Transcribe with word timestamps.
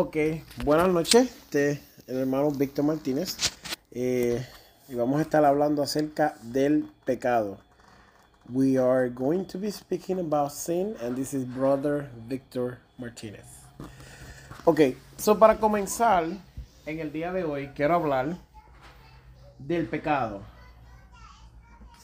Ok, 0.00 0.16
buenas 0.64 0.88
noches, 0.90 1.24
este 1.24 1.82
el 2.06 2.18
hermano 2.18 2.52
Víctor 2.52 2.84
Martínez 2.84 3.36
eh, 3.90 4.46
y 4.88 4.94
vamos 4.94 5.18
a 5.18 5.22
estar 5.22 5.44
hablando 5.44 5.82
acerca 5.82 6.36
del 6.40 6.88
pecado. 7.04 7.58
We 8.48 8.78
are 8.78 9.10
going 9.10 9.44
to 9.46 9.58
be 9.58 9.72
speaking 9.72 10.20
about 10.20 10.52
sin 10.52 10.94
and 11.02 11.16
this 11.16 11.34
is 11.34 11.44
brother 11.44 12.08
Víctor 12.28 12.78
Martínez. 12.96 13.44
Ok, 14.66 14.82
so 15.16 15.36
para 15.36 15.56
comenzar, 15.56 16.26
en 16.86 17.00
el 17.00 17.10
día 17.10 17.32
de 17.32 17.42
hoy 17.42 17.70
quiero 17.74 17.96
hablar 17.96 18.36
del 19.58 19.88
pecado. 19.88 20.42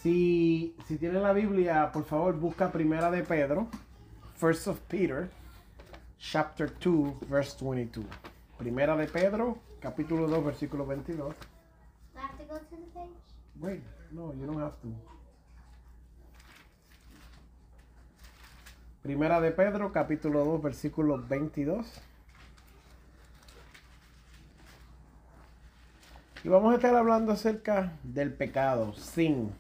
Si, 0.03 0.75
si 0.89 0.97
tiene 0.97 1.21
la 1.21 1.33
Biblia, 1.33 1.93
por 1.93 2.05
favor 2.05 2.35
busca 2.41 2.73
Primera 2.73 3.13
de 3.13 3.23
Pedro, 3.23 3.69
First 4.35 4.67
of 4.67 4.81
Peter 4.89 5.31
chapter 6.31 6.69
2, 6.69 7.21
verse 7.29 7.55
22. 7.61 8.05
Primera 8.59 8.97
de 8.97 9.07
Pedro, 9.07 9.59
capítulo 9.81 10.27
2, 10.27 10.45
versículo 10.45 10.87
22. 10.87 11.35
I 12.17 12.21
have 12.21 12.39
to 12.39 12.45
go 12.45 12.59
to 12.59 12.77
the 12.77 12.99
page? 12.99 13.11
Wait, 13.61 13.83
no, 14.11 14.33
you 14.35 14.47
don't 14.47 14.61
have 14.61 14.77
to. 14.81 14.89
Primera 19.03 19.41
de 19.41 19.51
Pedro, 19.51 19.93
capítulo 19.93 20.45
2, 20.45 20.63
versículo 20.63 21.19
22. 21.19 22.01
Y 26.43 26.49
vamos 26.49 26.73
a 26.73 26.77
estar 26.77 26.95
hablando 26.95 27.33
acerca 27.33 27.93
del 28.03 28.33
pecado, 28.33 28.95
sin. 28.95 29.53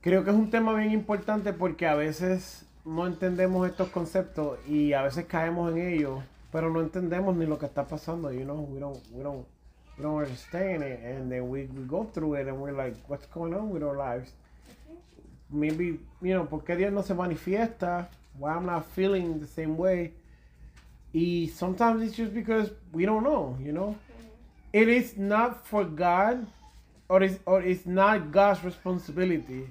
Creo 0.00 0.24
que 0.24 0.30
es 0.30 0.36
un 0.36 0.50
tema 0.50 0.72
bien 0.74 0.92
importante 0.92 1.52
porque 1.52 1.86
a 1.86 1.94
veces 1.94 2.67
no 2.88 3.06
entendemos 3.06 3.68
estos 3.68 3.90
conceptos 3.90 4.58
y 4.66 4.94
a 4.94 5.02
veces 5.02 5.26
caemos 5.26 5.72
en 5.72 5.78
ellos, 5.78 6.22
pero 6.50 6.70
no 6.70 6.80
entendemos 6.80 7.36
ni 7.36 7.44
lo 7.44 7.58
que 7.58 7.66
está 7.66 7.86
pasando, 7.86 8.32
you 8.32 8.44
know, 8.44 8.66
we 8.70 8.80
don't, 8.80 8.98
we 9.12 9.22
don't, 9.22 9.46
we 9.98 10.02
don't 10.02 10.22
understand 10.22 10.82
it, 10.82 10.98
and 11.04 11.30
then 11.30 11.50
we, 11.50 11.68
go 11.86 12.08
through 12.14 12.34
it 12.34 12.48
and 12.48 12.56
we're 12.58 12.72
like, 12.72 12.96
what's 13.06 13.26
going 13.26 13.52
on 13.52 13.70
with 13.70 13.82
our 13.82 13.96
lives? 13.96 14.32
Maybe, 15.50 16.00
you 16.22 16.34
know, 16.34 16.46
¿por 16.46 16.62
qué 16.64 16.76
Dios 16.76 16.90
no 16.92 17.02
se 17.02 17.12
manifiesta? 17.14 18.08
Why 18.38 18.54
I'm 18.54 18.64
not 18.64 18.86
feeling 18.86 19.38
the 19.38 19.46
same 19.46 19.76
way? 19.76 20.14
Y 21.12 21.50
sometimes 21.54 22.02
it's 22.02 22.16
just 22.16 22.32
because 22.32 22.70
we 22.92 23.04
don't 23.04 23.22
know, 23.22 23.58
you 23.62 23.72
know? 23.72 23.96
It 24.72 24.88
is 24.88 25.16
not 25.18 25.66
for 25.66 25.84
God, 25.84 26.46
or 27.08 27.22
it's, 27.22 27.38
or 27.44 27.60
it's 27.60 27.84
not 27.84 28.32
God's 28.32 28.64
responsibility 28.64 29.68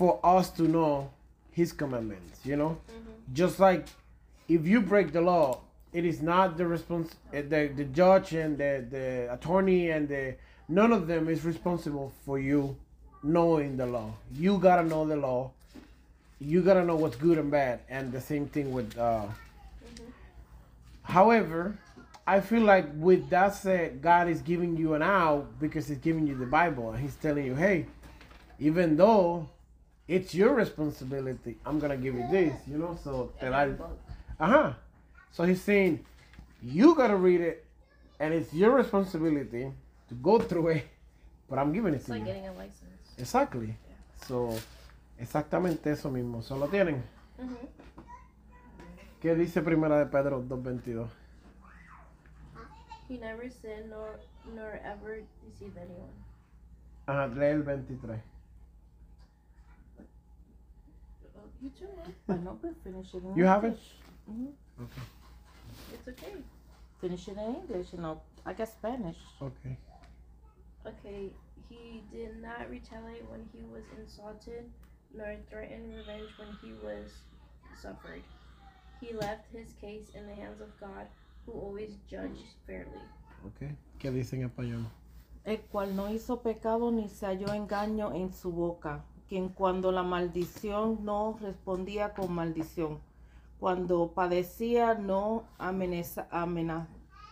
for 0.00 0.18
us 0.24 0.48
to 0.48 0.62
know 0.62 1.10
his 1.52 1.72
commandments 1.72 2.40
you 2.50 2.56
know? 2.56 2.78
Just 3.34 3.60
like 3.60 3.84
if 4.48 4.66
you 4.66 4.80
break 4.80 5.12
the 5.12 5.20
law 5.20 5.60
it 5.92 6.04
is 6.06 6.22
not 6.22 6.56
the 6.56 6.64
respons- 6.64 7.18
uh, 7.34 7.42
the, 7.52 7.70
the 7.80 7.84
judge 7.84 8.32
and 8.32 8.56
the, 8.56 8.72
the 8.90 9.06
attorney 9.36 9.90
and 9.90 10.08
the 10.08 10.36
none 10.68 10.90
of 10.98 11.06
them 11.06 11.28
is 11.28 11.44
responsible 11.44 12.12
for 12.24 12.38
you 12.38 12.76
knowing 13.22 13.76
the 13.76 13.84
law. 13.84 14.10
You 14.32 14.56
gotta 14.56 14.84
know 14.88 15.04
the 15.06 15.16
law. 15.16 15.50
You 16.40 16.62
gotta 16.62 16.84
know 16.84 16.96
what's 16.96 17.16
good 17.16 17.36
and 17.36 17.50
bad 17.50 17.80
and 17.90 18.10
the 18.10 18.22
same 18.22 18.46
thing 18.46 18.72
with 18.72 18.96
uh 18.96 19.26
however 21.02 21.76
i 22.26 22.40
feel 22.40 22.62
like 22.62 22.86
with 22.94 23.28
that 23.30 23.52
said 23.54 24.00
god 24.00 24.28
is 24.28 24.40
giving 24.42 24.76
you 24.76 24.94
an 24.94 25.02
out 25.02 25.44
because 25.58 25.88
he's 25.88 25.98
giving 25.98 26.24
you 26.26 26.36
the 26.36 26.46
bible 26.46 26.92
and 26.92 27.00
he's 27.02 27.16
telling 27.16 27.44
you 27.44 27.54
hey 27.56 27.86
even 28.60 28.96
though 28.96 29.48
it's 30.10 30.34
your 30.34 30.54
responsibility. 30.54 31.56
I'm 31.64 31.78
gonna 31.78 31.96
give 31.96 32.14
you 32.18 32.26
this, 32.30 32.52
you 32.66 32.78
know. 32.78 32.98
So 33.02 33.30
that 33.40 33.54
I, 33.54 33.70
uh 34.42 34.46
huh. 34.46 34.72
So 35.30 35.44
he's 35.44 35.62
saying, 35.62 36.04
you 36.62 36.94
gotta 36.96 37.14
read 37.16 37.40
it, 37.40 37.64
and 38.18 38.34
it's 38.34 38.52
your 38.52 38.72
responsibility 38.74 39.70
to 40.08 40.14
go 40.16 40.38
through 40.40 40.68
it. 40.68 40.84
But 41.48 41.58
I'm 41.60 41.72
giving 41.72 41.94
it 41.94 41.98
It's 41.98 42.06
to 42.06 42.12
like 42.12 42.20
you. 42.20 42.26
getting 42.26 42.46
a 42.48 42.52
license. 42.52 43.14
Exactly. 43.18 43.74
So, 44.26 44.50
exactamente 45.18 45.90
eso 45.90 46.10
mismo. 46.10 46.42
¿Solo 46.42 46.66
tienen? 46.68 47.02
¿Qué 49.20 49.34
dice 49.34 49.60
Primera 49.62 49.98
de 49.98 50.06
Pedro 50.06 50.42
2.22? 50.42 51.08
He 53.08 53.18
never 53.18 53.50
sinned 53.50 53.90
nor 53.90 54.20
nor 54.54 54.78
ever 54.84 55.22
deceived 55.44 55.76
anyone. 55.76 56.12
Ajá, 57.06 57.26
lee 57.34 57.46
el 57.50 57.62
23. 57.62 58.20
You 61.62 61.70
too. 61.78 61.88
man. 61.96 62.38
I 62.40 62.42
know, 62.44 62.58
but 62.60 62.74
finish 62.82 63.14
it 63.14 63.22
in 63.22 63.36
You 63.36 63.44
have 63.44 63.64
it? 63.64 63.68
English. 63.68 63.96
Mhm. 64.30 64.52
It's 65.92 66.08
okay. 66.08 66.34
Finish 67.00 67.28
it 67.28 67.36
in 67.36 67.54
English, 67.56 67.92
you 67.92 67.98
know. 68.00 68.20
I 68.46 68.52
got 68.54 68.68
Spanish. 68.68 69.18
Okay. 69.42 69.76
Okay, 70.86 71.30
he 71.68 72.02
did 72.10 72.40
not 72.40 72.70
retaliate 72.70 73.28
when 73.30 73.46
he 73.52 73.62
was 73.70 73.84
insulted, 73.98 74.70
nor 75.14 75.36
threaten 75.50 75.92
revenge 75.94 76.30
when 76.38 76.48
he 76.62 76.72
was 76.82 77.12
suffered. 77.76 78.22
He 79.00 79.12
left 79.14 79.46
his 79.52 79.72
case 79.80 80.08
in 80.14 80.26
the 80.26 80.34
hands 80.34 80.60
of 80.60 80.68
God, 80.80 81.06
who 81.44 81.52
always 81.52 81.96
judges 82.08 82.54
fairly. 82.66 83.02
Okay. 83.46 83.76
¿Qué 83.98 84.10
dice 84.10 84.34
en 84.36 84.48
español? 84.48 84.86
El 85.44 85.58
cual 85.70 85.94
no 85.96 86.08
hizo 86.12 86.42
pecado 86.42 86.90
ni 86.90 87.08
se 87.08 87.26
halló 87.26 87.48
engaño 87.54 88.12
en 88.14 88.32
su 88.32 88.50
boca. 88.52 89.04
Quien 89.30 89.48
cuando 89.48 89.92
la 89.92 90.02
maldición 90.02 91.04
no 91.04 91.38
respondía 91.40 92.14
con 92.14 92.32
maldición. 92.32 92.98
Cuando 93.60 94.10
padecía 94.12 94.94
no 94.94 95.44
amenaza- 95.56 96.26
amena- 96.32 96.88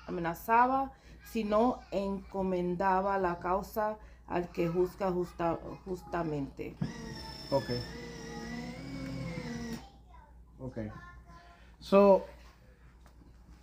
amenazaba, 0.07 0.93
sino 1.25 1.81
encomendaba 1.91 3.19
la 3.19 3.41
causa 3.41 3.99
al 4.29 4.49
que 4.51 4.69
juzga 4.69 5.11
justa- 5.11 5.59
justamente. 5.85 6.77
Okay. 7.51 7.81
Okay. 10.61 10.93
So, 11.81 12.25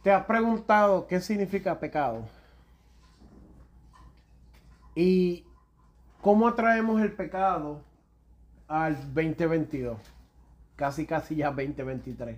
¿te 0.04 0.12
has 0.12 0.26
preguntado 0.26 1.08
qué 1.08 1.22
significa 1.22 1.80
pecado? 1.80 2.26
¿Y 4.94 5.46
cómo 6.22 6.50
atraemos 6.50 7.02
el 7.02 7.14
pecado 7.14 7.82
al 8.68 8.96
2022? 9.14 9.98
Casi, 10.76 11.06
casi 11.06 11.36
ya 11.38 11.48
2023. 11.52 12.38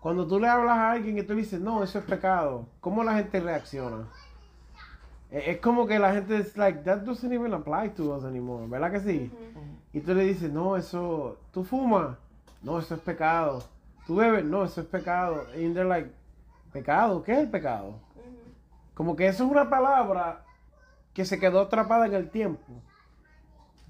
Cuando 0.00 0.26
tú 0.26 0.38
le 0.40 0.48
hablas 0.48 0.76
a 0.78 0.92
alguien 0.92 1.18
y 1.18 1.22
tú 1.22 1.34
le 1.34 1.40
dices, 1.40 1.60
no, 1.60 1.82
eso 1.82 1.98
es 1.98 2.04
pecado, 2.04 2.66
¿cómo 2.80 3.04
la 3.04 3.14
gente 3.16 3.38
reacciona? 3.40 4.06
E- 5.30 5.50
Es 5.52 5.58
como 5.60 5.86
que 5.86 5.98
la 5.98 6.12
gente 6.14 6.38
es 6.38 6.56
like, 6.56 6.80
that 6.84 6.98
doesn't 7.02 7.32
even 7.32 7.52
apply 7.52 7.90
to 7.90 8.14
us 8.16 8.24
anymore, 8.24 8.66
¿verdad 8.66 8.90
que 8.92 9.00
sí? 9.00 9.30
Y 9.92 10.00
tú 10.00 10.14
le 10.14 10.24
dices, 10.24 10.50
no, 10.52 10.76
eso, 10.76 11.38
tú 11.52 11.64
fumas, 11.64 12.16
no, 12.62 12.78
eso 12.78 12.94
es 12.94 13.00
pecado. 13.00 13.62
Tú 14.06 14.16
bebes, 14.16 14.44
no, 14.44 14.64
eso 14.64 14.80
es 14.80 14.86
pecado. 14.86 15.44
Y 15.54 15.68
they're 15.72 15.84
like, 15.84 16.10
¿pecado? 16.72 17.22
¿Qué 17.22 17.32
es 17.32 17.38
el 17.40 17.50
pecado? 17.50 17.94
Como 18.94 19.16
que 19.16 19.26
eso 19.26 19.44
es 19.44 19.50
una 19.50 19.68
palabra 19.70 20.44
que 21.14 21.24
se 21.24 21.38
quedó 21.38 21.60
atrapada 21.60 22.06
en 22.06 22.14
el 22.14 22.30
tiempo. 22.30 22.72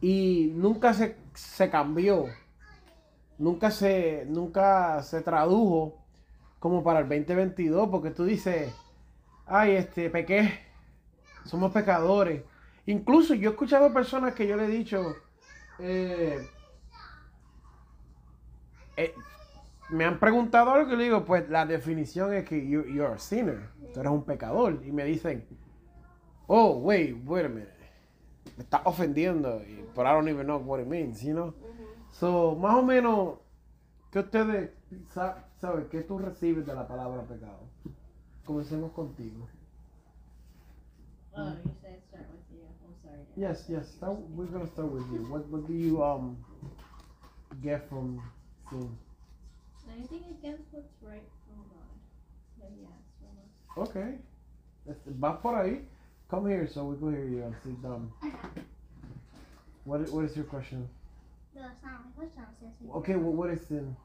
Y 0.00 0.52
nunca 0.56 0.94
se, 0.94 1.16
se 1.34 1.70
cambió. 1.70 2.26
Nunca 3.38 3.70
se, 3.70 4.24
nunca 4.28 5.02
se 5.02 5.22
tradujo 5.22 5.98
como 6.58 6.82
para 6.84 7.00
el 7.00 7.08
2022, 7.08 7.88
porque 7.88 8.10
tú 8.10 8.24
dices, 8.24 8.72
ay, 9.46 9.72
este, 9.72 10.10
pequé, 10.10 10.60
somos 11.44 11.72
pecadores. 11.72 12.42
Incluso 12.86 13.34
yo 13.34 13.50
he 13.50 13.52
escuchado 13.52 13.92
personas 13.92 14.34
que 14.34 14.46
yo 14.46 14.56
le 14.56 14.66
he 14.66 14.68
dicho, 14.68 15.16
eh, 15.78 16.46
eh, 18.96 19.14
me 19.88 20.04
han 20.04 20.18
preguntado 20.18 20.70
algo 20.70 20.90
que 20.90 20.96
le 20.96 21.04
digo, 21.04 21.24
pues 21.24 21.48
la 21.48 21.66
definición 21.66 22.32
es 22.34 22.48
que 22.48 22.66
you, 22.66 22.84
you're 22.84 23.14
a 23.14 23.18
sinner, 23.18 23.70
tú 23.92 24.00
eres 24.00 24.12
un 24.12 24.24
pecador. 24.24 24.82
Y 24.84 24.92
me 24.92 25.04
dicen, 25.04 25.46
oh, 26.46 26.76
wait, 26.78 27.16
wait 27.24 27.46
a 27.46 27.48
minute, 27.48 27.72
me 28.60 28.64
está 28.64 28.82
ofendiendo, 28.84 29.62
y- 29.66 29.82
but 29.94 30.04
I 30.06 30.12
don't 30.12 30.28
even 30.28 30.46
know 30.46 30.58
what 30.58 30.80
it 30.80 30.86
means, 30.86 31.22
you 31.22 31.32
know. 31.32 31.54
So, 32.12 32.54
más 32.56 32.74
o 32.74 32.82
menos, 32.82 33.38
¿Qué 34.12 34.18
ustedes 34.18 34.70
sa- 35.14 35.44
saben? 35.60 35.88
¿Qué 35.88 36.02
tú 36.02 36.18
recibes 36.18 36.66
de 36.66 36.74
la 36.74 36.86
palabra 36.86 37.22
pecado? 37.22 37.60
Comencemos 38.44 38.90
contigo. 38.92 39.46
Oh, 41.36 41.54
you 41.64 41.70
said 41.80 42.02
start 42.08 42.26
with 42.32 42.50
you. 42.50 42.64
I'm 42.84 42.94
sorry. 43.04 43.24
Yes, 43.36 43.68
yes. 43.68 43.86
Start, 43.94 44.18
we're 44.34 44.46
gonna 44.50 44.66
start 44.66 44.90
with 44.90 45.06
you. 45.12 45.22
What 45.30 45.46
what 45.48 45.64
do 45.68 45.72
you 45.72 46.02
um 46.02 46.36
get 47.62 47.88
from 47.88 48.20
sin? 48.68 48.98
Anything 49.88 50.24
against 50.38 50.64
what's 50.72 50.92
right 51.02 51.22
from 51.46 51.62
God. 51.70 51.96
So 52.58 52.66
yes, 52.76 52.98
from 53.20 53.38
us. 53.38 53.88
Okay. 53.90 54.18
Este, 54.86 55.10
Vas 55.20 55.38
por 55.40 55.54
ahí. 55.54 55.86
Come 56.30 56.46
here 56.46 56.68
so 56.72 56.84
we 56.84 56.96
can 56.96 57.12
hear 57.12 57.24
you 57.24 57.42
and 57.42 57.54
sit 57.64 57.82
down. 57.82 58.12
What 59.84 60.08
what 60.10 60.24
is 60.24 60.36
your 60.36 60.44
question? 60.44 60.88
No, 61.56 61.62
it's 61.66 61.82
not 61.82 62.04
my 62.04 62.10
question. 62.16 62.42
I 62.46 62.86
was. 62.86 62.96
Okay, 63.02 63.16
well, 63.16 63.32
what 63.32 63.50
is 63.50 63.66
sin? 63.66 63.96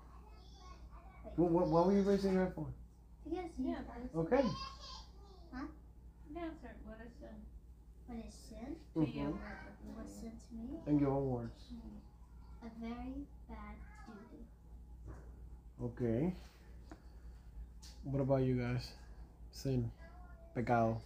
What, 1.35 1.51
what, 1.51 1.67
why 1.67 1.81
were 1.81 1.93
you 1.93 2.01
raising 2.01 2.33
your 2.33 2.43
hand 2.43 2.55
for? 2.55 2.65
Because 3.23 3.37
Yeah, 3.37 3.67
you- 3.67 3.75
that 3.75 4.01
is 4.03 4.15
Okay. 4.15 4.43
Yeah, 6.33 6.49
sir. 6.61 6.71
What 6.85 6.97
is 7.05 7.13
sin? 7.19 7.37
what 8.07 8.17
is 8.25 8.33
sin? 8.33 8.75
To 8.95 8.99
you. 9.01 9.27
Mhm. 9.27 9.95
What's 9.95 10.13
sin 10.15 10.31
to 10.31 10.55
me? 10.55 10.79
In 10.87 10.99
your 10.99 11.11
own 11.11 11.29
words. 11.29 11.61
A 12.63 12.69
very 12.79 13.27
bad 13.47 13.75
duty. 14.07 14.45
Okay. 15.83 16.33
What 18.03 18.21
about 18.21 18.41
you 18.41 18.55
guys? 18.55 18.91
Sin. 19.51 19.91
Pecado. 20.55 21.01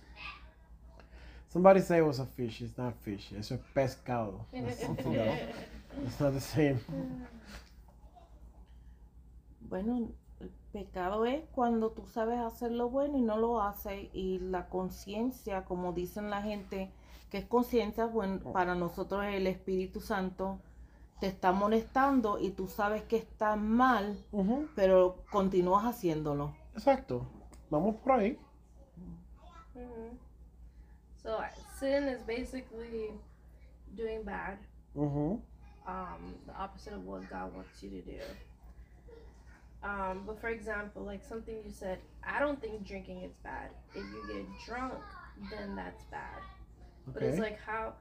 Somebody 1.50 1.81
say 1.81 1.98
it 1.98 2.06
was 2.06 2.19
a 2.19 2.25
fish. 2.25 2.62
It's 2.62 2.78
not 2.78 2.94
fish. 3.01 3.31
It's 3.31 3.51
a 3.51 3.60
pescado. 3.75 4.46
It's 4.54 4.81
something 4.81 5.16
else. 5.16 5.40
It's 6.06 6.19
not 6.19 6.34
the 6.34 6.42
same. 6.42 6.80
Bueno, 9.62 10.10
el 10.40 10.51
pecado 10.72 11.25
es 11.25 11.44
cuando 11.51 11.92
tú 11.92 12.06
sabes 12.06 12.40
hacer 12.40 12.72
lo 12.72 12.90
bueno 12.90 13.18
y 13.18 13.22
no 13.22 13.38
lo 13.38 13.62
haces 13.62 14.10
y 14.13 14.40
la 14.40 14.69
conciencia, 14.69 15.66
como 15.66 15.94
dicen 15.94 16.30
la 16.30 16.42
gente, 16.42 16.92
que 17.31 17.40
es 17.40 17.46
conciencia, 17.46 18.06
bueno, 18.06 18.51
para 18.51 18.75
nosotros 18.75 19.25
el 19.25 19.48
Espíritu 19.48 20.01
Santo, 20.01 20.60
te 21.19 21.28
está 21.28 21.51
molestando 21.51 22.40
y 22.40 22.51
tú 22.51 22.68
sabes 22.68 23.04
que 23.04 23.18
está 23.18 23.56
mal, 23.56 24.24
pero 24.75 25.24
continúas 25.31 25.84
haciéndolo. 25.86 26.54
Exacto. 26.74 27.25
Vamos 27.69 27.96
por 27.98 28.13
ahí. 28.13 28.40
So 31.30 31.44
sin 31.80 32.06
is 32.06 32.24
basically 32.24 33.12
doing 33.96 34.24
bad, 34.24 34.58
Ujú. 34.96 35.40
um, 35.86 36.34
the 36.48 36.56
opposite 36.58 36.94
of 36.94 37.06
what 37.06 37.30
God 37.30 37.54
wants 37.54 37.84
you 37.84 37.92
to 37.92 38.02
do. 38.02 38.22
Um, 39.84 40.24
but 40.26 40.42
for 40.42 40.48
example, 40.50 41.04
like 41.04 41.24
something 41.24 41.54
you 41.64 41.70
said, 41.70 42.00
I 42.24 42.40
don't 42.40 42.60
think 42.60 42.84
drinking 42.84 43.22
is 43.22 43.34
bad. 43.44 43.70
If 43.94 44.02
you 44.02 44.22
get 44.34 44.46
drunk, 44.66 44.96
then 45.52 45.76
that's 45.76 46.04
bad. 46.06 46.42
But 47.14 47.22
it's 47.22 47.38
like 47.38 47.60
how, 47.62 47.94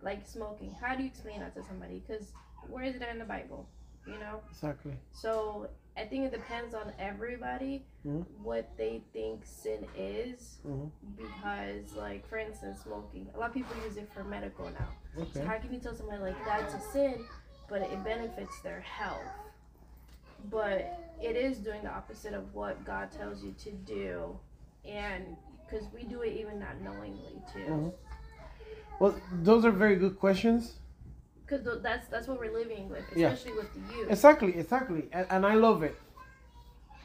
like 0.00 0.26
smoking. 0.26 0.74
How 0.80 0.94
do 0.96 1.02
you 1.02 1.08
explain 1.10 1.40
that 1.40 1.54
to 1.56 1.62
somebody? 1.62 2.02
Because 2.06 2.32
where 2.66 2.84
is 2.84 2.96
it 2.96 3.06
in 3.12 3.18
the 3.18 3.26
Bible? 3.26 3.68
You 4.06 4.18
know. 4.18 4.40
Exactly. 4.50 4.94
So 5.12 5.68
I 6.00 6.06
think 6.06 6.24
it 6.24 6.32
depends 6.32 6.74
on 6.74 6.92
everybody 6.98 7.84
Mhm. 8.06 8.24
what 8.42 8.74
they 8.78 9.02
think 9.12 9.44
sin 9.44 9.86
is. 9.94 10.58
Mhm. 10.66 10.90
Because, 11.16 11.94
like, 11.94 12.26
for 12.26 12.38
instance, 12.38 12.80
smoking. 12.80 13.28
A 13.34 13.38
lot 13.38 13.48
of 13.50 13.54
people 13.54 13.76
use 13.84 13.98
it 13.98 14.08
for 14.08 14.24
medical 14.24 14.70
now. 14.70 14.88
So 15.34 15.44
how 15.44 15.58
can 15.58 15.72
you 15.74 15.78
tell 15.78 15.94
somebody 15.94 16.22
like 16.22 16.44
that's 16.46 16.72
a 16.72 16.80
sin, 16.80 17.26
but 17.68 17.82
it 17.82 18.02
benefits 18.02 18.62
their 18.62 18.80
health? 18.80 19.28
But 20.50 20.98
it 21.20 21.36
is 21.36 21.58
doing 21.58 21.82
the 21.82 21.90
opposite 21.90 22.32
of 22.32 22.54
what 22.54 22.82
God 22.86 23.12
tells 23.12 23.44
you 23.44 23.52
to 23.58 23.70
do, 23.72 24.38
and 24.86 25.36
because 25.66 25.86
we 25.92 26.04
do 26.04 26.22
it 26.22 26.32
even 26.32 26.58
not 26.58 26.80
knowingly 26.80 27.42
too. 27.52 27.58
Mhm. 27.66 27.94
Well, 28.98 29.20
those 29.42 29.66
are 29.66 29.70
very 29.70 29.96
good 29.96 30.18
questions. 30.18 30.79
Because 31.50 31.82
that's 31.82 32.06
that's 32.08 32.28
what 32.28 32.38
we're 32.38 32.52
living 32.52 32.88
with, 32.88 33.04
Yeah. 33.14 33.30
especially 33.30 33.58
with 33.58 33.72
the 33.74 33.94
youth. 33.94 34.10
Exactly, 34.10 34.56
exactly, 34.56 35.08
and, 35.12 35.26
and 35.30 35.44
I 35.44 35.54
love 35.54 35.82
it. 35.82 35.96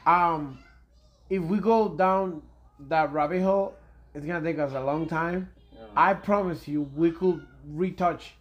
Um, 0.06 0.58
if 1.28 1.42
we 1.42 1.58
go 1.58 1.88
down 1.88 2.42
that 2.88 3.12
rabbit 3.12 3.42
hole, 3.42 3.74
it's 4.14 4.24
gonna 4.24 4.44
take 4.44 4.58
us 4.58 4.72
a 4.72 4.80
long 4.80 5.08
time. 5.08 5.50
Um, 5.80 5.88
I 5.96 6.14
promise 6.14 6.68
you, 6.68 6.82
we 6.94 7.10
could 7.10 7.44
retouch 7.66 8.34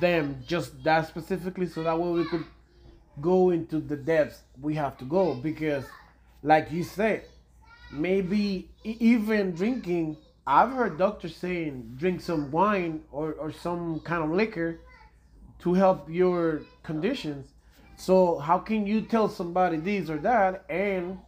them 0.00 0.42
just 0.46 0.82
that 0.84 1.08
specifically, 1.08 1.66
so 1.66 1.82
that 1.84 1.98
way 1.98 2.10
we 2.10 2.28
could 2.28 2.44
go 3.20 3.50
into 3.50 3.80
the 3.80 3.96
depths 3.96 4.42
we 4.60 4.74
have 4.74 4.98
to 4.98 5.04
go. 5.06 5.34
Because, 5.34 5.84
like 6.42 6.70
you 6.70 6.82
said, 6.84 7.24
maybe 7.90 8.68
even 8.84 9.52
drinking. 9.52 10.18
I've 10.46 10.72
heard 10.72 10.98
doctors 10.98 11.36
saying 11.36 11.94
drink 11.96 12.20
some 12.20 12.50
wine 12.50 13.04
or, 13.12 13.32
or 13.34 13.52
some 13.52 14.00
kind 14.00 14.24
of 14.24 14.30
liquor 14.30 14.80
to 15.60 15.74
help 15.74 16.08
your 16.10 16.62
conditions. 16.82 17.48
So 17.96 18.38
how 18.38 18.58
can 18.58 18.86
you 18.86 19.02
tell 19.02 19.28
somebody 19.28 19.76
this 19.76 20.08
or 20.08 20.18
that 20.18 20.64
and 20.68 21.18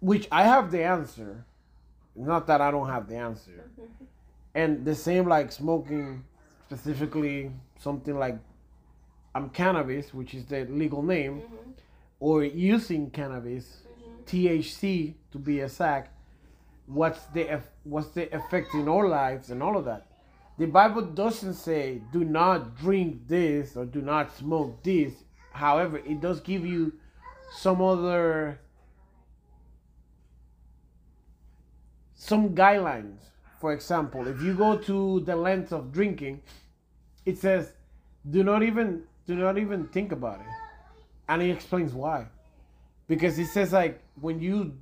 which 0.00 0.26
I 0.32 0.44
have 0.44 0.70
the 0.70 0.82
answer. 0.82 1.44
Not 2.16 2.46
that 2.48 2.60
I 2.60 2.70
don't 2.70 2.88
have 2.88 3.08
the 3.08 3.16
answer. 3.16 3.70
And 4.54 4.84
the 4.84 4.96
same 4.96 5.28
like 5.28 5.52
smoking 5.52 6.24
specifically 6.66 7.52
something 7.78 8.18
like 8.18 8.36
um 9.36 9.48
cannabis, 9.50 10.12
which 10.12 10.34
is 10.34 10.44
the 10.46 10.64
legal 10.64 11.02
name, 11.02 11.34
Mhm. 11.42 11.72
or 12.18 12.42
using 12.42 13.10
cannabis, 13.10 13.82
Mhm. 13.86 14.24
THC 14.26 15.14
to 15.30 15.38
be 15.38 15.60
exact, 15.60 16.10
what's 16.86 17.26
the 17.26 17.60
what's 17.84 18.08
the 18.10 18.24
effect 18.34 18.74
in 18.74 18.88
our 18.88 19.06
lives 19.08 19.50
and 19.50 19.62
all 19.62 19.76
of 19.76 19.84
that. 19.84 20.06
The 20.60 20.66
Bible 20.66 21.00
doesn't 21.00 21.54
say 21.54 22.02
do 22.12 22.22
not 22.22 22.76
drink 22.76 23.26
this 23.26 23.78
or 23.78 23.86
do 23.86 24.02
not 24.02 24.30
smoke 24.36 24.82
this. 24.82 25.14
However, 25.52 25.96
it 25.96 26.20
does 26.20 26.40
give 26.40 26.66
you 26.66 26.92
some 27.56 27.80
other 27.80 28.60
some 32.14 32.50
guidelines. 32.54 33.20
For 33.58 33.72
example, 33.72 34.28
if 34.28 34.42
you 34.42 34.52
go 34.52 34.76
to 34.76 35.20
the 35.20 35.34
length 35.34 35.72
of 35.72 35.92
drinking, 35.92 36.42
it 37.24 37.38
says 37.38 37.72
do 38.28 38.44
not 38.44 38.62
even 38.62 39.04
do 39.26 39.36
not 39.36 39.56
even 39.56 39.86
think 39.88 40.12
about 40.12 40.40
it. 40.40 40.52
And 41.30 41.40
he 41.40 41.50
explains 41.50 41.94
why. 41.94 42.26
Because 43.08 43.34
he 43.34 43.46
says 43.46 43.72
like 43.72 44.02
when 44.20 44.40
you 44.40 44.76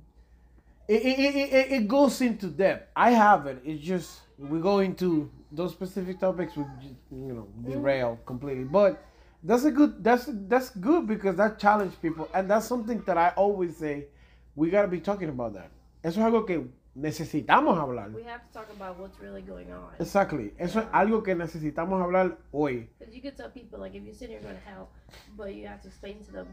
it, 0.89 1.03
it, 1.05 1.19
it, 1.19 1.35
it, 1.53 1.71
it 1.71 1.87
goes 1.87 2.19
into 2.19 2.47
depth. 2.47 2.89
I 2.97 3.11
have 3.11 3.47
it. 3.47 3.61
It's 3.63 3.81
just 3.81 4.19
we 4.37 4.59
go 4.59 4.79
into 4.79 5.31
those 5.51 5.71
specific 5.71 6.19
topics 6.19 6.55
would 6.55 6.67
you 7.11 7.33
know 7.33 7.47
derail 7.63 8.19
completely. 8.25 8.63
But 8.63 9.03
that's 9.43 9.63
a 9.65 9.71
good 9.71 10.03
that's 10.03 10.29
that's 10.47 10.69
good 10.71 11.07
because 11.07 11.35
that 11.37 11.59
challenge 11.59 11.93
people 12.01 12.27
and 12.33 12.49
that's 12.49 12.65
something 12.67 13.01
that 13.05 13.17
I 13.17 13.29
always 13.35 13.77
say 13.77 14.07
we 14.55 14.69
gotta 14.69 14.87
be 14.87 14.99
talking 14.99 15.29
about 15.29 15.53
that. 15.53 15.71
Eso 16.03 16.19
es 16.21 16.25
algo 16.25 16.45
que 16.45 16.67
necesitamos 16.95 17.77
hablar. 17.77 18.13
We 18.13 18.23
have 18.23 18.45
to 18.47 18.53
talk 18.53 18.69
about 18.75 18.97
what's 18.99 19.19
really 19.19 19.41
going 19.41 19.71
on. 19.71 19.93
Exactly. 19.99 20.53
Eso 20.57 20.79
es 20.79 20.85
algo 20.93 21.23
que 21.23 21.35
necesitamos 21.35 22.01
hablar 22.01 22.37
hoy. 22.51 22.87
Because 22.97 23.13
you 23.15 23.21
could 23.21 23.35
tell 23.37 23.49
people, 23.49 23.79
like, 23.79 23.95
if 23.95 24.05
you 24.05 24.13
sin, 24.13 24.31
you're 24.31 24.41
going 24.41 24.55
to 24.55 24.69
hell, 24.69 24.89
but 25.37 25.53
you 25.53 25.67
have 25.67 25.81
to 25.81 25.87
explain 25.87 26.23
to 26.25 26.31
them 26.31 26.47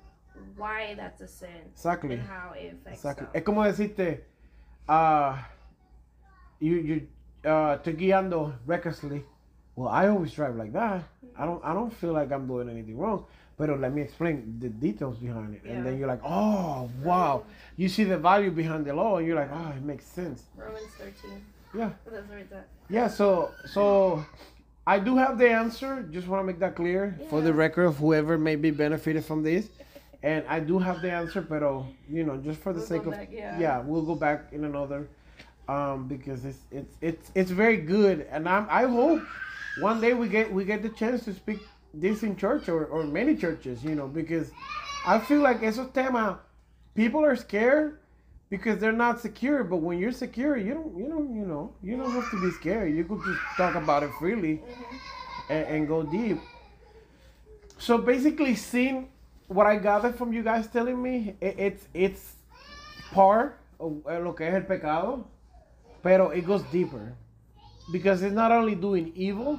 why 0.56 0.94
that's 0.96 1.20
a 1.20 1.28
sin 1.28 1.48
Exactly. 1.72 2.14
and 2.14 2.22
how 2.22 2.52
it 2.54 2.74
affects 2.74 2.98
Exactly. 3.00 3.26
them. 3.26 3.34
Es 3.34 3.42
como 3.44 3.62
decirte, 3.64 4.24
uh, 4.88 5.36
you 6.60 6.76
you 6.76 7.08
uh, 7.46 7.78
estoy 7.78 7.96
guiando 7.96 8.52
recklessly. 8.66 9.24
Well, 9.74 9.88
I 9.88 10.08
always 10.08 10.32
drive 10.32 10.56
like 10.56 10.72
that. 10.72 11.04
I 11.38 11.44
don't 11.44 11.62
I 11.64 11.72
don't 11.74 11.92
feel 11.92 12.12
like 12.12 12.32
I'm 12.32 12.46
doing 12.46 12.68
anything 12.68 12.98
wrong. 12.98 13.24
But 13.58 13.70
let 13.80 13.92
me 13.94 14.02
explain 14.02 14.58
the 14.60 14.68
details 14.68 15.16
behind 15.16 15.54
it, 15.54 15.62
and 15.64 15.86
then 15.86 15.98
you're 15.98 16.08
like, 16.08 16.20
oh 16.22 16.90
wow, 17.02 17.44
you 17.76 17.88
see 17.88 18.04
the 18.04 18.18
value 18.18 18.50
behind 18.50 18.84
the 18.84 18.92
law, 18.92 19.16
and 19.16 19.26
you're 19.26 19.36
like, 19.36 19.50
oh, 19.50 19.72
it 19.74 19.82
makes 19.82 20.04
sense. 20.04 20.42
Romans 20.56 20.92
13. 20.98 21.42
Yeah. 21.74 21.90
That's 22.04 22.28
right. 22.30 22.46
Yeah. 22.90 23.08
So 23.08 23.52
so. 23.64 24.24
I 24.88 25.00
do 25.00 25.16
have 25.16 25.36
the 25.36 25.50
answer. 25.50 26.06
Just 26.12 26.28
want 26.28 26.40
to 26.42 26.46
make 26.46 26.60
that 26.60 26.76
clear 26.76 27.18
for 27.28 27.40
the 27.40 27.52
record 27.52 27.86
of 27.86 27.96
whoever 27.96 28.38
may 28.38 28.54
be 28.54 28.70
benefited 28.70 29.24
from 29.24 29.42
this. 29.42 29.68
And 30.22 30.44
I 30.48 30.60
do 30.60 30.78
have 30.78 31.02
the 31.02 31.10
answer, 31.10 31.42
pero 31.42 31.88
you 32.08 32.22
know, 32.22 32.36
just 32.36 32.60
for 32.60 32.72
the 32.72 32.78
We'll 32.78 32.86
sake 32.86 33.04
of 33.04 33.10
back, 33.12 33.28
yeah. 33.32 33.58
yeah, 33.58 33.78
we'll 33.80 34.02
go 34.02 34.14
back 34.14 34.52
in 34.52 34.64
another 34.64 35.08
um 35.68 36.06
because 36.08 36.44
it's 36.44 36.58
it's 36.70 36.94
it's 37.00 37.30
it's 37.34 37.50
very 37.50 37.76
good 37.78 38.26
and 38.30 38.48
I'm 38.48 38.66
I 38.70 38.82
hope 38.84 39.22
one 39.80 40.00
day 40.00 40.14
we 40.14 40.28
get 40.28 40.52
we 40.52 40.64
get 40.64 40.82
the 40.82 40.88
chance 40.90 41.24
to 41.24 41.34
speak 41.34 41.60
this 41.92 42.22
in 42.22 42.36
church 42.36 42.68
or, 42.68 42.84
or 42.86 43.04
many 43.04 43.34
churches, 43.36 43.82
you 43.82 43.94
know, 43.94 44.06
because 44.06 44.50
I 45.06 45.18
feel 45.18 45.40
like 45.40 45.60
esos 45.62 45.92
temas 45.92 46.36
people 46.94 47.24
are 47.24 47.36
scared 47.36 47.98
because 48.48 48.78
they're 48.78 48.92
not 48.92 49.20
secure, 49.20 49.64
but 49.64 49.78
when 49.78 49.98
you're 49.98 50.12
secure, 50.12 50.56
you 50.56 50.74
don't 50.74 50.96
you 50.96 51.08
don't 51.08 51.34
you 51.34 51.44
know, 51.46 51.72
you 51.82 51.96
don't 51.96 52.10
have 52.12 52.30
to 52.30 52.40
be 52.40 52.50
scared. 52.52 52.94
You 52.94 53.04
could 53.04 53.20
just 53.24 53.40
talk 53.56 53.74
about 53.74 54.02
it 54.02 54.10
freely 54.18 54.58
Mhm. 54.58 54.98
and, 55.50 55.66
and 55.66 55.88
go 55.88 56.02
deep. 56.04 56.38
So 57.78 57.98
basically 57.98 58.54
seeing 58.54 59.08
what 59.48 59.66
I 59.66 59.76
gather 59.76 60.12
from 60.12 60.32
you 60.32 60.42
guys 60.42 60.66
telling 60.68 61.00
me, 61.02 61.34
i- 61.42 61.54
it's 61.66 61.86
it's 61.94 62.34
part 63.12 63.58
of 63.80 64.02
eh, 64.08 64.18
lo 64.18 64.32
que 64.32 64.46
es 64.46 64.54
el 64.54 64.62
pecado, 64.62 65.24
pero 66.06 66.30
it 66.30 66.46
goes 66.46 66.62
deeper 66.70 67.12
because 67.90 68.22
it's 68.22 68.32
not 68.32 68.52
only 68.52 68.76
doing 68.76 69.10
evil 69.16 69.58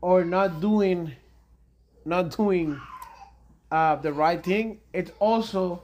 or 0.00 0.24
not 0.24 0.60
doing 0.60 1.10
not 2.04 2.30
doing 2.36 2.80
uh, 3.72 3.96
the 3.96 4.12
right 4.12 4.44
thing. 4.44 4.78
It's 4.92 5.10
also 5.18 5.82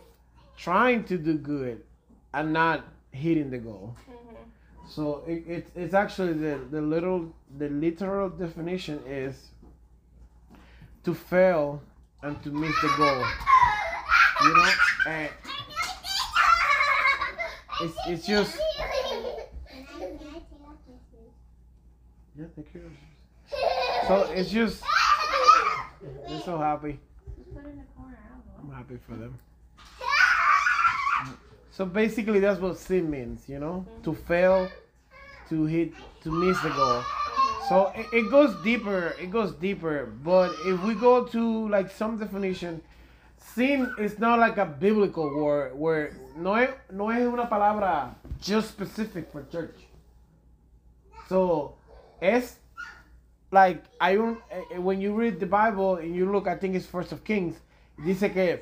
trying 0.56 1.02
to 1.10 1.18
do 1.18 1.36
good 1.36 1.82
and 2.32 2.52
not 2.52 2.84
hitting 3.10 3.50
the 3.50 3.58
goal. 3.58 3.96
So 4.88 5.24
it, 5.26 5.42
it, 5.48 5.66
it's 5.74 5.94
actually 5.94 6.34
the, 6.34 6.60
the 6.70 6.80
little 6.80 7.34
the 7.58 7.70
literal 7.70 8.28
definition 8.28 9.00
is 9.04 9.34
to 11.02 11.12
fail 11.12 11.82
and 12.22 12.40
to 12.44 12.50
miss 12.50 12.80
the 12.82 12.92
goal. 12.96 13.24
You 14.44 14.54
know, 14.54 14.70
and 15.08 15.30
it's 17.80 17.96
it's 18.06 18.26
just 18.28 18.56
yeah, 22.40 22.64
you. 22.74 22.90
So 24.06 24.32
it's 24.32 24.50
just 24.50 24.82
they're 26.28 26.40
so 26.40 26.58
happy. 26.58 26.98
Just 27.36 27.54
put 27.54 27.64
it 27.64 27.70
in 27.70 27.78
the 27.78 27.84
corner. 27.96 28.18
I 28.24 28.28
don't 28.32 28.68
know. 28.68 28.72
I'm 28.72 28.76
happy 28.76 28.98
for 29.06 29.16
them. 29.16 29.38
So 31.70 31.86
basically, 31.86 32.40
that's 32.40 32.60
what 32.60 32.78
sin 32.78 33.10
means, 33.10 33.48
you 33.48 33.58
know, 33.58 33.86
mm-hmm. 33.88 34.02
to 34.02 34.14
fail, 34.14 34.68
to 35.48 35.64
hit, 35.64 35.92
to 36.22 36.30
miss 36.30 36.60
the 36.60 36.70
goal. 36.70 37.02
So 37.68 37.92
it, 37.94 38.06
it 38.12 38.30
goes 38.30 38.54
deeper. 38.62 39.14
It 39.20 39.30
goes 39.30 39.54
deeper. 39.54 40.06
But 40.06 40.52
if 40.66 40.82
we 40.82 40.94
go 40.94 41.24
to 41.24 41.68
like 41.68 41.90
some 41.90 42.18
definition, 42.18 42.82
sin 43.38 43.92
is 43.98 44.18
not 44.18 44.38
like 44.38 44.56
a 44.56 44.66
biblical 44.66 45.34
word 45.34 45.78
where 45.78 46.16
no 46.36 46.54
es, 46.54 46.70
no 46.90 47.10
es 47.10 47.22
una 47.22 47.46
palabra 47.46 48.14
just 48.40 48.68
specific 48.68 49.30
for 49.30 49.44
church. 49.44 49.76
So 51.28 51.76
es 52.20 52.60
like 53.50 53.82
hay 54.00 54.16
un 54.16 54.38
eh, 54.50 54.78
when 54.78 55.00
you 55.00 55.14
read 55.14 55.40
the 55.40 55.46
Bible 55.46 55.96
and 55.96 56.14
you 56.14 56.30
look, 56.30 56.46
I 56.46 56.56
think 56.56 56.74
it's 56.74 56.86
First 56.86 57.12
of 57.12 57.24
Kings. 57.24 57.56
Dice 58.04 58.32
que 58.32 58.60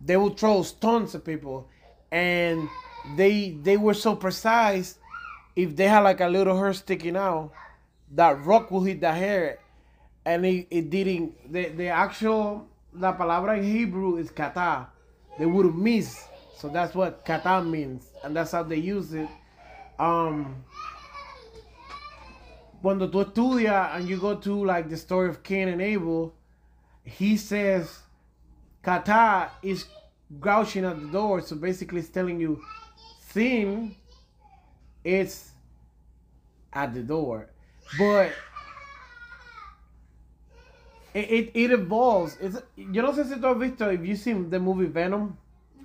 they 0.00 0.16
will 0.16 0.30
throw 0.30 0.62
stones 0.62 1.14
at 1.14 1.24
people, 1.24 1.68
and 2.10 2.68
they 3.16 3.50
they 3.50 3.76
were 3.76 3.94
so 3.94 4.14
precise. 4.14 4.98
If 5.56 5.74
they 5.74 5.88
had 5.88 6.00
like 6.00 6.20
a 6.20 6.28
little 6.28 6.56
hair 6.56 6.72
sticking 6.72 7.16
out, 7.16 7.52
that 8.12 8.44
rock 8.44 8.70
will 8.70 8.84
hit 8.84 9.00
the 9.00 9.12
hair, 9.12 9.58
and 10.24 10.46
it, 10.46 10.68
it 10.70 10.90
didn't. 10.90 11.52
The 11.52 11.70
the 11.70 11.88
actual 11.88 12.68
la 12.94 13.16
palabra 13.16 13.58
in 13.58 13.64
Hebrew 13.64 14.16
is 14.16 14.30
kata. 14.30 14.86
They 15.38 15.46
would 15.46 15.74
miss, 15.74 16.24
so 16.56 16.68
that's 16.68 16.94
what 16.94 17.24
kata 17.24 17.62
means, 17.62 18.06
and 18.24 18.34
that's 18.34 18.52
how 18.52 18.62
they 18.62 18.76
use 18.76 19.12
it. 19.14 19.28
Um, 19.98 20.64
cuando 22.82 23.10
tú 23.10 23.24
estudias 23.24 23.96
and 23.96 24.08
you 24.08 24.18
go 24.18 24.34
to 24.36 24.64
like 24.64 24.88
the 24.88 24.96
story 24.96 25.28
of 25.28 25.42
Cain 25.42 25.68
and 25.68 25.80
Abel, 25.80 26.34
he 27.04 27.36
says 27.36 28.00
kata 28.82 29.50
is 29.62 29.86
grouching 30.40 30.84
at 30.84 31.00
the 31.00 31.08
door. 31.08 31.40
So 31.40 31.56
basically, 31.56 32.00
it's 32.00 32.08
telling 32.08 32.40
you 32.40 32.60
sin 33.20 33.94
is 35.04 35.50
at 36.72 36.94
the 36.94 37.02
door. 37.02 37.50
But 37.98 38.32
it, 41.14 41.30
it, 41.30 41.50
it 41.54 41.70
evolves. 41.72 42.36
It's, 42.40 42.60
yo 42.76 43.02
no 43.02 43.12
sé 43.12 43.26
si 43.26 43.34
tú 43.36 43.48
has 43.48 43.58
visto, 43.58 43.88
if 43.90 44.04
you've 44.04 44.18
seen 44.18 44.50
the 44.50 44.60
movie 44.60 44.86
Venom. 44.86 45.36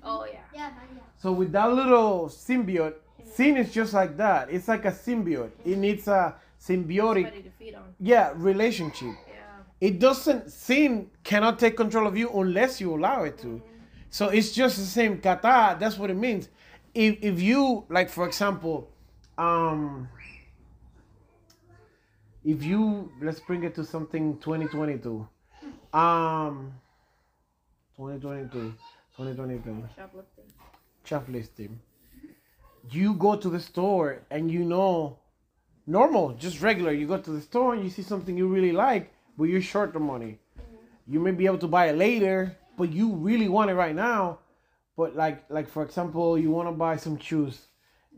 Oh 0.02 0.26
yeah. 0.26 0.40
Yeah, 0.54 0.70
yeah. 0.94 1.00
So 1.16 1.32
with 1.32 1.52
that 1.52 1.72
little 1.72 2.28
symbiote, 2.28 2.94
sin 3.24 3.56
is 3.56 3.72
just 3.72 3.94
like 3.94 4.16
that. 4.18 4.50
It's 4.50 4.68
like 4.68 4.84
a 4.84 4.92
symbiote. 4.92 5.50
It 5.64 5.78
needs 5.78 6.06
a 6.06 6.36
symbiotic, 6.66 7.24
Somebody 7.24 7.42
to 7.42 7.50
feed 7.58 7.74
on. 7.74 7.94
yeah, 8.00 8.32
relationship. 8.34 9.14
Yeah. 9.28 9.34
It 9.80 9.98
doesn't 9.98 10.50
sin 10.50 11.10
cannot 11.24 11.58
take 11.58 11.76
control 11.76 12.06
of 12.06 12.16
you 12.16 12.30
unless 12.30 12.80
you 12.80 12.94
allow 12.94 13.24
it 13.24 13.38
to. 13.38 13.60
So 14.10 14.28
it's 14.28 14.52
just 14.52 14.76
the 14.78 14.84
same 14.84 15.20
kata. 15.20 15.76
That's 15.78 15.98
what 15.98 16.10
it 16.10 16.16
means. 16.16 16.48
If 16.94 17.18
if 17.20 17.40
you 17.42 17.84
like, 17.88 18.08
for 18.08 18.26
example, 18.26 18.88
um, 19.36 20.08
if 22.44 22.62
you 22.62 23.10
let's 23.20 23.40
bring 23.40 23.64
it 23.64 23.74
to 23.74 23.84
something 23.84 24.38
2022, 24.38 25.26
um, 25.92 26.72
2022, 27.96 28.74
2022 29.16 29.88
Shoplifting. 29.96 30.44
shoplifting. 31.04 31.80
You 32.90 33.14
go 33.14 33.34
to 33.36 33.48
the 33.48 33.60
store 33.60 34.22
and 34.30 34.50
you 34.50 34.64
know, 34.64 35.18
normal, 35.86 36.32
just 36.34 36.60
regular. 36.62 36.92
You 36.92 37.06
go 37.06 37.18
to 37.18 37.30
the 37.30 37.40
store 37.40 37.74
and 37.74 37.84
you 37.84 37.90
see 37.90 38.02
something 38.02 38.36
you 38.36 38.46
really 38.48 38.72
like, 38.72 39.12
but 39.36 39.44
you're 39.44 39.62
short 39.62 39.92
the 39.92 40.00
money. 40.00 40.38
You 41.06 41.20
may 41.20 41.32
be 41.32 41.46
able 41.46 41.58
to 41.58 41.68
buy 41.68 41.88
it 41.88 41.96
later, 41.96 42.56
but 42.76 42.92
you 42.92 43.12
really 43.12 43.48
want 43.48 43.70
it 43.70 43.74
right 43.74 43.94
now. 43.94 44.38
But 44.96 45.16
like, 45.16 45.44
like 45.50 45.68
for 45.68 45.82
example, 45.82 46.38
you 46.38 46.50
want 46.50 46.68
to 46.68 46.72
buy 46.72 46.96
some 46.96 47.18
shoes 47.18 47.66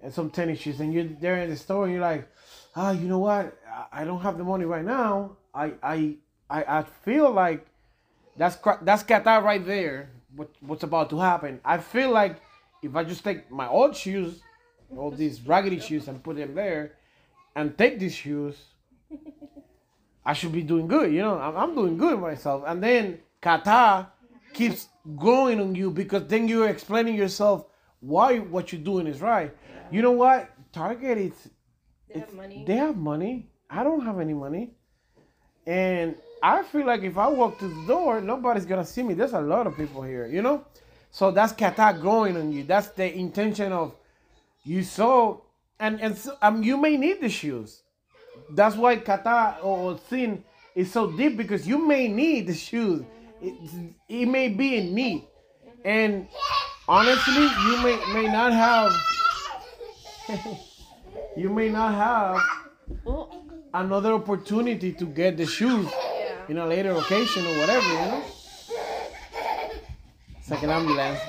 and 0.02 0.12
some 0.12 0.30
tennis 0.30 0.60
shoes, 0.60 0.80
and 0.80 0.92
you're 0.92 1.04
there 1.04 1.38
in 1.38 1.50
the 1.50 1.56
store 1.56 1.84
and 1.84 1.92
you're 1.92 2.02
like, 2.02 2.28
ah, 2.76 2.92
you 2.92 3.08
know 3.08 3.18
what? 3.18 3.56
I- 3.92 4.04
don't 4.04 4.20
have 4.20 4.38
the 4.38 4.44
money 4.44 4.64
right 4.64 4.84
now. 4.84 5.36
I, 5.54 5.72
I, 5.82 6.14
I, 6.50 6.78
I 6.78 6.82
feel 6.82 7.30
like 7.30 7.66
that's 8.36 8.56
that's 8.82 9.02
kata 9.02 9.40
right 9.42 9.64
there. 9.64 10.10
What 10.34 10.50
what's 10.60 10.82
about 10.82 11.08
to 11.10 11.18
happen? 11.18 11.60
I 11.64 11.78
feel 11.78 12.10
like 12.10 12.40
if 12.82 12.94
I 12.94 13.04
just 13.04 13.24
take 13.24 13.50
my 13.50 13.66
old 13.66 13.96
shoes, 13.96 14.42
all 14.94 15.10
these 15.10 15.40
raggedy 15.40 15.80
shoes, 15.80 16.08
and 16.08 16.22
put 16.22 16.36
them 16.36 16.54
there, 16.54 16.92
and 17.56 17.76
take 17.76 17.98
these 17.98 18.14
shoes, 18.14 18.54
I 20.24 20.34
should 20.34 20.52
be 20.52 20.62
doing 20.62 20.86
good. 20.86 21.12
You 21.12 21.22
know, 21.22 21.38
I'm, 21.38 21.56
I'm 21.56 21.74
doing 21.74 21.96
good 21.96 22.20
myself. 22.20 22.62
And 22.66 22.82
then 22.82 23.18
kata 23.40 24.08
keeps 24.52 24.88
going 25.16 25.58
on 25.60 25.74
you 25.74 25.90
because 25.90 26.26
then 26.28 26.46
you're 26.46 26.68
explaining 26.68 27.16
yourself 27.16 27.66
why 28.00 28.38
what 28.38 28.72
you're 28.72 28.82
doing 28.82 29.06
is 29.06 29.20
right. 29.20 29.56
You 29.90 30.02
know 30.02 30.12
what? 30.12 30.50
Target 30.72 31.18
is 31.18 31.48
They 32.12 32.20
have 32.20 32.34
money. 32.34 32.64
They 32.66 32.76
have 32.76 32.96
money. 32.96 33.48
I 33.70 33.82
don't 33.82 34.04
have 34.04 34.20
any 34.20 34.34
money. 34.34 34.72
And 35.66 36.14
I 36.42 36.62
feel 36.62 36.86
like 36.86 37.02
if 37.02 37.16
I 37.16 37.28
walk 37.28 37.58
to 37.60 37.68
the 37.68 37.86
door, 37.86 38.20
nobody's 38.20 38.66
gonna 38.66 38.84
see 38.84 39.02
me. 39.02 39.14
There's 39.14 39.32
a 39.32 39.40
lot 39.40 39.66
of 39.66 39.76
people 39.76 40.02
here, 40.02 40.26
you 40.26 40.42
know? 40.42 40.64
So 41.10 41.30
that's 41.30 41.52
kata 41.52 41.98
growing 41.98 42.36
on 42.36 42.52
you. 42.52 42.64
That's 42.64 42.88
the 42.88 43.10
intention 43.16 43.72
of 43.72 43.94
you 44.64 44.82
saw 44.82 45.40
and 45.80 46.00
and 46.00 46.16
so, 46.16 46.36
um, 46.42 46.62
you 46.62 46.76
may 46.76 46.96
need 46.96 47.20
the 47.20 47.28
shoes. 47.28 47.82
That's 48.50 48.76
why 48.76 48.96
kata 48.96 49.58
or 49.62 49.98
sin 50.08 50.44
is 50.74 50.92
so 50.92 51.10
deep 51.10 51.36
because 51.36 51.66
you 51.66 51.78
may 51.78 52.08
need 52.08 52.46
the 52.46 52.54
shoes. 52.54 53.02
It, 53.40 53.54
it 54.08 54.26
may 54.26 54.48
be 54.48 54.76
in 54.76 54.94
need. 54.94 55.24
And 55.84 56.28
honestly, 56.88 57.42
you 57.42 57.82
may 57.82 57.98
may 58.12 58.26
not 58.26 58.52
have 58.52 58.92
you 61.36 61.50
may 61.50 61.68
not 61.68 61.94
have 61.94 62.40
another 63.74 64.14
opportunity 64.14 64.92
to 64.92 65.04
get 65.04 65.36
the 65.36 65.46
shoes 65.46 65.86
yeah. 65.90 66.48
in 66.48 66.58
a 66.58 66.66
later 66.66 66.92
occasion 66.92 67.46
or 67.46 67.58
whatever, 67.58 67.88
you 67.88 67.94
know? 67.94 68.22
It's 70.38 70.50
like 70.50 70.62
an 70.62 70.70
ambulance. 70.70 71.20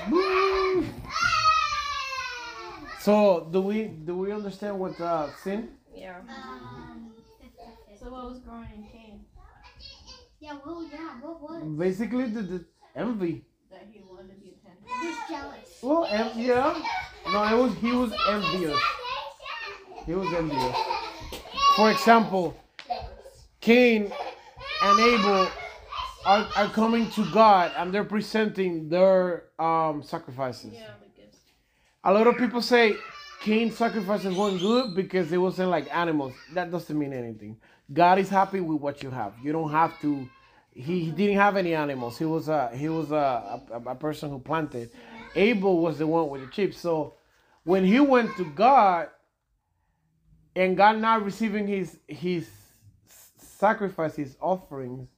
Woo! 3.07 3.13
So 3.13 3.49
do 3.51 3.61
we 3.61 3.83
do 3.87 4.17
we 4.17 4.31
understand 4.31 4.79
what 4.79 4.99
uh, 4.99 5.29
sin? 5.43 5.69
Yeah. 5.95 6.19
Um, 6.19 7.13
So 7.99 8.11
what 8.11 8.25
was 8.29 8.39
growing 8.39 8.69
in 8.75 8.83
Cain? 8.91 9.25
yeah, 10.39 10.57
well, 10.65 10.87
yeah, 10.91 11.19
what 11.21 11.41
was? 11.41 11.63
Basically 11.77 12.25
the, 12.29 12.41
the 12.41 12.65
envy. 12.95 13.43
That 13.71 13.87
he 13.91 14.01
wanted 14.01 14.29
to 14.29 14.37
be 14.43 14.55
attentive. 14.55 14.87
He 15.01 15.07
was 15.07 15.17
jealous. 15.29 15.79
Well, 15.81 16.05
en- 16.05 16.39
yeah. 16.39 16.81
No, 17.31 17.39
it 17.43 17.57
was 17.63 17.73
he 17.85 17.91
was 17.91 18.11
envious. 18.29 18.79
He 20.05 20.13
was 20.13 20.33
envious. 20.33 20.75
For 21.75 21.91
example, 21.91 22.55
Cain 23.61 24.11
and 24.83 24.99
Abel 24.99 25.47
are, 26.25 26.47
are 26.55 26.69
coming 26.69 27.09
to 27.11 27.25
God 27.31 27.71
and 27.77 27.93
they're 27.93 28.03
presenting 28.03 28.89
their 28.89 29.45
um, 29.59 30.03
sacrifices. 30.03 30.73
Yeah, 30.73 30.91
the 30.99 31.05
gifts. 31.05 31.06
A 32.07 32.13
lot 32.13 32.25
of 32.25 32.37
people 32.37 32.61
say 32.61 32.95
Cain's 33.41 33.75
sacrifices 33.75 34.33
weren't 34.33 34.61
good 34.61 34.95
because 34.95 35.29
it 35.33 35.37
wasn't 35.39 35.69
like 35.69 35.93
animals. 35.93 36.31
That 36.53 36.71
doesn't 36.71 36.97
mean 36.97 37.11
anything. 37.11 37.57
God 37.91 38.17
is 38.17 38.29
happy 38.29 38.61
with 38.61 38.79
what 38.79 39.03
you 39.03 39.09
have. 39.09 39.33
You 39.43 39.51
don't 39.51 39.71
have 39.71 39.99
to. 39.99 40.25
He, 40.71 41.03
he 41.03 41.11
didn't 41.11 41.35
have 41.35 41.57
any 41.57 41.75
animals. 41.75 42.17
He 42.17 42.23
was 42.23 42.47
a 42.47 42.69
he 42.73 42.87
was 42.87 43.11
a, 43.11 43.61
a, 43.73 43.89
a 43.89 43.95
person 43.95 44.29
who 44.29 44.39
planted. 44.39 44.89
Abel 45.35 45.79
was 45.79 45.97
the 45.97 46.07
one 46.07 46.29
with 46.29 46.47
the 46.47 46.53
sheep. 46.53 46.73
So 46.73 47.15
when 47.65 47.83
he 47.83 47.99
went 47.99 48.37
to 48.37 48.45
God 48.45 49.09
and 50.55 50.77
God 50.77 50.99
not 50.99 51.25
receiving 51.25 51.67
his 51.67 51.99
his 52.07 52.49
sacrifice, 53.37 54.15
his 54.15 54.37
offerings, 54.39 55.09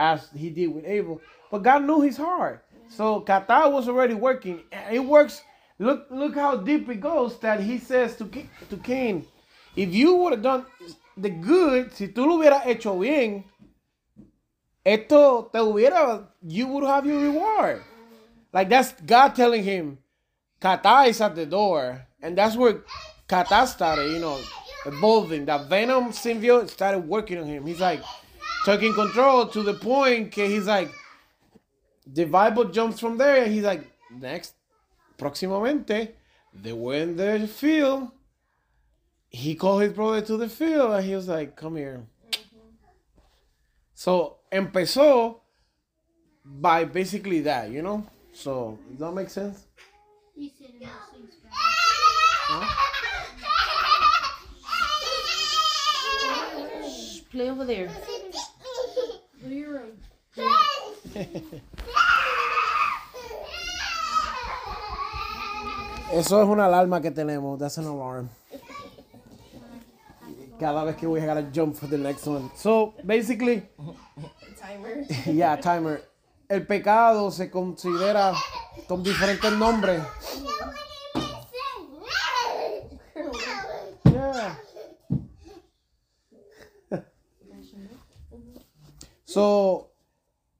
as 0.00 0.30
he 0.34 0.50
did 0.50 0.66
with 0.66 0.84
Abel. 0.84 1.20
But 1.52 1.62
God 1.62 1.84
knew 1.84 2.00
his 2.00 2.16
heart. 2.16 2.66
So 2.88 3.20
Kata 3.20 3.68
was 3.70 3.88
already 3.88 4.14
working. 4.14 4.64
It 4.90 4.98
works. 4.98 5.40
Look, 5.78 6.06
look 6.10 6.34
how 6.34 6.56
deep 6.56 6.88
it 6.88 7.00
goes 7.00 7.38
that 7.40 7.60
he 7.60 7.78
says 7.78 8.16
to, 8.16 8.24
to 8.70 8.76
Cain, 8.82 9.26
if 9.74 9.92
you 9.92 10.14
would 10.14 10.34
have 10.34 10.42
done 10.42 10.66
the 11.16 11.30
good, 11.30 11.92
si 11.92 12.08
tú 12.08 12.26
lo 12.26 12.38
hubieras 12.38 12.62
hecho 12.62 12.98
bien, 12.98 13.44
esto 14.84 15.50
te 15.52 15.58
hubiera, 15.58 16.26
you 16.42 16.66
would 16.68 16.84
have 16.84 17.06
your 17.06 17.20
reward. 17.20 17.82
Like 18.52 18.68
that's 18.68 18.92
God 19.04 19.34
telling 19.34 19.64
him, 19.64 19.98
Kata 20.60 21.08
is 21.08 21.20
at 21.20 21.34
the 21.34 21.44
door. 21.44 22.06
And 22.22 22.38
that's 22.38 22.56
where 22.56 22.82
Kata 23.28 23.66
started, 23.66 24.12
you 24.12 24.20
know, 24.20 24.38
evolving. 24.86 25.44
That 25.44 25.68
Venom 25.68 26.10
symbiote 26.10 26.70
started 26.70 27.00
working 27.00 27.38
on 27.38 27.46
him. 27.46 27.66
He's 27.66 27.80
like 27.80 28.00
taking 28.64 28.94
control 28.94 29.46
to 29.48 29.62
the 29.62 29.74
point 29.74 30.32
que 30.32 30.46
he's 30.46 30.66
like, 30.66 30.90
the 32.06 32.24
Bible 32.24 32.64
jumps 32.64 33.00
from 33.00 33.18
there 33.18 33.42
and 33.42 33.52
he's 33.52 33.64
like, 33.64 33.84
next, 34.10 34.54
próximamente, 35.18 36.14
they 36.52 36.72
were 36.72 36.94
in 36.94 37.16
the 37.16 37.48
field. 37.48 38.10
He 39.28 39.54
called 39.54 39.82
his 39.82 39.92
brother 39.92 40.20
to 40.22 40.36
the 40.36 40.48
field 40.48 40.92
and 40.92 41.04
he 41.04 41.14
was 41.14 41.28
like, 41.28 41.56
come 41.56 41.76
here. 41.76 42.06
So 43.94 44.38
empezó 44.52 45.40
by 46.44 46.84
basically 46.84 47.40
that, 47.42 47.70
you 47.70 47.82
know? 47.82 48.06
So, 48.32 48.78
does 48.90 48.98
that 48.98 49.12
make 49.12 49.30
sense? 49.30 49.66
You 50.36 50.50
said 50.58 50.70
it 50.80 50.88
Play 57.30 57.50
over 57.50 57.64
there. 57.64 57.88
Go 59.42 59.48
to 59.48 59.54
your 59.54 59.70
room. 59.72 59.98
Eso 66.14 66.40
es 66.40 66.48
una 66.48 66.66
alarma 66.66 67.00
que 67.00 67.10
tenemos. 67.10 67.58
That's 67.58 67.76
an 67.78 67.86
alarm. 67.86 68.28
Cada 70.60 70.84
vez 70.84 70.94
que 70.96 71.08
we 71.08 71.20
gotta 71.20 71.42
jump 71.52 71.74
for 71.74 71.88
the 71.88 71.98
next 71.98 72.24
one. 72.28 72.50
So, 72.54 72.94
basically, 73.04 73.64
Timer. 74.56 75.04
yeah, 75.26 75.56
timer. 75.56 76.02
El 76.48 76.66
pecado 76.66 77.32
se 77.32 77.50
considera 77.50 78.32
con 78.86 79.02
diferentes 79.02 79.50
nombres. 79.58 80.00
Yeah. 84.04 84.54
so, 89.24 89.90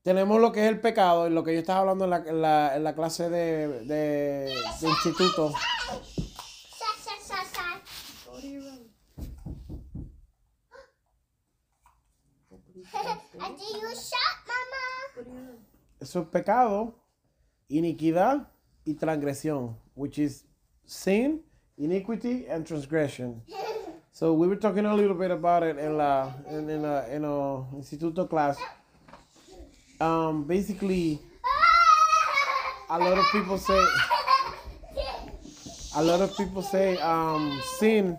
tenemos 0.04 0.38
lo 0.38 0.52
que 0.52 0.62
es 0.64 0.68
el 0.68 0.80
pecado, 0.80 1.26
y 1.26 1.30
lo 1.30 1.42
que 1.42 1.54
yo 1.54 1.60
estaba 1.60 1.80
hablando 1.80 2.04
en 2.04 2.10
la, 2.10 2.16
en 2.18 2.42
la, 2.42 2.76
en 2.76 2.84
la 2.84 2.94
clase 2.94 3.30
de, 3.30 3.84
de, 3.84 4.54
de 4.80 4.88
instituto. 4.88 5.50
Eso 16.00 16.20
es 16.20 16.26
pecado, 16.28 16.94
iniquidad 17.68 18.48
y 18.84 18.94
transgresión, 18.94 19.78
which 19.94 20.18
is 20.18 20.44
sin, 20.84 21.42
iniquity, 21.78 22.46
and 22.46 22.66
transgression. 22.66 23.42
So 24.12 24.34
we 24.34 24.46
were 24.46 24.58
talking 24.58 24.84
a 24.84 24.94
little 24.94 25.16
bit 25.16 25.30
about 25.30 25.62
it 25.62 25.78
in 25.78 25.96
la 25.96 26.34
in 26.50 26.68
in 26.68 26.84
a, 26.84 27.06
in 27.10 27.24
a 27.24 27.64
instituto 27.74 28.28
class. 28.28 28.58
Um, 30.04 30.44
basically, 30.44 31.18
a 32.90 32.98
lot 32.98 33.16
of 33.16 33.24
people 33.32 33.56
say 33.56 33.82
a 35.96 36.02
lot 36.02 36.20
of 36.20 36.36
people 36.36 36.60
say 36.62 36.98
um, 36.98 37.58
sin 37.78 38.18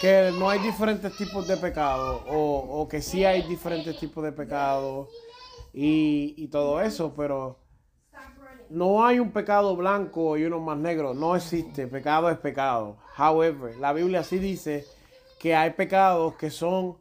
que 0.00 0.32
no 0.36 0.50
hay 0.50 0.58
diferentes 0.58 1.16
tipos 1.16 1.46
de 1.46 1.56
pecado 1.58 2.24
o, 2.26 2.88
que 2.90 3.00
sí 3.00 3.24
hay 3.24 3.42
diferentes 3.42 3.96
tipos 4.00 4.24
de 4.24 4.32
pecado 4.32 5.08
y, 5.72 6.34
y 6.36 6.48
todo 6.48 6.80
eso, 6.80 7.14
pero 7.16 7.56
no 8.68 9.06
hay 9.06 9.20
un 9.20 9.30
pecado 9.30 9.76
blanco 9.76 10.36
y 10.36 10.44
uno 10.44 10.58
más 10.58 10.76
negro, 10.76 11.14
no 11.14 11.36
existe, 11.36 11.86
pecado 11.86 12.28
es 12.30 12.38
pecado. 12.38 12.96
However, 13.16 13.76
la 13.76 13.92
Biblia 13.92 14.24
sí 14.24 14.38
dice 14.38 14.84
que 15.38 15.54
hay 15.54 15.70
pecados 15.70 16.34
que 16.34 16.50
son 16.50 16.98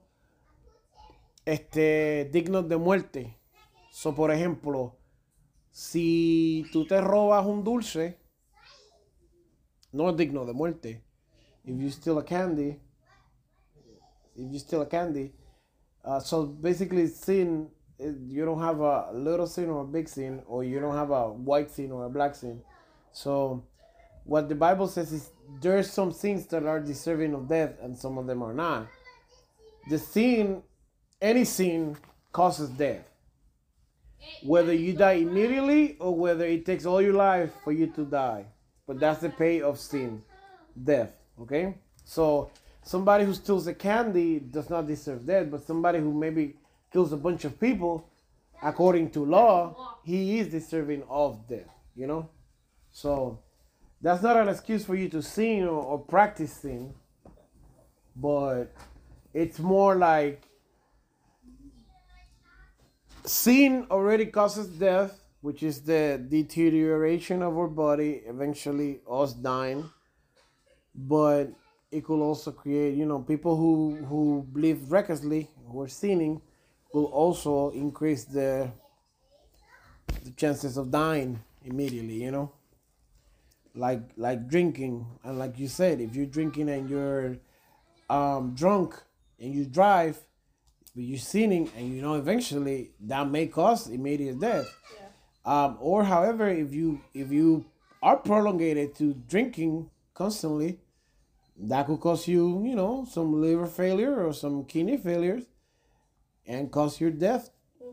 este, 1.44 2.30
dignos 2.32 2.70
de 2.70 2.78
muerte. 2.78 3.36
So, 3.96 4.14
por 4.14 4.30
ejemplo, 4.30 4.98
si 5.72 6.66
tú 6.74 6.86
te 6.86 7.00
robas 7.00 7.46
un 7.46 7.64
dulce, 7.64 8.20
no 9.94 10.10
es 10.10 10.18
digno 10.18 10.46
de 10.46 10.52
muerte. 10.52 11.02
If 11.64 11.80
you 11.80 11.90
steal 11.90 12.18
a 12.18 12.26
candy, 12.26 12.78
if 14.36 14.52
you 14.52 14.60
steal 14.60 14.82
a 14.82 14.86
candy, 14.86 15.34
uh, 16.04 16.20
so 16.20 16.46
basically 16.46 17.08
sin, 17.08 17.70
eh, 17.98 18.12
you 18.28 18.44
don't 18.44 18.60
have 18.60 18.82
a 18.82 19.14
little 19.14 19.48
sin 19.48 19.70
or 19.70 19.84
a 19.84 19.88
big 19.88 20.10
sin, 20.10 20.44
or 20.46 20.66
you 20.66 20.82
don't 20.82 20.98
have 20.98 21.12
a 21.12 21.30
white 21.30 21.72
sin 21.72 21.94
or 21.94 22.04
a 22.04 22.10
black 22.10 22.36
sin. 22.36 22.62
So 23.14 23.64
what 24.26 24.50
the 24.50 24.56
Bible 24.56 24.90
says 24.90 25.14
is 25.14 25.32
there's 25.62 25.90
some 25.90 26.12
sins 26.12 26.48
that 26.48 26.66
are 26.66 26.82
deserving 26.82 27.34
of 27.34 27.48
death 27.48 27.80
and 27.82 27.98
some 27.98 28.18
of 28.18 28.28
them 28.28 28.44
are 28.44 28.54
not. 28.54 28.88
The 29.90 30.00
sin, 30.00 30.64
any 31.22 31.46
sin 31.46 31.96
causes 32.34 32.68
death. 32.72 33.15
Whether 34.44 34.74
you 34.74 34.94
die 34.94 35.14
immediately 35.14 35.98
or 36.00 36.16
whether 36.16 36.46
it 36.46 36.66
takes 36.66 36.86
all 36.86 37.02
your 37.02 37.14
life 37.14 37.52
for 37.64 37.72
you 37.72 37.88
to 37.88 38.06
die. 38.06 38.46
But 38.88 39.00
that's 39.00 39.22
the 39.22 39.30
pay 39.30 39.62
of 39.62 39.80
sin, 39.80 40.22
death. 40.82 41.14
Okay? 41.42 41.76
So 42.04 42.52
somebody 42.84 43.26
who 43.26 43.34
steals 43.34 43.68
a 43.68 43.74
candy 43.74 44.40
does 44.40 44.70
not 44.70 44.88
deserve 44.88 45.26
death, 45.26 45.50
but 45.50 45.66
somebody 45.66 46.00
who 46.00 46.14
maybe 46.14 46.56
kills 46.92 47.12
a 47.12 47.18
bunch 47.18 47.46
of 47.46 47.60
people, 47.60 48.08
according 48.62 49.12
to 49.12 49.26
law, 49.26 49.98
he 50.04 50.40
is 50.40 50.48
deserving 50.48 51.04
of 51.10 51.48
death. 51.48 51.70
You 51.96 52.08
know? 52.08 52.30
So 52.92 53.40
that's 54.02 54.22
not 54.22 54.38
an 54.38 54.50
excuse 54.50 54.86
for 54.86 54.96
you 54.96 55.10
to 55.10 55.22
sin 55.22 55.64
or, 55.64 55.82
or 55.82 56.00
practice 56.00 56.54
sin, 56.54 56.94
but 58.16 58.66
it's 59.34 59.60
more 59.60 59.96
like 59.96 60.45
sin 63.26 63.88
already 63.90 64.28
causes 64.28 64.68
death, 64.68 65.24
which 65.42 65.64
is 65.64 65.82
the 65.82 66.24
deterioration 66.30 67.42
of 67.42 67.58
our 67.58 67.68
body, 67.68 68.22
eventually 68.26 69.02
us 69.10 69.34
dying. 69.34 69.90
But 70.94 71.50
it 71.92 72.04
could 72.04 72.22
also 72.22 72.52
create, 72.52 72.96
you 72.96 73.06
know, 73.06 73.20
people 73.20 73.56
who 73.56 73.98
who 74.06 74.48
live 74.54 74.92
recklessly, 74.92 75.50
who 75.68 75.82
are 75.82 75.88
sinning, 75.88 76.42
will 76.94 77.06
also 77.06 77.72
increase 77.72 78.24
the 78.26 78.72
the 80.24 80.32
chances 80.32 80.78
of 80.78 80.92
dying 80.92 81.40
immediately. 81.64 82.24
You 82.24 82.32
know, 82.32 82.52
like 83.76 84.02
like 84.18 84.48
drinking, 84.48 85.06
and 85.24 85.38
like 85.38 85.60
you 85.60 85.68
said, 85.68 86.00
if 86.00 86.16
you're 86.16 86.26
drinking 86.26 86.70
and 86.70 86.90
you're 86.90 87.38
um, 88.10 88.56
drunk 88.56 88.96
and 89.40 89.54
you 89.54 89.66
drive, 89.66 90.18
but 90.96 91.04
you're 91.04 91.20
sinning, 91.20 91.70
and 91.78 91.94
you 91.94 92.02
know 92.02 92.16
eventually 92.16 92.92
that 93.02 93.30
may 93.30 93.48
cause 93.48 93.88
immediate 93.90 94.40
death. 94.40 94.66
Um, 95.46 95.78
or 95.80 96.04
however, 96.04 96.50
if 96.50 96.74
you 96.74 97.02
if 97.14 97.32
you 97.32 97.66
are 98.02 98.18
prolongated 98.18 98.96
to 98.96 99.14
drinking 99.28 99.90
constantly, 100.14 100.80
that 101.58 101.86
could 101.88 102.00
cause 102.00 102.28
you, 102.28 102.64
you 102.66 102.76
know, 102.76 103.06
some 103.10 103.42
liver 103.42 103.68
failure 103.68 104.26
or 104.26 104.34
some 104.34 104.66
kidney 104.66 104.98
failures, 104.98 105.44
and 106.48 106.72
cause 106.72 107.00
your 107.00 107.12
death 107.12 107.50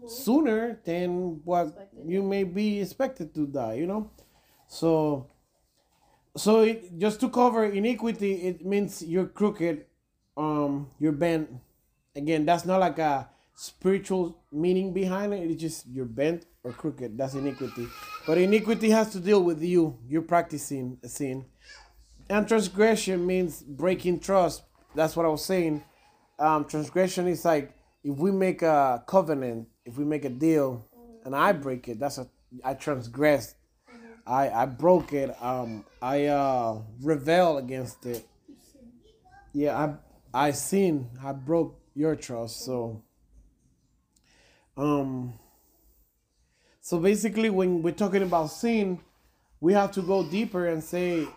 sooner 0.06 0.80
than 0.84 1.40
what 1.44 1.66
Expected. 1.68 2.04
you 2.06 2.22
may 2.22 2.44
be 2.44 2.80
expected 2.80 3.34
to 3.34 3.46
die. 3.46 3.74
You 3.74 3.86
know, 3.86 4.10
so 4.66 5.26
so 6.36 6.60
it, 6.60 6.98
just 6.98 7.20
to 7.20 7.28
cover 7.28 7.64
iniquity, 7.64 8.34
it 8.48 8.64
means 8.64 9.02
you're 9.02 9.26
crooked, 9.26 9.84
um, 10.36 10.90
you're 10.98 11.12
bent. 11.12 11.50
Again, 12.14 12.44
that's 12.44 12.64
not 12.64 12.80
like 12.80 12.98
a 12.98 13.28
spiritual 13.54 14.38
meaning 14.50 14.92
behind 14.92 15.32
it. 15.32 15.50
It's 15.50 15.60
just 15.60 15.86
you're 15.86 16.04
bent 16.04 16.46
or 16.64 16.72
crooked. 16.72 17.16
That's 17.16 17.34
iniquity. 17.34 17.86
But 18.26 18.38
iniquity 18.38 18.90
has 18.90 19.10
to 19.12 19.20
deal 19.20 19.42
with 19.42 19.62
you. 19.62 19.98
You're 20.06 20.22
practicing 20.22 20.98
a 21.02 21.08
sin. 21.08 21.44
And 22.28 22.46
transgression 22.46 23.26
means 23.26 23.62
breaking 23.62 24.20
trust. 24.20 24.62
That's 24.94 25.16
what 25.16 25.26
I 25.26 25.28
was 25.28 25.44
saying. 25.44 25.82
Um, 26.38 26.64
transgression 26.64 27.26
is 27.28 27.44
like 27.44 27.74
if 28.04 28.16
we 28.16 28.30
make 28.30 28.62
a 28.62 29.02
covenant, 29.06 29.68
if 29.84 29.96
we 29.96 30.04
make 30.04 30.24
a 30.24 30.30
deal, 30.30 30.86
and 31.24 31.34
I 31.34 31.52
break 31.52 31.88
it, 31.88 31.98
that's 31.98 32.18
a 32.18 32.26
I 32.64 32.74
transgressed. 32.74 33.56
I 34.26 34.50
I 34.50 34.66
broke 34.66 35.12
it. 35.12 35.34
Um, 35.42 35.84
I 36.00 36.26
uh 36.26 36.80
rebel 37.00 37.58
against 37.58 38.06
it. 38.06 38.26
Yeah, 39.52 39.96
I 40.34 40.46
I 40.48 40.50
sin. 40.52 41.08
I 41.22 41.32
broke 41.32 41.78
your 41.94 42.16
trust. 42.16 42.64
So 42.64 43.02
Um. 44.76 45.34
So 46.80 46.98
basically, 46.98 47.50
when 47.50 47.82
we're 47.82 47.92
talking 47.92 48.22
about 48.22 48.46
sin, 48.46 48.98
we 49.60 49.72
have 49.74 49.92
to 49.92 50.02
go 50.02 50.24
deeper 50.24 50.66
and 50.66 50.82
say, 50.82 51.28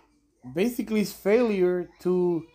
basically, 0.54 1.02
it's 1.02 1.12
failure 1.12 1.90
to. 2.02 2.46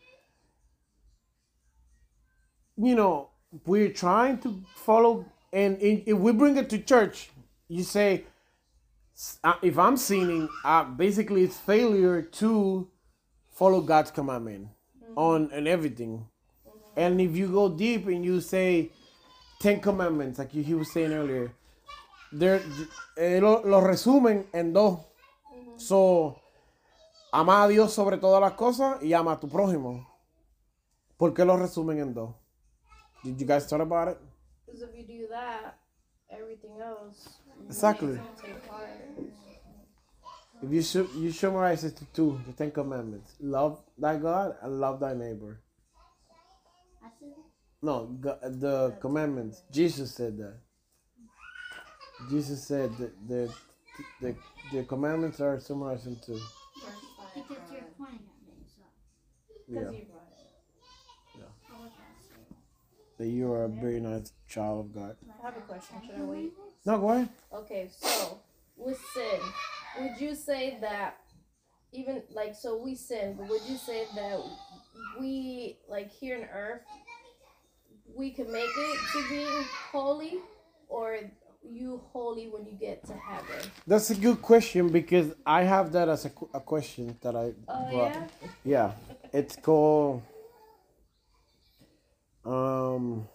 You 2.77 2.95
know, 2.95 3.29
we're 3.67 3.93
trying 3.93 4.39
to 4.39 4.65
follow, 4.75 5.27
and 5.53 5.77
if 5.81 6.17
we 6.17 6.33
bring 6.33 6.57
it 6.57 6.71
to 6.71 6.79
church, 6.79 7.31
you 7.69 7.83
say, 7.83 8.25
uh, 9.45 9.55
if 9.61 9.79
I'm 9.79 9.99
sinning, 9.99 10.49
uh, 10.65 10.85
basically 10.85 11.43
it's 11.43 11.59
failure 11.59 12.23
to 12.23 12.89
follow 13.51 13.83
God's 13.83 14.11
commandment 14.11 14.69
on 15.15 15.51
and 15.53 15.69
everything. 15.69 16.30
And 17.01 17.19
if 17.19 17.35
you 17.35 17.49
go 17.49 17.71
deep 17.71 18.09
and 18.09 18.23
you 18.23 18.43
say 18.43 18.91
Ten 19.59 19.81
Commandments, 19.81 20.39
like 20.39 20.53
he 20.53 20.75
was 20.75 20.93
saying 20.93 21.13
earlier, 21.15 21.51
they're, 22.31 22.61
eh, 23.17 23.41
lo, 23.41 23.63
lo 23.65 23.81
resumen 23.81 24.45
en 24.53 24.75
dos. 24.75 24.99
So, 25.79 26.37
ama 27.33 27.65
a 27.65 27.69
Dios 27.69 27.95
sobre 27.95 28.19
todas 28.19 28.43
las 28.43 28.53
cosas 28.53 29.03
y 29.03 29.15
ama 29.15 29.33
a 29.33 29.41
tu 29.41 29.49
prójimo. 29.49 30.07
¿Por 31.17 31.33
qué 31.33 31.47
lo 31.47 31.57
resumen 31.57 32.01
en 32.01 32.13
dos? 32.13 32.35
Did 33.25 33.41
you 33.41 33.47
guys 33.47 33.67
talk 33.67 33.81
about 33.81 34.09
it? 34.09 34.19
Because 34.67 34.83
if 34.83 34.91
you 34.95 35.07
do 35.07 35.27
that, 35.29 35.79
everything 36.31 36.83
else. 36.83 37.41
Exactly. 37.67 38.21
If 40.63 40.71
you 40.71 40.83
should 40.83 41.09
you 41.17 41.33
summarize 41.33 41.83
it 41.83 41.97
to 41.97 42.05
two, 42.13 42.39
the 42.47 42.53
Ten 42.53 42.71
Commandments: 42.71 43.37
love 43.41 43.81
thy 43.97 44.19
God 44.19 44.57
and 44.61 44.79
love 44.79 45.01
thy 45.01 45.15
neighbor. 45.15 45.63
I 47.03 47.09
said 47.19 47.29
No, 47.83 48.07
Go- 48.21 48.39
the 48.43 48.97
commandments. 49.01 49.63
Jesus 49.71 50.13
said 50.15 50.37
that. 50.39 50.57
Jesus 52.31 52.67
said 52.67 52.97
that 52.99 53.13
the 53.29 53.53
the 54.21 54.35
the 54.73 54.83
commandments 54.85 55.41
are 55.41 55.59
summarized 55.61 56.07
into 56.07 56.33
Verse 56.33 56.43
because 57.35 57.57
you're 57.73 57.83
pointing 57.99 58.21
at 58.29 58.39
me, 58.47 58.65
so 58.77 58.83
yeah 59.69 59.81
Because 59.81 59.95
you 59.95 60.05
brought 60.11 60.29
it. 60.31 61.49
I 61.73 61.83
was 61.83 61.91
gonna 61.93 62.21
say. 62.21 62.57
that 63.19 63.27
you 63.29 63.53
are 63.53 63.65
a 63.65 63.69
very 63.69 64.01
nice 64.01 64.33
child 64.49 64.87
of 64.87 64.95
God. 64.95 65.17
I 65.43 65.47
have 65.47 65.57
a 65.57 65.61
question. 65.63 65.97
Should 66.07 66.17
I 66.17 66.23
wait? 66.25 66.53
No, 66.85 66.99
go 66.99 67.11
ahead. 67.11 67.29
Okay, 67.53 67.89
so 67.91 68.39
with 68.77 68.99
sin, 69.15 69.41
would 70.01 70.21
you 70.21 70.35
say 70.35 70.77
that 70.81 71.19
even 71.92 72.22
like 72.35 72.55
so 72.55 72.76
we 72.83 72.94
sin, 72.94 73.35
but 73.38 73.48
would 73.48 73.62
you 73.68 73.76
say 73.76 74.07
that 74.14 74.40
we 75.18 75.79
like 75.88 76.11
here 76.11 76.37
on 76.37 76.44
earth 76.53 76.83
we 78.14 78.31
can 78.31 78.50
make 78.53 78.68
it 78.76 78.98
to 79.12 79.29
being 79.29 79.64
holy, 79.92 80.38
or 80.88 81.18
you 81.62 82.00
holy 82.12 82.48
when 82.48 82.64
you 82.66 82.72
get 82.72 83.05
to 83.07 83.12
heaven? 83.14 83.70
That's 83.87 84.11
a 84.11 84.14
good 84.14 84.42
question 84.42 84.88
because 84.88 85.33
I 85.46 85.62
have 85.62 85.92
that 85.92 86.09
as 86.09 86.24
a, 86.26 86.33
a 86.55 86.61
question 86.61 87.16
that 87.22 87.37
I 87.37 87.53
Oh 87.68 87.90
brought. 87.90 88.14
yeah. 88.14 88.26
Yeah, 88.64 88.92
it's 89.33 89.57
called. 89.57 90.22
Um. 92.44 93.29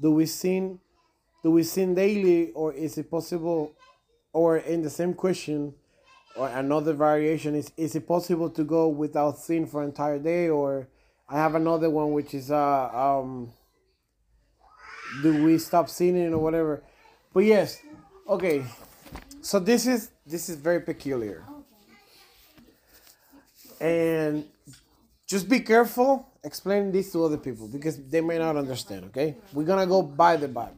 Do 0.00 0.12
we 0.12 0.26
sin? 0.26 0.78
Do 1.42 1.50
we 1.50 1.64
sin 1.64 1.94
daily, 1.94 2.52
or 2.52 2.72
is 2.72 2.96
it 2.98 3.10
possible? 3.10 3.72
Or 4.32 4.58
in 4.58 4.82
the 4.82 4.90
same 4.90 5.14
question, 5.14 5.74
or 6.36 6.48
another 6.48 6.92
variation 6.92 7.54
is: 7.54 7.72
Is 7.76 7.94
it 7.94 8.06
possible 8.06 8.50
to 8.50 8.64
go 8.64 8.88
without 8.88 9.38
sin 9.38 9.66
for 9.66 9.82
an 9.82 9.88
entire 9.88 10.18
day? 10.18 10.48
Or 10.48 10.88
I 11.28 11.36
have 11.36 11.54
another 11.54 11.90
one 11.90 12.12
which 12.12 12.34
is 12.34 12.50
uh 12.50 12.90
um. 12.92 13.52
Do 15.22 15.42
we 15.42 15.58
stop 15.58 15.88
sinning 15.88 16.34
or 16.34 16.38
whatever? 16.38 16.82
But 17.32 17.44
yes, 17.44 17.80
okay. 18.28 18.64
So 19.40 19.58
this 19.58 19.86
is 19.86 20.10
this 20.26 20.48
is 20.48 20.56
very 20.56 20.80
peculiar 20.80 21.44
and 23.80 24.44
just 25.26 25.48
be 25.48 25.60
careful 25.60 26.28
explaining 26.44 26.92
this 26.92 27.12
to 27.12 27.24
other 27.24 27.36
people 27.36 27.68
because 27.68 27.96
they 28.08 28.20
may 28.20 28.38
not 28.38 28.56
understand 28.56 29.04
okay 29.04 29.36
we're 29.52 29.64
gonna 29.64 29.86
go 29.86 30.02
by 30.02 30.36
the 30.36 30.48
bible 30.48 30.76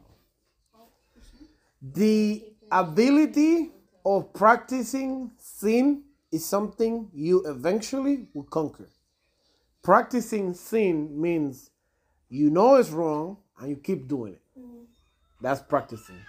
the 1.81 2.43
ability 2.71 3.71
of 4.05 4.33
practicing 4.33 5.31
sin 5.61 6.03
is 6.31 6.45
something 6.45 7.09
you 7.13 7.43
eventually 7.45 8.27
will 8.33 8.49
conquer 8.57 8.89
practicing 9.81 10.53
sin 10.53 11.21
means 11.21 11.69
you 12.29 12.49
know 12.49 12.75
it's 12.75 12.89
wrong 12.89 13.37
and 13.59 13.69
you 13.69 13.75
keep 13.75 14.07
doing 14.07 14.33
it 14.33 14.41
that's 15.41 15.61
practicing 15.61 16.21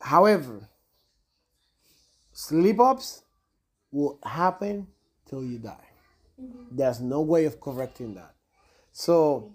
however 0.00 0.68
slip 2.32 2.78
ups 2.80 3.22
will 3.90 4.18
happen 4.24 4.86
till 5.26 5.42
you 5.42 5.58
die. 5.58 5.88
There's 6.70 7.00
no 7.00 7.22
way 7.22 7.46
of 7.46 7.60
correcting 7.60 8.14
that. 8.14 8.34
So 8.92 9.52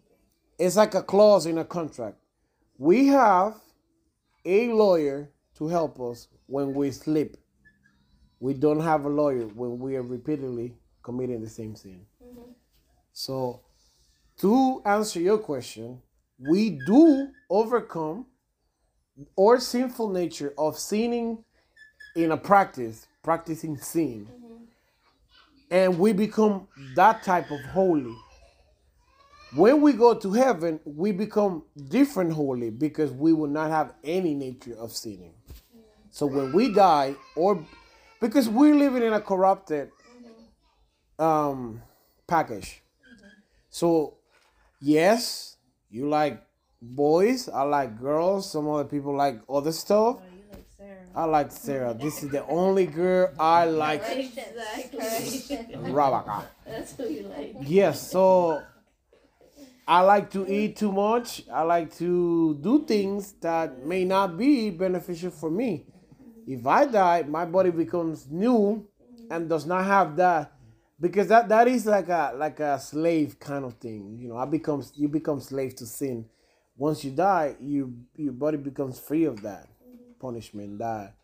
it's 0.57 0.75
like 0.75 0.95
a 0.95 1.03
clause 1.03 1.45
in 1.45 1.57
a 1.57 1.65
contract. 1.65 2.17
We 2.77 3.07
have 3.07 3.55
a 4.43 4.69
lawyer 4.69 5.29
to 5.57 5.67
help 5.67 5.99
us 5.99 6.27
when 6.51 6.73
we 6.73 6.91
sleep. 6.91 7.37
We 8.39 8.53
don't 8.53 8.81
have 8.81 9.05
a 9.05 9.09
lawyer 9.09 9.47
when 9.47 9.79
we 9.79 9.95
are 9.95 10.01
repeatedly 10.01 10.75
committing 11.03 11.41
the 11.41 11.49
same 11.49 11.75
sin. 11.75 12.01
Mm-hmm. 12.23 12.51
So 13.13 13.61
to 14.39 14.81
answer 14.85 15.19
your 15.19 15.37
question, 15.37 16.01
we 16.37 16.81
do 16.85 17.29
overcome 17.49 18.25
our 19.39 19.59
sinful 19.59 20.09
nature 20.09 20.53
of 20.57 20.77
sinning 20.77 21.43
in 22.15 22.31
a 22.31 22.37
practice, 22.37 23.07
practicing 23.23 23.77
sin. 23.77 24.27
Mm-hmm. 24.29 24.55
And 25.69 25.99
we 25.99 26.11
become 26.11 26.67
that 26.95 27.23
type 27.23 27.49
of 27.51 27.61
holy. 27.61 28.15
When 29.53 29.81
we 29.81 29.93
go 29.93 30.15
to 30.15 30.31
heaven, 30.33 30.79
we 30.83 31.11
become 31.11 31.63
different 31.89 32.33
holy 32.33 32.71
because 32.71 33.11
we 33.11 33.31
will 33.33 33.49
not 33.49 33.69
have 33.69 33.93
any 34.03 34.33
nature 34.33 34.75
of 34.77 34.91
sinning. 34.91 35.33
So 36.12 36.26
when 36.26 36.52
we 36.52 36.74
die, 36.74 37.15
or 37.36 37.65
because 38.19 38.47
we're 38.47 38.76
living 38.76 39.02
in 39.02 39.13
a 39.13 39.21
corrupted 39.21 39.89
mm-hmm. 39.89 41.24
um, 41.24 41.82
package. 42.28 42.82
Mm-hmm. 43.02 43.28
So, 43.69 44.17
yes, 44.80 45.58
you 45.89 46.08
like 46.08 46.43
boys, 46.82 47.47
I 47.47 47.63
like 47.63 48.00
girls, 48.00 48.52
some 48.52 48.67
other 48.69 48.86
people 48.86 49.15
like 49.15 49.39
other 49.50 49.71
stuff. 49.71 50.17
Oh, 50.19 50.24
like 50.52 51.15
I 51.15 51.24
like 51.26 51.52
Sarah. 51.52 51.93
This 51.93 52.24
is 52.24 52.30
the 52.30 52.45
only 52.47 52.88
girl 52.88 53.34
I 53.39 53.65
like. 53.84 54.04
Exactly. 54.06 55.00
Rabaka. 55.76 56.45
That's 56.65 56.95
who 56.95 57.08
you 57.08 57.24
like. 57.24 57.56
Yes, 57.62 58.12
so 58.12 58.62
I 59.88 60.02
like 60.02 60.30
to 60.32 60.39
mm-hmm. 60.39 60.54
eat 60.54 60.76
too 60.78 60.91
much. 60.91 61.43
I 61.52 61.63
like 61.63 61.95
to 61.97 62.56
do 62.56 62.86
things 62.86 63.34
that 63.41 63.86
may 63.86 64.06
not 64.06 64.38
be 64.38 64.69
beneficial 64.69 65.32
for 65.32 65.50
me. 65.50 65.86
If 66.45 66.65
I 66.65 66.86
die, 66.86 67.23
my 67.23 67.45
body 67.45 67.71
becomes 67.71 68.27
new 68.30 68.86
and 69.30 69.47
does 69.49 69.65
not 69.65 69.86
have 69.86 70.15
that 70.17 70.54
because 70.99 71.27
that, 71.27 71.49
that 71.49 71.67
is 71.67 71.86
like 71.86 72.10
a 72.10 72.34
like 72.36 72.60
a 72.60 72.80
slave 72.80 73.39
kind 73.39 73.65
of 73.65 73.73
thing. 73.75 74.17
You 74.19 74.30
know, 74.30 74.38
I 74.38 74.45
become 74.45 74.84
you 74.95 75.08
become 75.08 75.39
slave 75.41 75.75
to 75.77 75.86
sin. 75.86 76.25
Once 76.77 77.04
you 77.04 77.12
die, 77.12 77.56
you 77.60 77.93
your 78.15 78.34
body 78.34 78.58
becomes 78.58 78.99
free 78.99 79.25
of 79.25 79.41
that 79.41 79.67
punishment, 80.19 80.77
that 80.80 81.15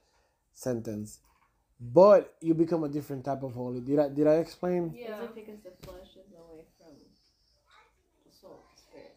sentence. 0.54 1.20
But 1.80 2.34
you 2.42 2.56
become 2.56 2.84
a 2.84 2.90
different 2.90 3.24
type 3.24 3.44
of 3.44 3.54
holy. 3.54 3.82
Did 3.82 4.00
I 4.00 4.10
did 4.10 4.28
I 4.28 4.36
explain? 4.36 4.96
Is 4.96 5.10
it 5.10 5.36
because 5.36 5.60
the 5.64 5.72
flesh 5.86 6.10
is 6.16 6.34
away 6.34 6.64
from 6.80 6.96
the 8.26 8.32
soul, 8.36 8.64
spirit? 8.76 9.16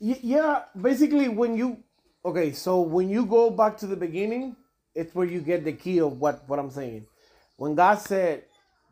Yeah, 0.00 0.62
basically 0.80 1.28
when 1.28 1.56
you 1.56 1.78
okay, 2.24 2.52
so 2.52 2.80
when 2.80 3.08
you 3.08 3.26
go 3.26 3.50
back 3.50 3.76
to 3.78 3.86
the 3.86 3.96
beginning, 3.96 4.56
it's 4.94 5.14
where 5.14 5.26
you 5.26 5.40
get 5.40 5.64
the 5.64 5.72
key 5.72 6.00
of 6.00 6.20
what 6.20 6.48
what 6.48 6.58
I'm 6.58 6.70
saying. 6.70 7.06
When 7.56 7.74
God 7.74 7.96
said, 7.98 8.44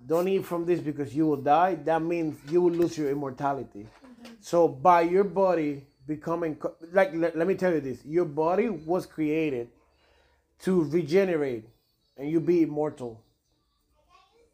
"Don't 0.05 0.29
eat 0.29 0.45
from 0.45 0.65
this 0.65 0.81
because 0.81 1.15
you 1.15 1.27
will 1.27 1.43
die," 1.43 1.75
that 1.75 2.03
means 2.03 2.39
you 2.51 2.63
will 2.63 2.73
lose 2.73 2.97
your 2.97 3.11
immortality. 3.11 3.87
Mm-hmm. 3.87 4.35
So 4.41 4.69
by 4.69 5.03
your 5.03 5.25
body 5.25 5.87
becoming 6.07 6.57
like 6.93 7.15
let, 7.15 7.37
let 7.37 7.47
me 7.47 7.55
tell 7.55 7.73
you 7.73 7.81
this, 7.81 8.05
your 8.05 8.25
body 8.25 8.69
was 8.69 9.07
created 9.07 9.69
to 10.61 10.85
regenerate 10.85 11.65
and 12.17 12.31
you 12.31 12.41
be 12.41 12.63
immortal. 12.63 13.23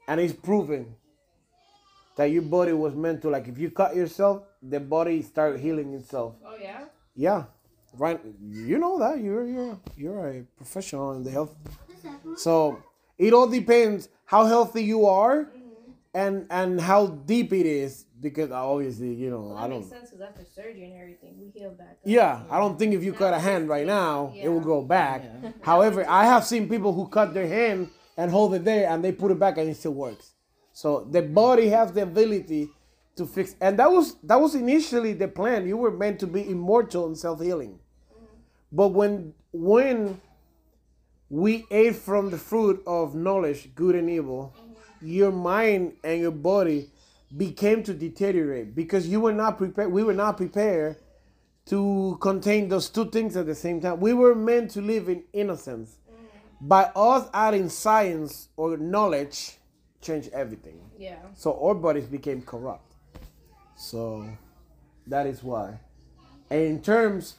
And 0.07 0.21
it's 0.21 0.35
proven 0.35 0.97
that 2.17 2.27
your 2.27 2.43
body 2.43 2.73
was 2.73 2.95
meant 2.95 3.23
to 3.23 3.31
like 3.31 3.49
if 3.49 3.59
you 3.59 3.71
cut 3.71 3.97
yourself, 3.97 4.43
the 4.63 4.81
body 4.81 5.23
start 5.23 5.61
healing 5.61 5.95
itself. 5.95 6.35
Oh 6.45 6.57
yeah. 6.61 6.85
Yeah, 7.15 7.45
right. 7.99 8.21
You 8.43 8.79
know 8.79 8.99
that 8.99 9.21
you're 9.21 9.47
you're 9.47 9.79
you're 9.97 10.29
a 10.29 10.43
professional 10.57 11.13
in 11.13 11.25
the 11.25 11.31
health. 11.31 11.55
So 12.37 12.83
it 13.19 13.33
all 13.33 13.47
depends 13.47 14.09
how 14.25 14.47
healthy 14.47 14.83
you 14.83 15.07
are 15.07 15.45
mm-hmm. 15.45 15.91
and 16.15 16.47
and 16.51 16.81
how 16.81 17.07
deep 17.07 17.53
it 17.53 17.67
is 17.67 18.07
because 18.21 18.51
obviously 18.51 19.13
you 19.15 19.31
know 19.31 19.43
Well, 19.43 19.57
I 19.59 19.69
don't 19.69 19.81
makes 19.81 19.91
sense 19.91 20.11
because 20.11 20.23
after 20.23 20.45
surgery 20.45 20.85
and 20.85 21.01
everything, 21.01 21.39
we 21.39 21.49
heal 21.49 21.71
back. 21.71 21.91
Up. 21.91 21.99
yeah 22.05 22.43
I 22.51 22.59
don't 22.59 22.79
think 22.79 22.95
if 22.95 23.05
you 23.05 23.13
cut 23.13 23.35
a 23.35 23.39
hand 23.39 23.69
right 23.69 23.87
now 23.87 24.33
it 24.35 24.49
will 24.49 24.61
go 24.61 24.83
back. 24.83 25.23
Yeah. 25.25 25.53
However, 25.63 26.05
I 26.09 26.25
have 26.25 26.45
seen 26.45 26.69
people 26.69 26.93
who 26.93 27.09
cut 27.09 27.35
their 27.35 27.47
hand 27.47 27.91
and 28.17 28.31
hold 28.31 28.55
it 28.55 28.65
there 28.65 28.89
and 28.89 29.05
they 29.05 29.13
put 29.13 29.31
it 29.31 29.39
back 29.39 29.59
and 29.59 29.69
it 29.69 29.77
still 29.77 29.95
works. 29.95 30.33
So 30.73 31.07
the 31.11 31.23
body 31.23 31.69
has 31.69 31.93
the 31.93 32.03
ability 32.03 32.71
to 33.17 33.27
fix 33.27 33.55
and 33.61 33.79
that 33.79 33.93
was 33.93 34.17
that 34.25 34.41
was 34.41 34.55
initially 34.55 35.13
the 35.13 35.29
plan. 35.29 35.69
You 35.69 35.77
were 35.77 35.93
meant 35.93 36.19
to 36.21 36.27
be 36.27 36.49
immortal 36.49 37.07
and 37.07 37.17
self-healing. 37.17 37.79
But 38.75 38.89
when 38.89 39.35
when 39.53 40.21
we 41.31 41.65
ate 41.71 41.97
from 41.97 42.31
the 42.31 42.39
fruit 42.39 42.83
of 42.87 43.15
knowledge, 43.15 43.75
good 43.75 43.95
and 43.95 44.11
evil, 44.11 44.55
your 45.01 45.31
mind 45.31 45.93
and 46.03 46.21
your 46.21 46.33
body 46.33 46.91
became 47.37 47.83
to 47.85 47.95
deteriorate 47.95 48.75
because 48.75 49.09
you 49.09 49.21
were 49.21 49.33
not 49.33 49.59
prepared. 49.59 49.93
We 49.93 50.03
were 50.03 50.15
not 50.15 50.37
prepared 50.37 50.97
to 51.67 52.19
contain 52.21 52.69
those 52.69 52.91
two 52.91 53.11
things 53.11 53.37
at 53.37 53.47
the 53.47 53.55
same 53.55 53.81
time. 53.81 54.01
We 54.01 54.13
were 54.13 54.35
meant 54.35 54.73
to 54.73 54.83
live 54.83 55.09
in 55.09 55.23
innocence. 55.33 55.97
By 56.61 56.91
us 56.97 57.29
adding 57.33 57.69
science 57.69 58.49
or 58.57 58.77
knowledge, 58.77 59.59
changed 60.01 60.31
everything. 60.33 60.81
Yeah. 60.99 61.17
So 61.35 61.59
our 61.63 61.75
bodies 61.75 62.07
became 62.07 62.43
corrupt. 62.43 62.95
So 63.77 64.29
that 65.07 65.27
is 65.27 65.43
why. 65.43 65.79
And 66.51 66.61
in 66.61 66.83
terms, 66.83 67.37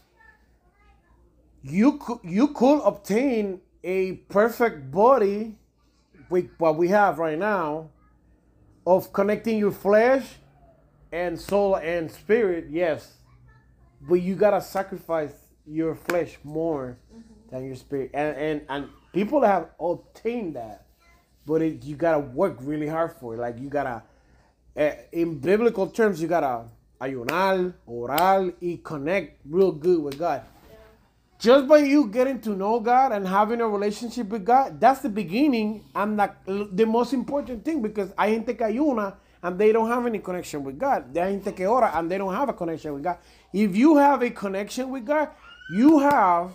you 1.67 1.97
could 1.97 2.19
you 2.23 2.49
could 2.49 2.81
obtain 2.81 3.61
a 3.83 4.13
perfect 4.29 4.91
body 4.91 5.57
with 6.29 6.49
what 6.57 6.77
we 6.77 6.87
have 6.89 7.19
right 7.19 7.37
now 7.37 7.89
of 8.85 9.11
connecting 9.13 9.57
your 9.57 9.71
flesh 9.71 10.35
and 11.11 11.39
soul 11.39 11.75
and 11.75 12.11
spirit, 12.11 12.67
yes. 12.69 13.17
But 14.01 14.15
you 14.15 14.35
gotta 14.35 14.61
sacrifice 14.61 15.33
your 15.65 15.95
flesh 15.95 16.37
more 16.43 16.97
than 17.49 17.65
your 17.65 17.75
spirit. 17.75 18.11
And 18.13 18.37
and, 18.37 18.61
and 18.69 18.89
people 19.13 19.41
have 19.41 19.69
obtained 19.79 20.55
that 20.55 20.85
but 21.45 21.61
it, 21.61 21.83
you 21.83 21.95
gotta 21.95 22.19
work 22.19 22.57
really 22.61 22.87
hard 22.87 23.13
for 23.13 23.35
it. 23.35 23.37
Like 23.37 23.59
you 23.59 23.69
gotta, 23.69 24.03
uh, 24.75 24.91
in 25.11 25.39
biblical 25.39 25.87
terms, 25.87 26.21
you 26.21 26.27
gotta 26.27 26.65
ayunar, 26.99 27.73
orar, 27.87 28.53
y 28.61 28.79
connect 28.83 29.39
real 29.45 29.71
good 29.71 30.01
with 30.01 30.17
God. 30.17 30.41
Just 31.45 31.67
by 31.67 31.77
you 31.77 32.07
getting 32.07 32.41
to 32.41 32.55
know 32.55 32.79
God 32.79 33.11
and 33.11 33.27
having 33.27 33.61
a 33.61 33.67
relationship 33.67 34.29
with 34.29 34.43
God, 34.43 34.81
that's 34.81 35.01
the 35.01 35.09
beginning 35.09 35.85
and 35.93 36.17
the, 36.17 36.69
the 36.71 36.87
most 36.87 37.13
important 37.13 37.63
thing 37.63 37.83
because 37.83 38.11
hay 38.17 38.33
gente 38.33 38.55
que 38.55 38.65
ayuna 38.65 39.13
and 39.43 39.59
they 39.59 39.71
don't 39.71 39.87
have 39.87 40.07
any 40.07 40.17
connection 40.17 40.63
with 40.63 40.79
God. 40.79 41.05
Hay 41.13 41.33
gente 41.33 41.51
que 41.51 41.67
ora 41.67 41.91
and 41.93 42.09
they 42.09 42.17
don't 42.17 42.33
have 42.33 42.49
a 42.49 42.53
connection 42.53 42.95
with 42.95 43.03
God. 43.03 43.19
If 43.53 43.75
you 43.75 43.95
have 43.97 44.23
a 44.23 44.31
connection 44.31 44.89
with 44.89 45.05
God, 45.05 45.29
you 45.69 45.99
have 45.99 46.53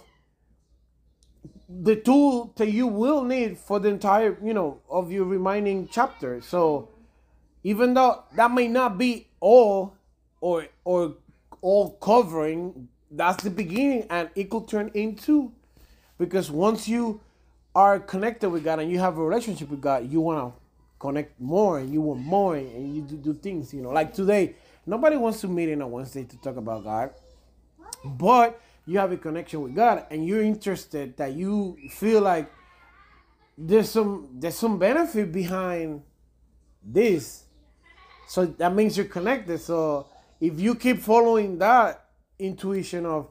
the 1.69 1.95
tool 1.95 2.53
that 2.57 2.73
you 2.73 2.89
will 2.89 3.23
need 3.23 3.59
for 3.59 3.79
the 3.79 3.91
entire, 3.91 4.37
you 4.43 4.53
know, 4.53 4.81
of 4.91 5.13
your 5.13 5.25
remaining 5.25 5.89
chapter. 5.89 6.41
So 6.41 6.89
even 7.63 7.95
though 7.95 8.25
that 8.35 8.51
may 8.51 8.67
not 8.67 8.99
be 8.99 9.29
all 9.39 9.95
or 10.41 10.67
or 10.83 11.15
all 11.61 11.93
covering, 11.99 12.89
that's 13.11 13.43
the 13.43 13.51
beginning 13.51 14.07
and 14.11 14.31
it 14.35 14.49
could 14.51 14.69
turn 14.69 14.91
into 14.95 15.53
because 16.19 16.51
once 16.51 16.87
you 16.87 17.21
are 17.75 17.99
connected 17.99 18.51
with 18.51 18.65
God 18.65 18.81
and 18.81 18.91
you 18.91 18.99
have 18.99 19.19
a 19.19 19.25
relationship 19.25 19.71
with 19.71 19.81
God, 19.81 20.11
you 20.11 20.21
want 20.21 20.53
to 20.55 20.61
connect 20.99 21.41
more 21.41 21.79
and 21.79 21.93
you 21.93 22.01
want 22.01 22.21
more 22.21 22.57
and 22.57 22.95
you 22.95 23.03
do, 23.03 23.17
do 23.17 23.35
things, 23.35 23.73
you 23.73 23.83
know. 23.83 23.91
Like 23.91 24.13
today, 24.13 24.55
nobody 24.87 25.17
wants 25.17 25.41
to 25.41 25.49
meet 25.49 25.69
in 25.69 25.81
a 25.81 25.89
Wednesday 25.89 26.25
to 26.25 26.37
talk 26.39 26.57
about 26.57 26.85
God. 26.85 27.11
But 28.05 28.61
you 28.87 28.99
have 28.99 29.13
a 29.13 29.17
connection 29.17 29.63
with 29.63 29.75
God 29.75 30.07
and 30.11 30.27
you're 30.27 30.43
interested 30.43 31.17
that 31.17 31.33
you 31.33 31.77
feel 31.91 32.21
like 32.23 32.51
there's 33.57 33.91
some 33.91 34.29
there's 34.35 34.57
some 34.57 34.79
benefit 34.79 35.33
behind 35.33 36.03
this. 36.83 37.45
So 38.29 38.47
that 38.47 38.75
means 38.75 38.97
you're 38.97 39.07
connected. 39.07 39.61
So 39.61 40.07
if 40.41 40.59
you 40.61 40.75
keep 40.75 41.01
following 41.01 41.59
that 41.59 42.05
intuition 42.41 43.07
of 43.07 43.29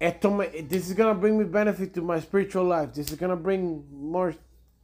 this 0.00 0.88
is 0.88 0.92
gonna 0.94 1.14
bring 1.14 1.38
me 1.38 1.44
benefit 1.44 1.94
to 1.94 2.02
my 2.02 2.20
spiritual 2.20 2.64
life. 2.64 2.92
This 2.94 3.10
is 3.10 3.16
gonna 3.18 3.36
bring 3.36 3.84
more, 3.92 4.34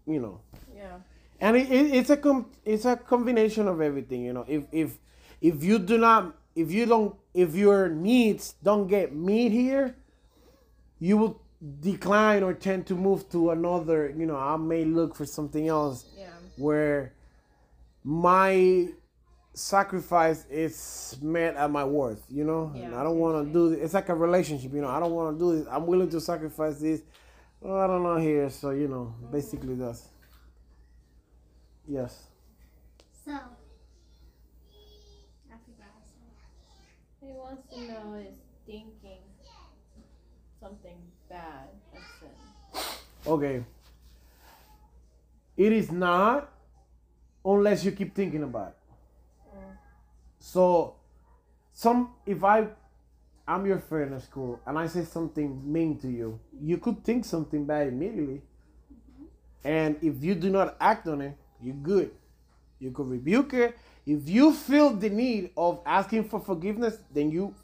you 0.07 0.20
know. 0.20 0.40
Yeah. 0.74 0.98
And 1.40 1.57
it, 1.57 1.70
it, 1.70 1.94
it's 1.94 2.11
a 2.11 2.16
com- 2.16 2.50
it's 2.64 2.85
a 2.85 2.96
combination 2.96 3.68
of 3.68 3.81
everything, 3.81 4.24
you 4.24 4.33
know. 4.33 4.44
If 4.48 4.64
if 4.72 4.98
if 5.40 5.64
you 5.64 5.79
do 5.79 5.98
not 5.98 6.37
if 6.55 6.70
you 6.70 6.87
don't 6.87 7.16
if 7.35 7.55
your 7.55 7.88
needs 7.88 8.55
don't 8.62 8.87
get 8.87 9.14
met 9.14 9.50
here, 9.50 9.96
you 10.98 11.16
will 11.18 11.40
decline 11.81 12.42
or 12.42 12.55
tend 12.55 12.87
to 12.87 12.94
move 12.94 13.29
to 13.31 13.50
another, 13.50 14.14
you 14.16 14.24
know, 14.26 14.37
I 14.37 14.57
may 14.57 14.85
look 14.85 15.14
for 15.14 15.26
something 15.26 15.68
else 15.68 16.07
Yeah. 16.16 16.29
where 16.57 17.12
my 18.05 18.88
sacrifice 19.53 20.47
is 20.51 21.19
met 21.21 21.57
at 21.57 21.71
my 21.71 21.85
worth, 21.85 22.23
you 22.29 22.45
know? 22.45 22.73
and 22.75 22.95
I 22.95 23.03
don't 23.03 23.19
want 23.19 23.47
to 23.47 23.53
do 23.53 23.71
this. 23.71 23.85
It's 23.85 23.95
like 23.95 24.09
a 24.09 24.15
relationship, 24.15 24.73
you 24.73 24.81
know. 24.81 24.89
I 24.89 25.01
don't 25.01 25.13
want 25.13 25.37
to 25.37 25.45
do 25.45 25.59
this. 25.59 25.67
I'm 25.71 25.87
willing 25.87 26.11
to 26.11 26.21
sacrifice 26.21 26.79
this. 26.79 27.03
Oh, 27.63 27.77
I 27.77 27.87
don't 27.87 28.03
know 28.03 28.17
here. 28.17 28.49
So, 28.51 28.71
you 28.71 28.89
know, 28.89 29.15
basically 29.31 29.75
that's. 29.75 30.09
Yes. 31.87 32.25
So, 33.25 33.33
I 33.33 33.39
forgot. 35.67 35.89
He 37.21 37.33
wants 37.33 37.69
to 37.75 37.81
know 37.81 38.15
is 38.15 38.37
thinking 38.67 39.19
something 40.61 40.97
bad. 41.29 41.69
Okay. 43.27 43.65
It 45.57 45.73
is 45.73 45.91
not 45.91 46.51
unless 47.45 47.85
you 47.85 47.93
keep 47.93 48.15
thinking 48.15 48.43
about 48.43 48.69
it. 48.69 48.80
So, 50.40 50.96
some 51.72 52.14
if 52.26 52.42
I, 52.42 52.66
I'm 53.46 53.66
your 53.66 53.79
friend 53.79 54.14
at 54.14 54.22
school 54.22 54.59
and 54.66 54.79
I 54.79 54.87
say 54.87 55.05
something 55.05 55.61
mean 55.70 55.98
to 55.98 56.09
you, 56.09 56.40
you 56.61 56.79
could 56.79 57.05
think 57.05 57.24
something 57.24 57.64
bad 57.66 57.88
immediately, 57.88 58.42
and 59.62 59.96
if 60.03 60.24
you 60.24 60.35
do 60.35 60.50
not 60.50 60.76
act 60.81 61.07
on 61.07 61.20
it, 61.20 61.37
you're 61.62 61.74
good. 61.74 62.11
You 62.79 62.90
could 62.90 63.09
rebuke 63.09 63.53
it. 63.53 63.76
If 64.07 64.29
you 64.29 64.55
feel 64.55 64.90
the 64.90 65.11
need 65.11 65.50
of 65.57 65.81
asking 65.85 66.31
for 66.31 66.40
forgiveness, 66.40 66.96
then 67.12 67.31
you 67.31 67.55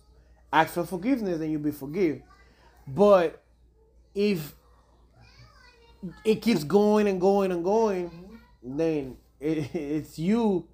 ask 0.52 0.74
for 0.74 0.84
forgiveness 0.84 1.40
and 1.40 1.50
you'll 1.50 1.62
be 1.62 1.70
forgiven. 1.70 2.22
But 2.86 3.42
if 4.14 4.54
it 6.24 6.42
keeps 6.42 6.62
going 6.62 7.08
and 7.08 7.18
going 7.18 7.50
and 7.50 7.64
going, 7.64 8.10
then 8.62 9.16
it, 9.40 9.70
it's 9.74 10.18
you 10.18 10.68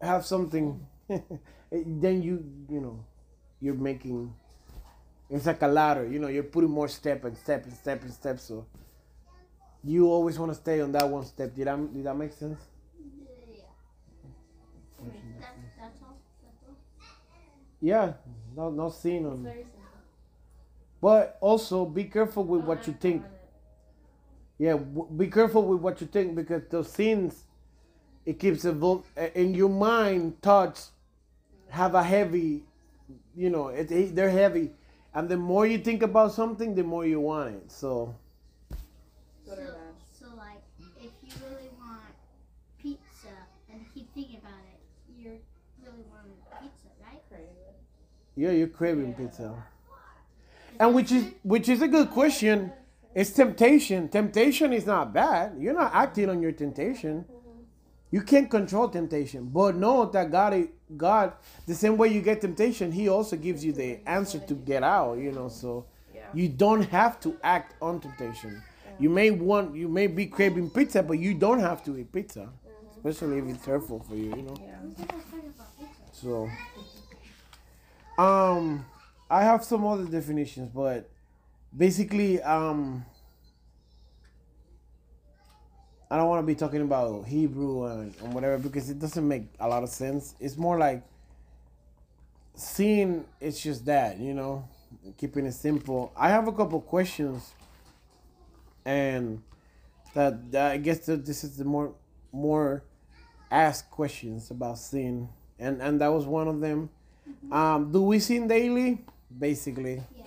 have 0.00 0.24
something. 0.24 0.86
then 1.70 2.22
you 2.22 2.44
you 2.68 2.80
know 2.80 3.04
you're 3.60 3.74
making 3.74 4.32
it's 5.30 5.46
like 5.46 5.62
a 5.62 5.66
ladder. 5.66 6.06
You 6.06 6.18
know 6.18 6.28
you're 6.28 6.42
putting 6.44 6.70
more 6.70 6.88
step 6.88 7.24
and 7.24 7.36
step 7.36 7.64
and 7.64 7.72
step 7.74 8.02
and 8.02 8.12
step. 8.12 8.38
So 8.40 8.66
you 9.84 10.06
always 10.08 10.38
want 10.38 10.50
to 10.52 10.54
stay 10.56 10.80
on 10.80 10.92
that 10.92 11.08
one 11.08 11.24
step. 11.24 11.54
Did 11.54 11.66
that 11.66 11.92
did 11.92 12.04
that 12.04 12.16
make 12.16 12.32
sense? 12.32 12.60
Yeah. 15.04 15.10
That, 15.40 15.54
that's 15.78 16.02
all. 16.02 16.16
That's 16.42 16.62
all. 16.68 16.76
Yeah. 17.80 18.12
No 18.56 18.70
no 18.70 18.88
sin 18.90 19.26
on. 19.26 19.48
But 21.02 21.36
also 21.40 21.84
be 21.84 22.04
careful 22.04 22.44
with 22.44 22.62
what 22.64 22.86
you 22.86 22.94
think. 22.94 23.24
Yeah, 24.58 24.76
be 24.76 25.26
careful 25.28 25.62
with 25.64 25.80
what 25.80 26.00
you 26.00 26.06
think 26.06 26.34
because 26.36 26.62
those 26.70 26.90
sins, 26.92 27.44
it 28.26 28.38
keeps 28.38 28.64
evol- 28.64 29.04
eh, 29.16 29.30
in 29.34 29.54
your 29.54 29.68
mind. 29.70 30.40
Thoughts 30.42 30.92
have 31.72 31.94
a 31.94 32.02
heavy, 32.02 32.62
you 33.34 33.48
know, 33.50 33.68
it, 33.68 33.90
it- 33.90 34.14
they're 34.14 34.30
heavy, 34.30 34.70
and 35.14 35.28
the 35.28 35.36
more 35.36 35.66
you 35.66 35.78
think 35.78 36.02
about 36.02 36.32
something, 36.32 36.74
the 36.74 36.82
more 36.84 37.06
you 37.06 37.18
want 37.20 37.54
it. 37.54 37.72
So 37.72 38.14
So, 39.46 39.54
so 40.12 40.26
like, 40.36 40.60
if 41.00 41.10
you 41.22 41.32
really 41.48 41.70
want 41.80 42.12
pizza 42.78 43.32
and 43.72 43.80
keep 43.94 44.12
thinking 44.14 44.36
about 44.36 44.60
it, 44.72 44.80
you're 45.18 45.40
really 45.82 46.04
wanting 46.12 46.36
pizza, 46.60 46.88
right? 47.02 47.22
Yeah, 48.36 48.50
you're 48.50 48.68
craving 48.68 49.08
Yeah. 49.10 49.26
pizza, 49.26 49.48
Is 49.52 50.76
and 50.80 50.94
which 50.94 51.10
is 51.12 51.24
which 51.42 51.68
is 51.68 51.80
a 51.82 51.88
good 51.88 52.10
question. 52.10 52.72
It's 53.14 53.30
temptation. 53.30 54.08
Temptation 54.08 54.72
is 54.72 54.86
not 54.86 55.12
bad. 55.12 55.56
You're 55.58 55.74
not 55.74 55.92
acting 55.94 56.30
on 56.30 56.40
your 56.40 56.52
temptation. 56.52 57.24
You 58.12 58.20
can't 58.22 58.48
control 58.50 58.88
temptation, 58.88 59.46
but 59.46 59.74
know 59.74 60.04
that 60.04 60.30
God, 60.30 60.68
God, 60.96 61.32
the 61.66 61.74
same 61.74 61.96
way 61.96 62.08
you 62.08 62.20
get 62.20 62.42
temptation, 62.42 62.92
He 62.92 63.08
also 63.08 63.36
gives 63.36 63.64
you 63.64 63.72
the 63.72 63.98
answer 64.06 64.38
to 64.38 64.54
get 64.54 64.82
out. 64.84 65.14
You 65.18 65.32
know, 65.32 65.48
so 65.48 65.86
Yeah. 66.14 66.28
you 66.34 66.48
don't 66.50 66.82
have 66.90 67.18
to 67.20 67.36
act 67.42 67.74
on 67.82 68.00
temptation. 68.00 68.62
You 69.00 69.08
may 69.08 69.30
want, 69.30 69.74
you 69.74 69.88
may 69.88 70.06
be 70.06 70.26
craving 70.26 70.70
pizza, 70.70 71.02
but 71.02 71.18
you 71.18 71.32
don't 71.34 71.60
have 71.60 71.82
to 71.84 71.96
eat 71.98 72.12
pizza. 72.12 72.48
especially 73.04 73.38
if 73.38 73.46
it's 73.48 73.64
hurtful 73.66 73.98
for 73.98 74.14
you, 74.14 74.30
you 74.36 74.42
know. 74.42 74.54
Yeah. 74.60 74.76
Who's 74.82 74.94
the 74.94 75.06
best 75.06 75.30
part 75.30 75.42
about 75.44 75.78
pizza? 75.78 75.90
So, 76.12 76.48
um, 78.18 78.84
I 79.30 79.42
have 79.42 79.64
some 79.64 79.84
other 79.86 80.04
definitions, 80.04 80.70
but 80.72 81.08
basically, 81.76 82.40
um, 82.42 83.04
I 86.12 86.16
don't 86.18 86.28
want 86.28 86.42
to 86.42 86.46
be 86.46 86.54
talking 86.54 86.82
about 86.82 87.24
Hebrew 87.24 87.86
and, 87.86 88.14
and 88.22 88.34
whatever 88.34 88.58
because 88.58 88.90
it 88.90 88.98
doesn't 88.98 89.26
make 89.26 89.44
a 89.58 89.66
lot 89.66 89.82
of 89.82 89.88
sense. 89.88 90.34
It's 90.38 90.58
more 90.58 90.76
like 90.76 91.02
seeing 92.54 93.24
it's 93.40 93.62
just 93.62 93.86
that, 93.86 94.18
you 94.18 94.34
know, 94.34 94.68
keeping 95.16 95.46
it 95.46 95.52
simple. 95.52 96.12
I 96.14 96.28
have 96.28 96.48
a 96.48 96.52
couple 96.52 96.82
questions, 96.82 97.52
and 98.84 99.42
that, 100.12 100.52
that 100.52 100.72
I 100.72 100.76
guess 100.76 101.06
that 101.06 101.24
this 101.24 101.44
is 101.44 101.56
the 101.56 101.64
more 101.64 101.94
more 102.30 102.82
asked 103.50 103.90
questions 103.90 104.50
about 104.50 104.76
sin, 104.76 105.30
and 105.58 105.80
and 105.80 105.98
that 106.02 106.12
was 106.12 106.26
one 106.26 106.46
of 106.46 106.60
them. 106.60 106.90
Um, 107.50 107.90
do 107.90 108.02
we 108.02 108.18
sin 108.18 108.46
daily? 108.48 109.02
Basically, 109.38 110.02
Yes. 110.14 110.26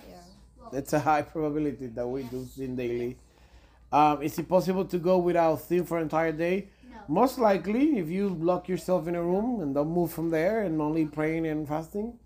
Well, 0.58 0.70
it's 0.72 0.92
a 0.94 0.98
high 0.98 1.22
probability 1.22 1.86
that 1.86 2.08
we 2.08 2.24
do 2.24 2.44
sin 2.44 2.74
daily. 2.74 3.18
Um, 3.92 4.22
is 4.22 4.38
it 4.38 4.48
possible 4.48 4.84
to 4.84 4.98
go 4.98 5.18
without 5.18 5.60
sin 5.60 5.84
for 5.86 5.96
an 5.98 6.04
entire 6.04 6.32
day? 6.32 6.68
no. 6.90 6.98
Most 7.08 7.38
likely, 7.38 7.98
if 7.98 8.08
you 8.08 8.28
lock 8.28 8.68
yourself 8.68 9.06
in 9.08 9.14
a 9.14 9.22
room 9.22 9.60
and 9.60 9.74
don't 9.74 9.90
move 9.90 10.12
from 10.12 10.30
there 10.30 10.62
and 10.62 10.80
only 10.80 11.06
praying 11.06 11.46
and 11.46 11.66
fasting, 11.66 12.18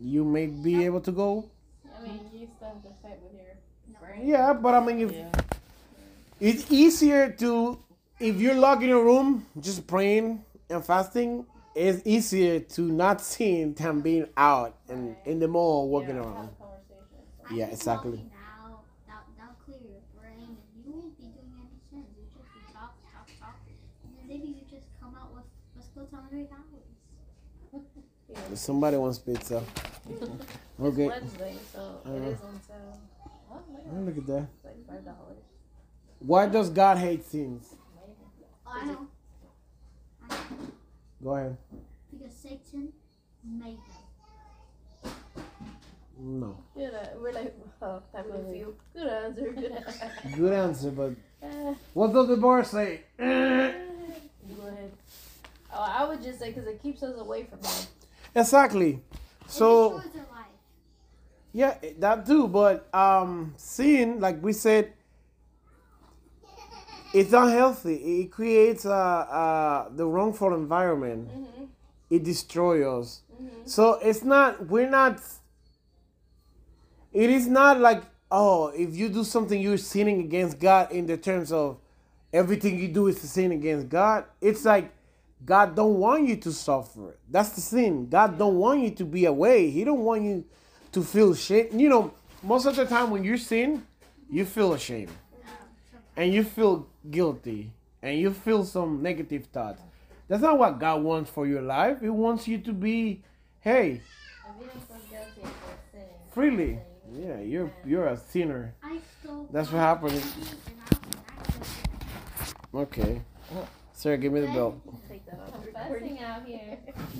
you 0.00 0.24
may 0.24 0.46
be 0.46 0.84
able 0.84 1.00
to 1.00 1.12
go. 1.12 1.50
I 1.98 2.06
mean, 2.06 2.20
you 2.32 2.46
still 2.56 2.68
have 2.68 2.82
to 2.82 2.88
fight 3.02 3.18
with 3.22 3.32
your 3.34 3.98
brain. 4.00 4.26
Yeah, 4.28 4.52
but 4.52 4.74
I 4.74 4.80
mean, 4.84 5.00
if 5.00 5.12
Yeah. 5.12 5.30
it's 6.40 6.70
easier 6.70 7.30
to, 7.32 7.78
if 8.20 8.40
you're 8.40 8.54
locked 8.54 8.82
in 8.84 8.90
a 8.90 8.98
room 9.00 9.46
just 9.58 9.86
praying 9.86 10.44
and 10.70 10.84
fasting, 10.84 11.44
it's 11.74 12.02
easier 12.04 12.60
to 12.60 12.82
not 12.82 13.20
sin 13.20 13.74
than 13.74 14.00
being 14.00 14.28
out 14.36 14.76
and 14.88 15.16
in 15.24 15.38
the 15.40 15.48
mall 15.48 15.88
walking 15.88 16.16
Yeah, 16.16 16.22
around. 16.22 16.36
have 16.36 16.58
conversations. 16.58 17.26
I 17.48 17.54
Yeah, 17.54 17.66
exactly. 17.66 18.10
walking 18.18 18.32
out, 18.34 18.82
that, 19.06 19.22
that'll 19.36 19.54
clear 19.64 19.78
your 19.82 20.02
brain 20.14 20.58
and 20.58 20.84
you 20.84 20.90
won't 20.92 21.16
be 21.18 21.26
doing 21.26 21.54
any 21.54 21.78
sins. 21.90 22.06
You 22.18 22.24
just 22.34 22.50
be 22.54 22.60
talk, 22.74 22.94
talk, 23.12 23.26
talk. 23.38 23.58
And 24.04 24.10
then 24.16 24.26
maybe 24.26 24.48
you 24.58 24.62
just 24.70 24.86
come 25.00 25.14
out 25.14 25.34
with, 25.34 25.44
let's 25.76 25.88
go 25.94 26.02
to 26.02 26.16
Andre 26.16 26.46
Howard's. 26.50 26.98
Somebody 28.54 28.96
wants 28.96 29.18
pizza. 29.18 29.62
It's 30.10 30.22
Okay. 30.80 31.06
Wednesday, 31.08 31.54
so 31.74 32.00
Uh, 32.06 32.12
it 32.12 32.22
is 32.22 32.40
on 32.40 32.60
sale. 32.66 33.00
Oh, 33.50 33.60
look 33.72 33.80
at 33.80 33.92
Oh, 33.92 34.00
look 34.00 34.16
at 34.18 34.26
that. 34.26 34.46
It's 34.54 34.64
like 34.64 34.86
five 34.86 35.04
dollars. 35.04 35.42
Why 36.20 36.46
does 36.46 36.70
God 36.70 36.98
hate 36.98 37.24
sins? 37.24 37.74
Oh, 38.66 38.72
I 38.72 38.84
know. 38.86 39.06
I 40.30 40.36
know. 40.36 40.38
Go 41.24 41.34
ahead. 41.34 41.56
Because 42.12 42.32
Satan 42.34 42.92
made 43.44 43.78
them. 45.02 45.12
No. 46.20 46.56
Good. 46.76 46.94
Uh, 46.94 47.06
we're 47.20 47.32
like, 47.32 47.54
oh, 47.82 48.00
type 48.12 48.30
of 48.32 48.50
feel. 48.50 48.72
Good 48.94 49.06
answer. 49.08 49.52
Good 49.52 49.72
answer. 49.72 50.10
Good 50.36 50.52
answer, 50.52 50.90
but 50.90 51.12
Eh, 51.42 51.74
what 51.94 52.12
does 52.12 52.26
the 52.28 52.36
bar 52.36 52.64
say? 52.64 53.02
go 53.18 53.24
ahead. 53.24 54.92
Oh, 55.72 55.80
I 55.98 56.04
would 56.08 56.22
just 56.22 56.38
say 56.38 56.48
because 56.52 56.66
it 56.68 56.82
keeps 56.82 57.02
us 57.02 57.16
away 57.18 57.44
from 57.44 57.58
him. 57.58 57.86
Exactly. 58.40 59.02
So 59.46 59.98
it 59.98 60.02
destroys 60.02 60.12
their 60.12 60.22
life. 60.22 60.46
yeah, 61.52 61.90
that 61.98 62.26
too. 62.26 62.48
But 62.48 62.92
um, 62.94 63.54
sin, 63.56 64.20
like 64.20 64.42
we 64.42 64.52
said, 64.52 64.92
it's 67.14 67.32
unhealthy. 67.32 68.20
It 68.20 68.30
creates 68.30 68.84
uh, 68.84 68.92
uh, 68.92 69.88
the 69.90 70.06
wrongful 70.06 70.54
environment. 70.54 71.28
Mm-hmm. 71.28 71.64
It 72.10 72.24
destroys 72.24 72.84
us. 72.84 73.22
Mm-hmm. 73.34 73.66
So 73.66 73.94
it's 74.02 74.22
not. 74.22 74.66
We're 74.66 74.90
not. 74.90 75.20
It 77.12 77.30
is 77.30 77.46
not 77.46 77.80
like 77.80 78.02
oh, 78.30 78.68
if 78.68 78.94
you 78.96 79.08
do 79.08 79.24
something, 79.24 79.60
you're 79.60 79.78
sinning 79.78 80.20
against 80.20 80.58
God 80.58 80.92
in 80.92 81.06
the 81.06 81.16
terms 81.16 81.52
of 81.52 81.78
everything 82.32 82.78
you 82.78 82.88
do 82.88 83.06
is 83.06 83.20
to 83.20 83.26
sin 83.26 83.52
against 83.52 83.88
God. 83.88 84.24
It's 84.40 84.64
like 84.64 84.92
God 85.44 85.74
don't 85.74 85.94
want 85.94 86.26
you 86.26 86.36
to 86.36 86.52
suffer. 86.52 87.16
That's 87.28 87.50
the 87.50 87.60
sin. 87.60 88.08
God 88.08 88.38
don't 88.38 88.56
want 88.56 88.80
you 88.80 88.90
to 88.90 89.04
be 89.04 89.24
away. 89.24 89.70
He 89.70 89.84
don't 89.84 90.00
want 90.00 90.22
you 90.22 90.44
to 90.92 91.02
feel 91.02 91.34
shame. 91.34 91.78
You 91.78 91.88
know, 91.88 92.12
most 92.42 92.66
of 92.66 92.76
the 92.76 92.84
time 92.84 93.10
when 93.10 93.24
you 93.24 93.36
sin, 93.36 93.86
you 94.30 94.44
feel 94.44 94.74
ashamed 94.74 95.12
and 96.16 96.32
you 96.32 96.42
feel 96.44 96.86
guilty 97.10 97.72
and 98.02 98.18
you 98.18 98.32
feel 98.32 98.64
some 98.64 99.02
negative 99.02 99.46
thoughts. 99.46 99.80
That's 100.28 100.42
not 100.42 100.58
what 100.58 100.78
God 100.78 101.02
wants 101.02 101.30
for 101.30 101.46
your 101.46 101.62
life. 101.62 102.00
He 102.00 102.08
wants 102.10 102.46
you 102.46 102.58
to 102.58 102.72
be, 102.72 103.22
hey, 103.60 103.90
If 103.90 104.60
you 104.60 104.66
don't 104.66 104.88
feel 104.88 104.96
guilty 105.10 105.40
for 105.42 105.78
sinning, 105.92 106.08
freely. 106.32 106.78
Yeah, 107.10 107.40
you're 107.40 107.72
you're 107.86 108.08
a 108.08 108.16
sinner. 108.16 108.74
That's 109.50 109.72
what 109.72 109.78
happened. 109.78 110.12
Andy 110.12 110.24
and 110.66 110.80
I 110.80 111.58
was 111.58 111.68
an 111.68 111.88
accident. 112.38 112.54
Okay. 112.74 113.22
Sir, 113.98 114.16
give 114.16 114.32
me 114.32 114.42
the 114.42 114.46
belt. 114.46 114.80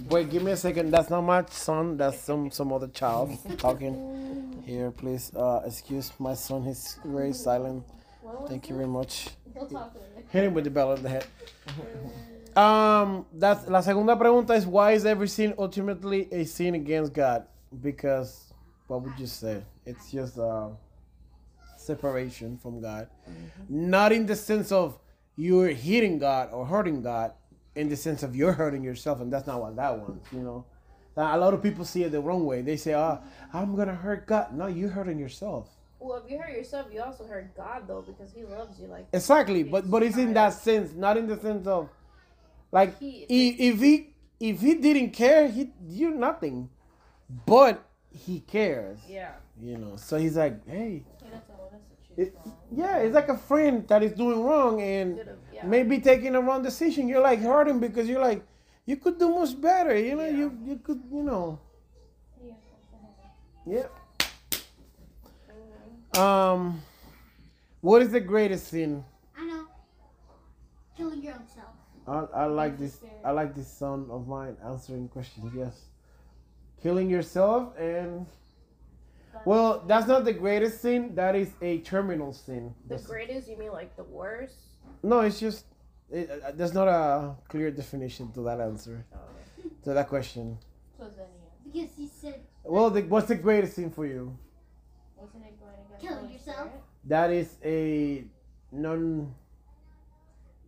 Wait, 0.08 0.30
give 0.30 0.44
me 0.44 0.52
a 0.52 0.56
second. 0.56 0.92
That's 0.92 1.10
not 1.10 1.22
my 1.22 1.44
son. 1.50 1.96
That's 1.96 2.20
some 2.20 2.52
some 2.52 2.72
other 2.72 2.86
child 2.86 3.36
talking. 3.58 4.62
Here, 4.64 4.92
please. 4.92 5.32
Uh, 5.34 5.62
excuse 5.66 6.12
my 6.20 6.34
son. 6.34 6.62
He's 6.62 7.00
very 7.04 7.32
silent. 7.32 7.82
Thank 8.46 8.68
you 8.68 8.76
very 8.76 8.86
much. 8.86 9.30
Hit 10.28 10.44
him 10.44 10.54
with 10.54 10.62
the 10.62 10.70
belt 10.70 10.98
in 10.98 11.02
the 11.02 11.08
head. 11.08 11.26
Um, 12.56 13.26
that's 13.32 13.66
la 13.68 13.80
segunda 13.80 14.14
pregunta 14.14 14.54
is 14.54 14.64
why 14.64 14.92
is 14.92 15.04
every 15.04 15.26
sin 15.26 15.54
ultimately 15.58 16.28
a 16.30 16.44
sin 16.44 16.76
against 16.76 17.12
God? 17.12 17.48
Because 17.82 18.52
what 18.86 19.02
would 19.02 19.18
you 19.18 19.26
say? 19.26 19.64
It's 19.84 20.12
just 20.12 20.38
uh, 20.38 20.68
separation 21.76 22.56
from 22.56 22.80
God, 22.80 23.08
not 23.68 24.12
in 24.12 24.26
the 24.26 24.36
sense 24.36 24.70
of 24.70 25.00
you're 25.38 25.68
hitting 25.68 26.18
God 26.18 26.50
or 26.52 26.66
hurting 26.66 27.00
God, 27.02 27.32
in 27.74 27.88
the 27.88 27.96
sense 27.96 28.22
of 28.24 28.34
you're 28.34 28.52
hurting 28.52 28.82
yourself, 28.82 29.20
and 29.20 29.32
that's 29.32 29.46
not 29.46 29.60
what 29.60 29.76
that 29.76 29.96
wants. 29.98 30.30
You 30.32 30.40
know, 30.40 30.64
Now, 31.16 31.36
a 31.36 31.38
lot 31.38 31.54
of 31.54 31.62
people 31.62 31.84
see 31.84 32.02
it 32.04 32.10
the 32.12 32.20
wrong 32.20 32.44
way. 32.44 32.60
They 32.62 32.76
say, 32.76 32.94
"Oh, 32.94 33.20
I'm 33.52 33.74
gonna 33.76 33.94
hurt 33.94 34.26
God." 34.26 34.52
No, 34.54 34.66
you're 34.66 34.90
hurting 34.90 35.18
yourself. 35.18 35.68
Well, 36.00 36.22
if 36.24 36.30
you 36.30 36.38
hurt 36.38 36.52
yourself, 36.52 36.86
you 36.92 37.00
also 37.02 37.24
hurt 37.26 37.56
God 37.56 37.86
though, 37.88 38.02
because 38.02 38.32
He 38.32 38.42
loves 38.44 38.78
you. 38.80 38.86
Like 38.88 39.06
Exactly, 39.12 39.62
but 39.62 39.88
but 39.90 40.02
it's 40.02 40.16
in 40.16 40.34
that 40.34 40.54
sense, 40.54 40.92
not 40.94 41.16
in 41.16 41.26
the 41.28 41.36
sense 41.38 41.66
of 41.66 41.88
like 42.72 42.98
He- 42.98 43.22
i- 43.24 43.56
if 43.62 43.80
he 43.80 44.14
if 44.40 44.60
he 44.60 44.74
didn't 44.74 45.10
care, 45.10 45.48
he 45.48 45.72
you're 45.88 46.14
nothing, 46.14 46.68
but 47.46 47.82
he 48.10 48.40
cares, 48.40 48.98
yeah, 49.08 49.32
you 49.60 49.76
know. 49.76 49.96
So 49.96 50.16
he's 50.18 50.36
like, 50.36 50.66
hey, 50.68 51.02
He 51.22 51.28
doesn't 51.30 51.58
want 51.58 51.72
us 51.74 51.80
to 51.90 51.96
choose 52.07 52.07
it, 52.18 52.34
wrong. 52.34 52.56
yeah, 52.72 52.98
it's 52.98 53.14
like 53.14 53.28
a 53.28 53.38
friend 53.38 53.86
that 53.88 54.02
is 54.02 54.12
doing 54.12 54.42
wrong 54.42 54.82
and 54.82 55.20
yeah. 55.52 55.64
maybe 55.64 56.00
taking 56.00 56.34
a 56.34 56.40
wrong 56.40 56.62
decision. 56.62 57.08
You're 57.08 57.22
like 57.22 57.40
hurting 57.40 57.78
because 57.78 58.08
you're 58.08 58.20
like, 58.20 58.42
you 58.84 58.96
could 58.96 59.18
do 59.18 59.28
much 59.30 59.58
better, 59.60 59.96
you 59.96 60.16
know. 60.16 60.24
Yeah. 60.24 60.36
You 60.36 60.58
you 60.64 60.76
could, 60.82 61.00
you 61.12 61.22
know, 61.22 61.60
Yeah, 62.44 62.54
that's 63.66 63.88
yeah. 66.16 66.52
Um, 66.52 66.82
what 67.80 68.02
is 68.02 68.10
the 68.10 68.20
greatest 68.20 68.68
sin? 68.68 69.04
I 69.36 69.44
know. 69.44 69.66
Killing 70.96 71.22
your 71.22 71.34
own 71.34 71.46
self. 71.46 71.74
I, 72.34 72.42
I 72.42 72.44
like 72.46 72.78
this. 72.78 72.98
I 73.24 73.30
like 73.30 73.54
this 73.54 73.68
son 73.70 74.06
of 74.10 74.26
mine 74.26 74.56
answering 74.64 75.08
questions. 75.08 75.52
Yes, 75.54 75.84
killing 76.82 77.08
yourself 77.08 77.78
and 77.78 78.26
well, 79.44 79.84
that's 79.86 80.06
not 80.06 80.24
the 80.24 80.32
greatest 80.32 80.80
sin. 80.80 81.14
That 81.14 81.34
is 81.36 81.50
a 81.62 81.78
terminal 81.78 82.32
sin. 82.32 82.74
The 82.84 82.88
That's- 82.96 83.06
greatest, 83.06 83.48
you 83.48 83.56
mean 83.58 83.72
like 83.72 83.96
the 83.96 84.04
worst? 84.04 84.54
no, 85.02 85.20
it's 85.20 85.38
just 85.40 85.64
it, 86.10 86.30
uh, 86.30 86.52
there's 86.54 86.72
not 86.74 86.88
a 86.88 87.34
clear 87.48 87.70
definition 87.70 88.32
to 88.32 88.40
that 88.42 88.60
answer 88.60 89.04
Oh, 89.14 89.18
to 89.84 89.92
that 89.94 90.08
question. 90.08 90.58
So 90.98 91.04
then, 91.04 91.26
yeah. 91.72 91.82
Because 91.84 91.96
he 91.96 92.06
said, 92.08 92.40
Well, 92.64 92.90
the, 92.90 93.02
what's 93.02 93.28
the 93.28 93.34
greatest 93.36 93.74
sin 93.76 93.90
for 93.90 94.06
you? 94.06 94.36
Wasn't 95.16 95.44
it 95.44 95.58
going 95.60 95.74
against 95.86 96.00
Killing 96.06 96.30
yourself? 96.32 96.68
Spirit? 96.68 96.82
That 97.04 97.30
is 97.30 97.56
a 97.64 98.24
non. 98.72 99.34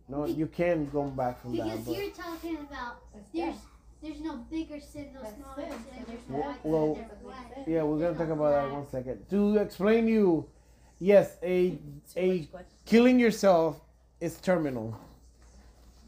No, 0.07 0.25
you 0.25 0.47
can't 0.47 0.91
go 0.91 1.03
back 1.05 1.41
from 1.41 1.55
that. 1.57 1.63
because 1.63 1.85
But, 1.85 1.95
you're 1.97 2.11
talking 2.11 2.57
about 2.57 2.97
there's 3.33 3.53
death. 3.55 3.65
There's 4.01 4.21
no 4.21 4.37
bigger 4.49 4.79
sin, 4.79 5.07
no 5.13 5.21
That's 5.21 5.35
smaller 5.35 5.55
sin, 5.55 5.71
sin, 5.71 6.05
there's 6.07 6.07
there's 6.07 6.29
no 6.29 6.37
no 6.37 6.55
Well, 6.63 6.95
sin, 6.95 7.05
there's 7.07 7.21
black. 7.23 7.67
yeah, 7.67 7.83
we're 7.83 7.95
gonna 7.99 8.13
There's 8.13 8.17
talk 8.17 8.27
no 8.27 8.33
about 8.33 8.51
that 8.51 8.65
in 8.67 8.73
one 8.73 8.87
second. 8.87 9.29
To 9.29 9.57
explain 9.57 10.07
you, 10.07 10.47
yes, 10.99 11.37
a 11.43 11.77
a 12.17 12.47
killing 12.85 13.19
yourself 13.19 13.79
is 14.19 14.39
terminal. 14.39 14.97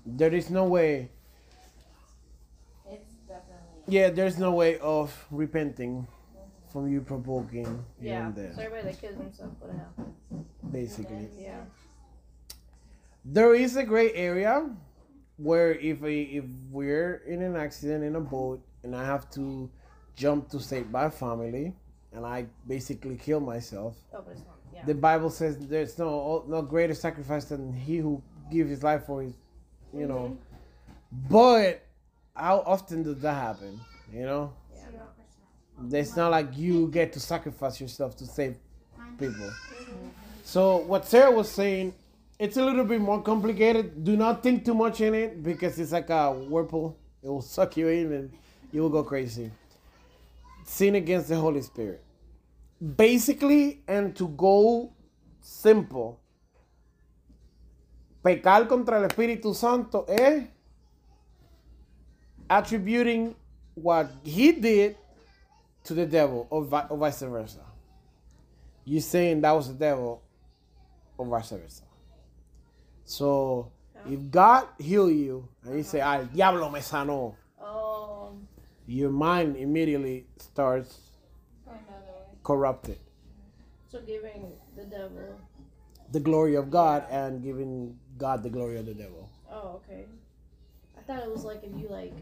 There 0.05 0.33
is 0.33 0.49
no 0.49 0.65
way. 0.65 1.09
It's 2.89 3.13
definitely. 3.27 3.83
Yeah, 3.87 4.09
there's 4.09 4.37
no 4.37 4.51
way 4.53 4.77
of 4.79 5.25
repenting 5.31 6.07
from 6.71 6.91
you 6.91 7.01
provoking 7.01 7.85
your 8.01 8.13
Yeah. 8.13 8.25
own 8.27 8.35
So 8.35 8.41
everybody 8.61 8.83
that 8.91 8.99
kills 8.99 9.15
himself, 9.17 9.51
what 9.59 9.71
the 9.71 9.77
hell? 9.77 10.43
Basically, 10.71 11.29
Yeah. 11.37 11.61
there 13.23 13.53
is 13.53 13.75
a 13.77 13.83
gray 13.83 14.11
area. 14.13 14.75
Where 15.37 15.73
if 15.73 16.03
I, 16.03 16.07
if 16.07 16.45
we're 16.71 17.15
in 17.27 17.41
an 17.41 17.55
accident 17.55 18.03
in 18.03 18.15
a 18.15 18.21
boat 18.21 18.61
and 18.83 18.95
I 18.95 19.05
have 19.05 19.29
to 19.31 19.69
jump 20.15 20.49
to 20.49 20.59
save 20.59 20.89
my 20.91 21.09
family 21.09 21.73
and 22.11 22.25
I 22.25 22.45
basically 22.67 23.15
kill 23.17 23.39
myself, 23.39 23.95
Oh, 24.13 24.21
but 24.25 24.31
it's 24.33 24.41
not. 24.41 24.57
Yeah. 24.73 24.85
the 24.85 24.95
Bible 24.95 25.29
says 25.29 25.57
there's 25.59 25.97
no 25.99 26.43
no 26.47 26.61
greater 26.61 26.93
sacrifice 26.95 27.45
than 27.45 27.73
he 27.73 27.97
who 27.97 28.21
gives 28.51 28.69
his 28.69 28.83
life 28.83 29.05
for 29.05 29.21
his, 29.21 29.33
you 29.93 30.07
know. 30.07 30.37
Mm-hmm. 30.37 31.33
But 31.33 31.85
how 32.35 32.63
often 32.65 33.03
does 33.03 33.19
that 33.21 33.33
happen? 33.35 33.79
You 34.11 34.25
know, 34.25 34.53
it's 35.91 36.15
not 36.15 36.31
like 36.31 36.55
you 36.57 36.87
get 36.89 37.13
to 37.13 37.19
sacrifice 37.19 37.79
yourself 37.81 38.15
to 38.17 38.25
save 38.25 38.57
people. 39.19 39.35
Mm-hmm. 39.35 40.07
So 40.43 40.77
what 40.77 41.05
Sarah 41.05 41.31
was 41.31 41.49
saying, 41.51 41.93
it's 42.39 42.57
a 42.57 42.65
little 42.65 42.83
bit 42.85 42.99
more 43.01 43.21
complicated. 43.21 44.03
Do 44.03 44.15
not 44.17 44.43
think 44.43 44.65
too 44.65 44.73
much 44.73 45.01
in 45.01 45.13
it 45.13 45.43
because 45.43 45.79
it's 45.79 45.91
like 45.91 46.09
a 46.09 46.31
whirlpool. 46.31 46.97
It 47.21 47.29
will 47.29 47.41
suck 47.41 47.77
you 47.77 47.87
in 47.87 48.11
and 48.11 48.31
you 48.71 48.81
will 48.81 48.89
go 48.89 49.03
crazy. 49.03 49.51
Sin 50.65 50.95
against 50.95 51.29
the 51.29 51.35
Holy 51.35 51.61
Spirit. 51.61 52.03
Basically, 52.97 53.83
and 53.87 54.15
to 54.15 54.27
go 54.29 54.91
simple, 55.39 56.19
pecar 58.23 58.67
contra 58.67 58.97
el 58.97 59.07
Espíritu 59.07 59.55
Santo 59.55 60.05
es 60.07 60.43
attributing 62.49 63.35
what 63.75 64.11
he 64.23 64.51
did 64.51 64.97
to 65.83 65.93
the 65.93 66.05
devil 66.05 66.47
or, 66.49 66.63
vi- 66.63 66.87
or 66.89 66.97
vice 66.97 67.21
versa. 67.21 67.61
You 68.85 68.99
saying 68.99 69.41
that 69.41 69.51
was 69.51 69.67
the 69.69 69.73
devil 69.73 70.21
or 71.17 71.25
vice 71.25 71.51
versa. 71.51 71.83
So 73.05 73.71
if 74.09 74.19
God 74.31 74.67
heal 74.79 75.09
you 75.09 75.47
and 75.65 75.77
you 75.77 75.83
say, 75.83 75.99
"Al 75.99 76.25
diablo 76.25 76.69
me 76.69 76.79
sanó," 76.79 77.35
Oh. 77.61 78.31
your 78.87 79.11
mind 79.11 79.55
immediately 79.57 80.25
starts 80.37 80.99
Go 81.65 81.71
another 81.71 82.11
way. 82.11 82.37
corrupted. 82.43 82.97
So 83.89 84.01
giving 84.01 84.51
the 84.75 84.83
devil. 84.85 85.39
The 86.11 86.19
glory 86.19 86.55
of 86.55 86.69
God 86.69 87.05
and 87.09 87.41
giving 87.41 87.97
God 88.17 88.43
the 88.43 88.49
glory 88.49 88.77
of 88.77 88.85
the 88.85 88.93
devil. 88.93 89.29
Oh, 89.49 89.81
okay. 89.81 90.05
I 90.97 91.01
thought 91.01 91.23
it 91.23 91.31
was 91.31 91.43
like 91.43 91.63
if 91.63 91.71
you 91.79 91.87
like 91.89 92.13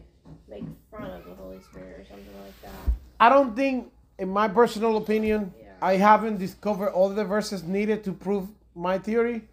make 0.48 0.64
fun 0.90 1.10
of 1.10 1.24
the 1.24 1.34
Holy 1.34 1.60
Spirit 1.60 2.00
or 2.00 2.04
something 2.04 2.40
like 2.42 2.60
that. 2.62 2.92
I 3.20 3.28
don't 3.28 3.54
think, 3.54 3.92
in 4.18 4.28
my 4.28 4.48
personal 4.48 4.96
opinion, 4.96 5.52
Yeah. 5.60 5.72
I 5.82 5.96
haven't 5.96 6.38
discovered 6.38 6.90
all 6.90 7.08
the 7.08 7.24
verses 7.24 7.62
needed 7.64 8.02
to 8.04 8.12
prove 8.12 8.48
my 8.74 8.98
theory. 8.98 9.48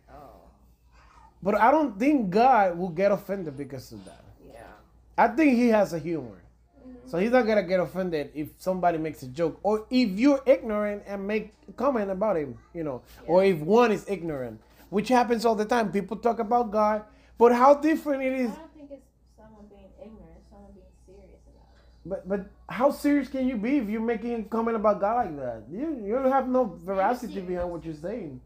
But 1.42 1.56
I 1.56 1.72
don't 1.72 1.98
think 1.98 2.30
God 2.30 2.78
will 2.78 2.90
get 2.90 3.12
offended 3.12 3.58
because 3.58 3.92
of 3.92 4.04
that. 4.06 4.24
Yeah. 4.54 4.62
I 5.18 5.28
think 5.30 5.56
he 5.56 5.70
has 5.70 5.94
a 5.94 6.00
humor. 6.00 6.40
So 7.10 7.18
he's 7.18 7.32
not 7.32 7.48
gonna 7.48 7.64
get 7.64 7.80
offended 7.80 8.30
if 8.36 8.50
somebody 8.60 9.00
makes 9.00 9.24
a 9.24 9.28
joke 9.28 9.60
or 9.64 9.88
if 9.90 10.10
you're 10.12 10.42
ignorant 10.46 11.02
and 11.08 11.26
make 11.26 11.56
a 11.68 11.72
comment 11.72 12.12
about 12.12 12.38
him, 12.38 12.56
you 12.72 12.84
know, 12.84 13.02
or 13.26 13.44
if 13.44 13.58
one 13.58 13.92
is 13.92 14.06
ignorant, 14.08 14.62
which 14.92 15.08
happens 15.08 15.44
all 15.44 15.56
the 15.56 15.66
time. 15.66 15.92
People 15.92 16.18
talk 16.18 16.38
about 16.38 16.70
God, 16.72 17.04
but 17.40 17.52
how 17.52 17.74
different 17.74 18.22
it 18.22 18.34
is. 18.34 18.52
I 18.52 18.56
don't 18.56 18.74
think 18.76 18.92
it's 18.92 19.08
someone 19.36 19.66
being 19.70 19.90
ignorant, 20.00 20.38
it's 20.38 20.50
someone 20.52 20.72
being 20.74 20.86
serious 21.08 21.42
about 21.50 21.66
it. 21.74 22.06
But 22.06 22.30
but 22.30 22.46
how 22.70 22.92
serious 22.92 23.28
can 23.28 23.48
you 23.48 23.58
be 23.58 23.78
if 23.78 23.90
you're 23.90 24.02
making 24.02 24.36
a 24.36 24.44
comment 24.44 24.76
about 24.76 25.02
God 25.02 25.26
like 25.26 25.36
that? 25.38 25.64
You 25.72 26.00
you 26.06 26.14
don't 26.14 26.32
have 26.32 26.48
no 26.48 26.78
veracity 26.86 27.42
behind 27.42 27.72
what 27.72 27.84
you're 27.84 27.96
saying. 27.96 28.40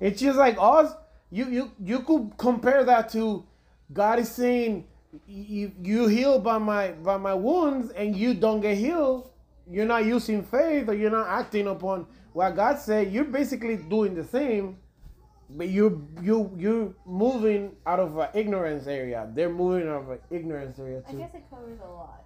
It's 0.00 0.20
just 0.20 0.36
like 0.36 0.56
us. 0.60 0.92
You 1.32 1.48
you 1.48 1.70
you 1.82 2.00
could 2.00 2.32
compare 2.36 2.84
that 2.84 3.08
to 3.12 3.44
God 3.90 4.18
is 4.18 4.30
saying 4.30 4.86
you 5.26 5.72
you 5.82 6.06
heal 6.06 6.38
by 6.38 6.58
my 6.58 6.92
by 6.92 7.16
my 7.16 7.32
wounds 7.32 7.90
and 7.92 8.14
you 8.14 8.34
don't 8.34 8.60
get 8.60 8.76
healed. 8.76 9.30
You're 9.70 9.86
not 9.86 10.04
using 10.04 10.42
faith 10.44 10.90
or 10.90 10.94
you're 10.94 11.10
not 11.10 11.28
acting 11.28 11.68
upon 11.68 12.06
what 12.34 12.54
God 12.54 12.78
said. 12.78 13.10
You're 13.10 13.24
basically 13.24 13.76
doing 13.78 14.14
the 14.14 14.24
same, 14.24 14.76
but 15.48 15.68
you 15.68 16.06
you 16.20 16.52
you're 16.58 16.92
moving 17.06 17.76
out 17.86 17.98
of 17.98 18.18
an 18.18 18.28
ignorance 18.34 18.86
area. 18.86 19.26
They're 19.34 19.48
moving 19.48 19.88
out 19.88 20.02
of 20.02 20.10
an 20.10 20.18
ignorance 20.30 20.78
area 20.78 21.00
too. 21.00 21.06
I 21.08 21.12
too. 21.12 21.18
guess 21.18 21.34
it 21.34 21.44
covers 21.48 21.78
a 21.80 21.88
lot. 21.88 22.24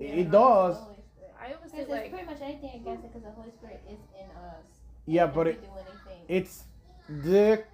It 0.00 0.32
does. 0.32 0.74
The 0.78 0.82
Holy 0.82 0.96
Spirit. 1.14 1.34
I 1.40 1.44
always 1.54 1.70
Because 1.70 1.72
think 1.72 1.88
there's 1.88 2.00
like 2.02 2.10
pretty 2.10 2.26
much 2.26 2.40
anything 2.42 2.80
against 2.80 3.04
it 3.04 3.12
because 3.12 3.22
the 3.22 3.30
Holy 3.38 3.52
Spirit 3.52 3.82
is 3.88 3.98
in 4.18 4.26
us. 4.36 4.64
Yeah, 5.06 5.26
but 5.26 5.46
it, 5.46 5.62
do 5.62 5.68
anything. 5.78 6.24
it's 6.28 6.64
the 7.08 7.64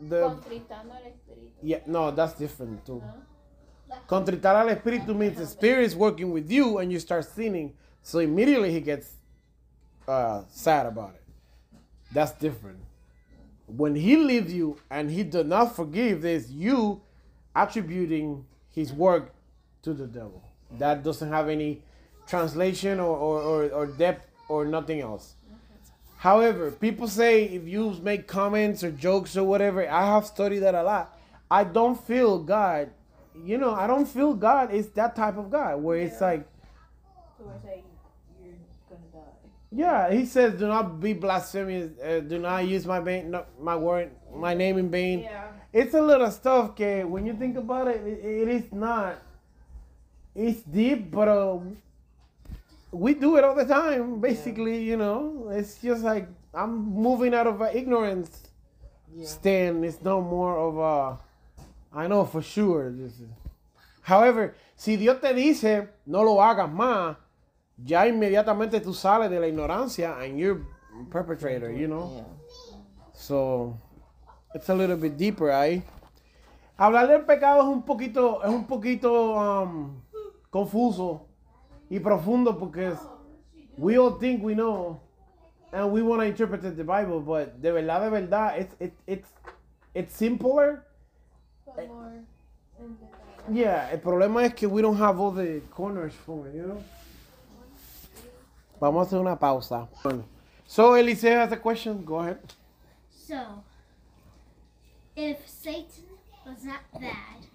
the 0.00 0.20
Contristando 0.20 0.92
al 0.94 1.04
Espíritu. 1.04 1.52
yeah 1.62 1.80
no 1.86 2.10
that's 2.10 2.34
different 2.38 2.84
too. 2.84 3.02
No? 3.04 3.28
Contristar 4.06 4.54
al 4.56 4.68
espíritu 4.68 5.14
means 5.14 5.36
the 5.36 5.46
spirit 5.46 5.84
is 5.84 5.96
working 5.96 6.30
with 6.30 6.50
you 6.50 6.78
and 6.78 6.92
you 6.92 6.98
start 6.98 7.24
sinning, 7.24 7.72
so 8.02 8.18
immediately 8.18 8.70
he 8.70 8.80
gets 8.80 9.12
uh, 10.06 10.42
sad 10.50 10.86
about 10.86 11.14
it. 11.14 11.22
That's 12.12 12.32
different. 12.32 12.78
When 13.66 13.94
he 13.94 14.16
leaves 14.16 14.52
you 14.52 14.78
and 14.90 15.10
he 15.10 15.24
does 15.24 15.46
not 15.46 15.74
forgive, 15.76 16.22
there's 16.22 16.50
you 16.50 17.00
attributing 17.54 18.44
his 18.74 18.92
work 18.92 19.34
to 19.82 19.92
the 19.92 20.06
devil. 20.06 20.42
That 20.78 21.02
doesn't 21.02 21.30
have 21.30 21.48
any 21.48 21.82
translation 22.26 23.00
or, 23.00 23.16
or, 23.16 23.40
or, 23.42 23.68
or 23.70 23.86
depth 23.86 24.26
or 24.48 24.64
nothing 24.64 25.00
else. 25.00 25.34
However, 26.18 26.70
people 26.72 27.06
say 27.08 27.44
if 27.44 27.66
you 27.66 27.94
make 28.02 28.26
comments 28.26 28.82
or 28.82 28.90
jokes 28.90 29.36
or 29.36 29.44
whatever, 29.44 29.88
I 29.88 30.04
have 30.14 30.26
studied 30.26 30.60
that 30.60 30.74
a 30.74 30.82
lot. 30.82 31.16
I 31.50 31.64
don't 31.64 31.98
feel 32.06 32.38
God, 32.42 32.90
you 33.44 33.56
know, 33.56 33.72
I 33.72 33.86
don't 33.86 34.06
feel 34.06 34.34
God 34.34 34.72
is 34.72 34.88
that 34.90 35.14
type 35.16 35.36
of 35.38 35.50
God 35.50 35.80
where 35.82 35.98
it's 35.98 36.20
like, 36.20 36.46
So 37.38 37.44
we're 37.46 37.60
saying 37.62 37.84
you're 38.42 38.52
gonna 38.90 39.10
die. 39.14 39.30
yeah, 39.70 40.10
he 40.12 40.26
says, 40.26 40.58
do 40.58 40.66
not 40.66 40.98
be 41.00 41.12
blasphemous, 41.12 41.92
uh, 42.02 42.20
do 42.20 42.38
not 42.38 42.66
use 42.66 42.84
my 42.84 42.98
vain, 43.00 43.30
no, 43.30 43.44
my 43.60 43.76
word, 43.76 44.10
my 44.34 44.54
name 44.54 44.76
in 44.78 44.90
vain. 44.90 45.20
yeah. 45.20 45.44
It's 45.72 45.94
a 45.94 46.00
little 46.02 46.30
stuff, 46.30 46.70
okay? 46.70 47.04
When 47.04 47.26
you 47.26 47.34
think 47.34 47.56
about 47.56 47.88
it, 47.88 48.00
it, 48.04 48.24
it 48.24 48.48
is 48.48 48.72
not. 48.72 49.18
It's 50.34 50.62
deep, 50.62 51.10
but 51.10 51.28
uh, 51.28 51.58
we 52.92 53.14
do 53.14 53.36
it 53.36 53.44
all 53.44 53.54
the 53.54 53.64
time. 53.64 54.20
Basically, 54.20 54.82
you 54.82 54.96
know, 54.96 55.48
it's 55.52 55.80
just 55.80 56.02
like 56.02 56.28
I'm 56.54 56.92
moving 56.92 57.34
out 57.34 57.46
of 57.46 57.60
an 57.60 57.76
ignorance 57.76 58.50
stand. 59.24 59.84
It's 59.84 60.02
no 60.02 60.20
more 60.20 60.58
of 60.58 60.78
a. 60.78 61.18
I 61.92 62.06
know 62.06 62.24
for 62.24 62.42
sure. 62.42 62.90
This 62.90 63.12
is. 63.20 63.28
However, 64.02 64.54
si 64.76 64.96
Dios 64.96 65.20
te 65.20 65.34
dice 65.34 65.88
no 66.06 66.22
lo 66.22 66.36
hagas 66.36 66.70
más, 66.72 67.16
ya 67.76 68.06
inmediatamente 68.06 68.80
tú 68.80 68.94
sales 68.94 69.30
de 69.30 69.38
la 69.38 69.46
ignorancia 69.46 70.18
and 70.22 70.38
you're 70.38 70.66
perpetrator. 71.10 71.70
You 71.70 71.88
know. 71.88 72.12
Yeah. 72.16 72.78
So, 73.12 73.78
it's 74.54 74.68
a 74.68 74.74
little 74.74 74.96
bit 74.96 75.16
deeper 75.16 75.50
ahí. 75.50 75.82
Hablar 76.78 77.08
del 77.08 77.24
pecado 77.24 77.60
es 77.60 77.66
un 77.66 77.82
poquito, 77.82 78.40
es 78.42 78.48
un 78.48 78.64
poquito 78.64 79.34
um, 79.34 80.00
confuso 80.48 81.27
y 81.90 81.98
profundo 82.00 82.58
porque 82.58 82.88
es- 82.92 83.06
we 83.76 83.96
all 83.98 84.18
think 84.18 84.42
we 84.42 84.54
know 84.54 85.00
and 85.72 85.90
we 85.92 86.02
want 86.02 86.20
to 86.20 86.26
interpret 86.26 86.62
the 86.62 86.84
Bible, 86.84 87.20
but 87.20 87.60
de 87.60 87.70
verdad, 87.72 88.00
de 88.00 88.10
verdad, 88.10 88.58
it's, 88.58 88.74
it, 88.80 88.92
it's, 89.06 89.28
it's 89.94 90.14
simpler. 90.14 90.84
But 91.66 91.88
more 91.88 92.12
the 92.78 93.54
Yeah, 93.54 93.88
el 93.92 93.98
problema 93.98 94.44
es 94.44 94.54
que 94.54 94.68
we 94.68 94.82
don't 94.82 94.96
have 94.98 95.18
all 95.20 95.30
the 95.30 95.60
corners 95.70 96.12
for 96.26 96.46
it, 96.48 96.54
you 96.54 96.66
know? 96.66 96.82
Vamos 98.80 99.06
a 99.06 99.10
hacer 99.16 99.20
una 99.20 99.36
pausa. 99.36 99.88
So, 100.66 100.92
Eliseo 100.92 101.38
has 101.40 101.50
a 101.52 101.56
question. 101.56 102.04
Go 102.04 102.16
ahead. 102.20 102.38
So, 103.10 103.62
if 105.16 105.48
Satan 105.48 106.04
was 106.46 106.62
not 106.64 106.80
bad, 107.00 107.46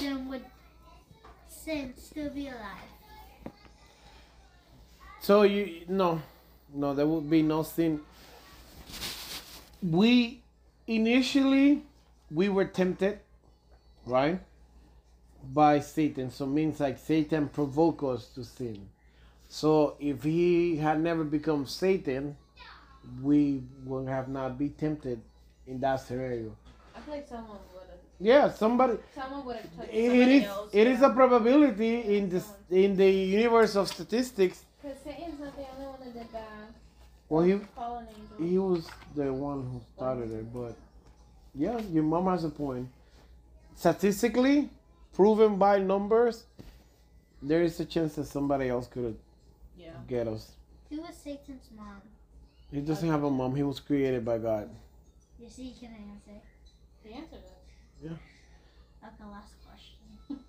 then 0.00 0.28
would 0.28 0.44
sin 1.48 1.94
still 1.96 2.30
be 2.30 2.48
alive? 2.48 2.90
So 5.24 5.40
you 5.40 5.86
no, 5.88 6.20
no, 6.74 6.92
there 6.92 7.06
would 7.06 7.30
be 7.30 7.40
no 7.40 7.62
sin. 7.62 8.02
We 9.80 10.42
initially 10.86 11.82
we 12.30 12.50
were 12.50 12.66
tempted, 12.66 13.20
right, 14.04 14.38
by 15.54 15.80
Satan. 15.80 16.30
So 16.30 16.44
means 16.44 16.78
like 16.78 16.98
Satan 16.98 17.48
provoked 17.48 18.02
us 18.02 18.26
to 18.34 18.44
sin. 18.44 18.86
So 19.48 19.96
if 19.98 20.24
he 20.24 20.76
had 20.76 21.00
never 21.00 21.24
become 21.24 21.66
Satan, 21.66 22.36
we 23.22 23.62
would 23.86 24.06
have 24.06 24.28
not 24.28 24.58
be 24.58 24.68
tempted 24.68 25.22
in 25.66 25.80
that 25.80 26.00
scenario. 26.00 26.54
I 26.94 27.00
feel 27.00 27.14
like 27.14 27.26
someone 27.26 27.56
would 27.72 27.88
have. 27.88 27.98
Yeah, 28.20 28.50
somebody. 28.50 28.98
Someone 29.14 29.46
would 29.46 29.56
have 29.56 29.74
touched. 29.74 29.90
It 29.90 30.12
is. 30.12 30.44
else, 30.44 30.68
It 30.74 30.86
is 30.86 31.00
yeah. 31.00 31.10
a 31.10 31.14
probability 31.14 32.18
in 32.18 32.28
this 32.28 32.46
in 32.70 32.94
the 32.94 33.10
universe 33.10 33.74
of 33.74 33.88
statistics. 33.88 34.66
Because 34.84 34.98
Satan's 34.98 35.40
not 35.40 35.56
the 35.56 35.64
only 35.74 35.86
one 35.86 36.00
that 36.00 36.12
did 36.12 36.32
bad. 36.32 36.44
Well, 37.30 37.42
he 37.42 37.58
Fallen 37.74 38.06
angel. 38.06 38.46
He 38.46 38.58
was 38.58 38.86
the 39.16 39.32
one 39.32 39.62
who 39.62 39.80
started 39.96 40.30
it, 40.30 40.52
but 40.52 40.76
yeah, 41.54 41.80
your 41.90 42.02
mom 42.02 42.26
has 42.26 42.44
a 42.44 42.50
point. 42.50 42.86
Statistically, 43.76 44.68
proven 45.14 45.56
by 45.56 45.78
numbers, 45.78 46.44
there 47.40 47.62
is 47.62 47.80
a 47.80 47.86
chance 47.86 48.16
that 48.16 48.26
somebody 48.26 48.68
else 48.68 48.86
could 48.86 49.16
Yeah. 49.78 49.92
get 50.06 50.28
us. 50.28 50.52
Who 50.90 51.00
was 51.00 51.16
Satan's 51.16 51.70
mom? 51.74 52.02
He 52.70 52.82
doesn't 52.82 53.08
have 53.08 53.24
a 53.24 53.30
mom. 53.30 53.54
He 53.54 53.62
was 53.62 53.80
created 53.80 54.22
by 54.22 54.36
God. 54.36 54.68
You 55.40 55.48
see, 55.48 55.68
you 55.68 55.80
can 55.80 55.94
answer. 55.94 56.42
He 57.02 57.14
answered 57.14 57.38
it. 57.38 57.62
Yeah. 58.02 59.08
Okay, 59.08 59.30
last 59.30 59.54
question. 59.64 60.44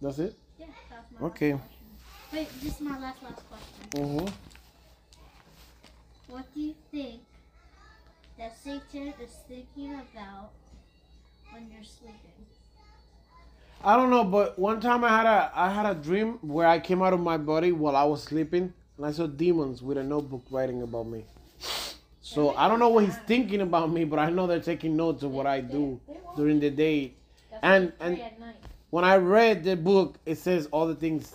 That's 0.00 0.18
it. 0.20 0.34
Yeah, 0.58 0.66
that's 0.88 1.12
my 1.12 1.26
Okay. 1.26 1.58
Wait, 2.34 2.48
this 2.60 2.74
is 2.74 2.80
my 2.80 2.98
last 2.98 3.22
last 3.22 3.42
question. 3.48 3.90
Mm-hmm. 3.92 4.26
What 6.32 6.52
do 6.52 6.60
you 6.60 6.74
think 6.90 7.20
that 8.36 8.56
Satan 8.58 9.14
is 9.22 9.30
thinking 9.46 9.94
about 9.94 10.50
when 11.52 11.70
you're 11.72 11.84
sleeping? 11.84 12.18
I 13.84 13.96
don't 13.96 14.10
know, 14.10 14.24
but 14.24 14.58
one 14.58 14.80
time 14.80 15.04
I 15.04 15.10
had 15.10 15.26
a 15.26 15.52
I 15.54 15.70
had 15.70 15.86
a 15.86 15.94
dream 15.94 16.38
where 16.42 16.66
I 16.66 16.80
came 16.80 17.02
out 17.02 17.12
of 17.12 17.20
my 17.20 17.36
body 17.36 17.70
while 17.70 17.94
I 17.94 18.02
was 18.02 18.24
sleeping, 18.24 18.72
and 18.96 19.06
I 19.06 19.12
saw 19.12 19.28
demons 19.28 19.80
with 19.80 19.96
a 19.96 20.02
notebook 20.02 20.42
writing 20.50 20.82
about 20.82 21.06
me. 21.06 21.24
So 22.20 22.56
I 22.56 22.66
don't 22.66 22.80
know 22.80 22.88
what 22.88 23.04
he's 23.04 23.18
thinking 23.28 23.60
about 23.60 23.92
me, 23.92 24.02
but 24.02 24.18
I 24.18 24.30
know 24.30 24.48
they're 24.48 24.58
taking 24.58 24.96
notes 24.96 25.22
of 25.22 25.30
what 25.30 25.46
I 25.46 25.60
do 25.60 26.00
during 26.36 26.58
the 26.58 26.70
day. 26.70 27.12
And- 27.62 27.92
and- 28.00 28.16
pray 28.16 28.24
at 28.24 28.40
night. 28.40 28.56
When 28.90 29.04
I 29.04 29.18
read 29.18 29.62
the 29.62 29.76
book, 29.76 30.18
it 30.26 30.38
says 30.38 30.66
all 30.72 30.86
the 30.88 30.94
things, 30.96 31.32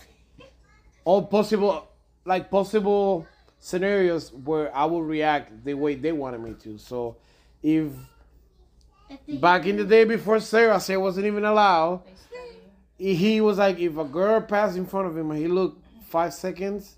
all 1.05 1.23
possible, 1.25 1.87
like 2.25 2.49
possible 2.49 3.25
scenarios 3.59 4.31
where 4.33 4.75
I 4.75 4.85
will 4.85 5.03
react 5.03 5.63
the 5.65 5.73
way 5.73 5.95
they 5.95 6.11
wanted 6.11 6.41
me 6.41 6.53
to. 6.63 6.77
So, 6.77 7.17
if 7.61 7.91
If 9.27 9.41
back 9.41 9.65
in 9.65 9.77
the 9.77 9.85
day 9.85 10.03
before 10.03 10.39
Sarah, 10.39 10.79
Sarah 10.79 10.99
wasn't 10.99 11.25
even 11.25 11.45
allowed. 11.45 12.01
He 12.97 13.39
was 13.41 13.57
like, 13.57 13.79
if 13.79 13.97
a 13.97 14.03
girl 14.03 14.41
passed 14.41 14.77
in 14.77 14.85
front 14.85 15.07
of 15.07 15.17
him 15.17 15.31
and 15.31 15.39
he 15.39 15.47
looked 15.47 15.81
five 16.09 16.33
seconds, 16.33 16.97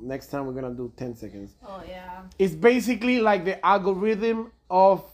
next 0.00 0.26
time 0.28 0.46
we're 0.46 0.52
gonna 0.52 0.74
do 0.74 0.92
10 0.96 1.14
seconds. 1.16 1.54
Oh 1.64 1.82
yeah. 1.86 2.22
It's 2.38 2.54
basically 2.54 3.20
like 3.20 3.44
the 3.44 3.64
algorithm 3.64 4.50
of 4.68 5.04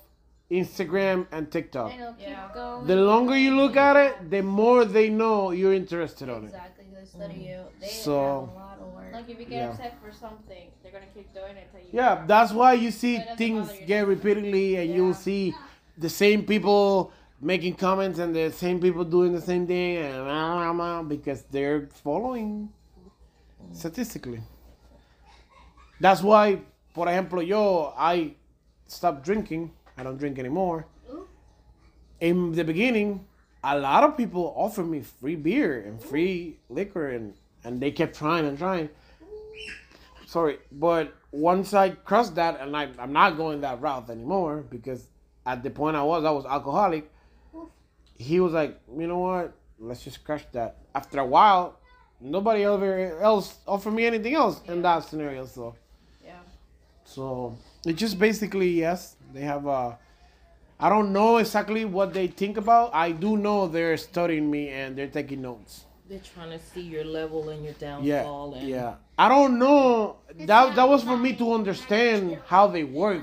Instagram 0.51 1.27
and 1.31 1.51
TikTok. 1.51 1.93
I 1.93 1.97
know. 1.97 2.15
Keep 2.19 2.29
Yeah. 2.29 2.83
The 2.87 2.97
longer 2.97 3.37
you 3.37 3.55
look 3.57 3.77
at 3.77 3.97
it, 3.97 4.31
the 4.31 4.43
more 4.43 4.85
they 4.85 5.09
know 5.09 5.51
you're 5.53 5.75
interested 5.75 6.29
on 6.29 6.47
it. 6.47 6.55
Exactly. 7.03 7.21
Mm. 7.21 7.29
They 7.29 7.35
study 7.35 7.41
you. 7.49 7.61
They 7.81 7.87
So- 7.89 8.13
have 8.13 8.49
a 8.49 8.59
lot 8.59 8.79
of 8.81 8.95
work. 8.95 9.13
Like 9.13 9.29
if 9.29 9.39
you 9.39 9.47
get 9.47 9.63
Yeah. 9.63 9.71
upset 9.71 9.95
for 10.03 10.13
something, 10.13 10.71
they're 10.83 10.93
gonna 10.93 11.07
keep 11.15 11.33
doing 11.35 11.57
it 11.57 11.69
until 11.73 11.81
you. 11.81 11.93
Yeah, 11.93 12.25
that's 12.27 12.53
why 12.53 12.75
you 12.75 12.91
see 12.91 13.19
So 13.19 13.37
things 13.37 13.81
you 13.81 13.87
get 13.87 14.07
repeatedly 14.07 14.77
and 14.77 14.95
you'll 14.95 15.15
see 15.15 15.55
the 15.99 16.09
same 16.09 16.45
people 16.45 17.13
making 17.41 17.75
comments 17.75 18.19
and 18.19 18.35
the 18.35 18.51
same 18.53 18.81
people 18.81 19.05
doing 19.05 19.33
the 19.33 19.41
same 19.41 19.67
thing 19.67 19.97
and 19.97 20.25
blah, 20.25 20.55
blah, 20.55 20.73
blah, 20.73 21.03
because 21.03 21.43
they're 21.51 21.89
following 22.05 22.69
mm. 22.69 23.75
statistically. 23.75 24.43
That's 26.01 26.23
why, 26.23 26.63
por 26.95 27.07
ejemplo, 27.07 27.47
yo, 27.47 27.93
I 27.97 28.35
stopped 28.87 29.23
drinking. 29.25 29.73
I 29.97 30.03
don't 30.03 30.17
drink 30.17 30.39
anymore. 30.39 30.87
In 32.21 32.53
the 32.53 32.65
beginning, 32.65 33.25
a 33.65 33.79
lot 33.79 34.05
of 34.05 34.17
people 34.17 34.53
offered 34.57 34.87
me 34.87 35.01
free 35.01 35.37
beer 35.37 35.81
and 35.83 36.03
free 36.03 36.59
liquor 36.69 37.11
and, 37.11 37.35
and 37.65 37.81
they 37.81 37.91
kept 37.91 38.17
trying 38.17 38.47
and 38.47 38.57
trying 38.59 38.89
sorry, 40.31 40.59
but 40.71 41.13
once 41.33 41.75
I 41.75 41.91
crossed 41.91 42.37
that, 42.37 42.61
and 42.61 42.77
I, 42.77 42.89
I'm 43.01 43.13
not 43.13 43.37
going 43.37 43.61
that 43.63 43.81
route 43.81 44.09
anymore 44.11 44.65
because 44.71 45.09
at 45.45 45.63
the 45.65 45.71
point 45.71 45.97
I 45.97 46.03
was, 46.05 46.25
I 46.25 46.31
was 46.31 46.47
alcoholic. 46.47 47.11
He 48.17 48.39
was 48.39 48.53
like, 48.53 48.79
you 48.97 49.09
know 49.09 49.19
what? 49.19 49.53
Let's 49.79 50.05
just 50.05 50.23
crush 50.25 50.45
that. 50.53 50.77
After 50.95 51.19
a 51.19 51.27
while, 51.27 51.81
nobody 52.21 52.63
ever 52.65 53.19
else 53.21 53.59
offered 53.67 53.93
me 53.93 54.07
anything 54.07 54.35
else 54.35 54.61
in 54.69 54.83
that 54.83 55.01
scenario. 55.05 55.47
So, 55.47 55.75
Yeah. 56.25 56.35
so 57.05 57.57
it 57.85 57.95
just 57.95 58.19
basically 58.19 58.71
yes, 58.71 59.17
they 59.33 59.41
have 59.41 59.67
a. 59.67 59.99
I 60.81 60.89
don't 60.89 61.13
know 61.13 61.37
exactly 61.37 61.85
what 61.85 62.13
they 62.15 62.27
think 62.27 62.57
about. 62.57 62.95
I 62.95 63.13
do 63.13 63.37
know 63.37 63.69
they're 63.69 63.97
studying 63.97 64.51
me 64.51 64.69
and 64.71 64.97
they're 64.97 65.09
taking 65.09 65.43
notes. 65.43 65.85
They're 66.09 66.19
trying 66.35 66.51
to 66.51 66.59
see 66.59 66.81
your 66.81 67.05
level 67.05 67.51
and 67.51 67.63
your 67.63 67.75
Yeah, 67.79 68.23
downfall. 68.23 68.55
and 68.55 68.69
yeah. 68.69 68.95
I 69.19 69.29
don't 69.29 69.59
know. 69.59 70.17
That 70.47 70.75
that 70.77 70.89
was 70.89 71.05
for 71.05 71.17
me 71.17 71.35
to 71.37 71.53
understand 71.53 72.39
how 72.47 72.67
they 72.67 72.85
work. 72.85 73.23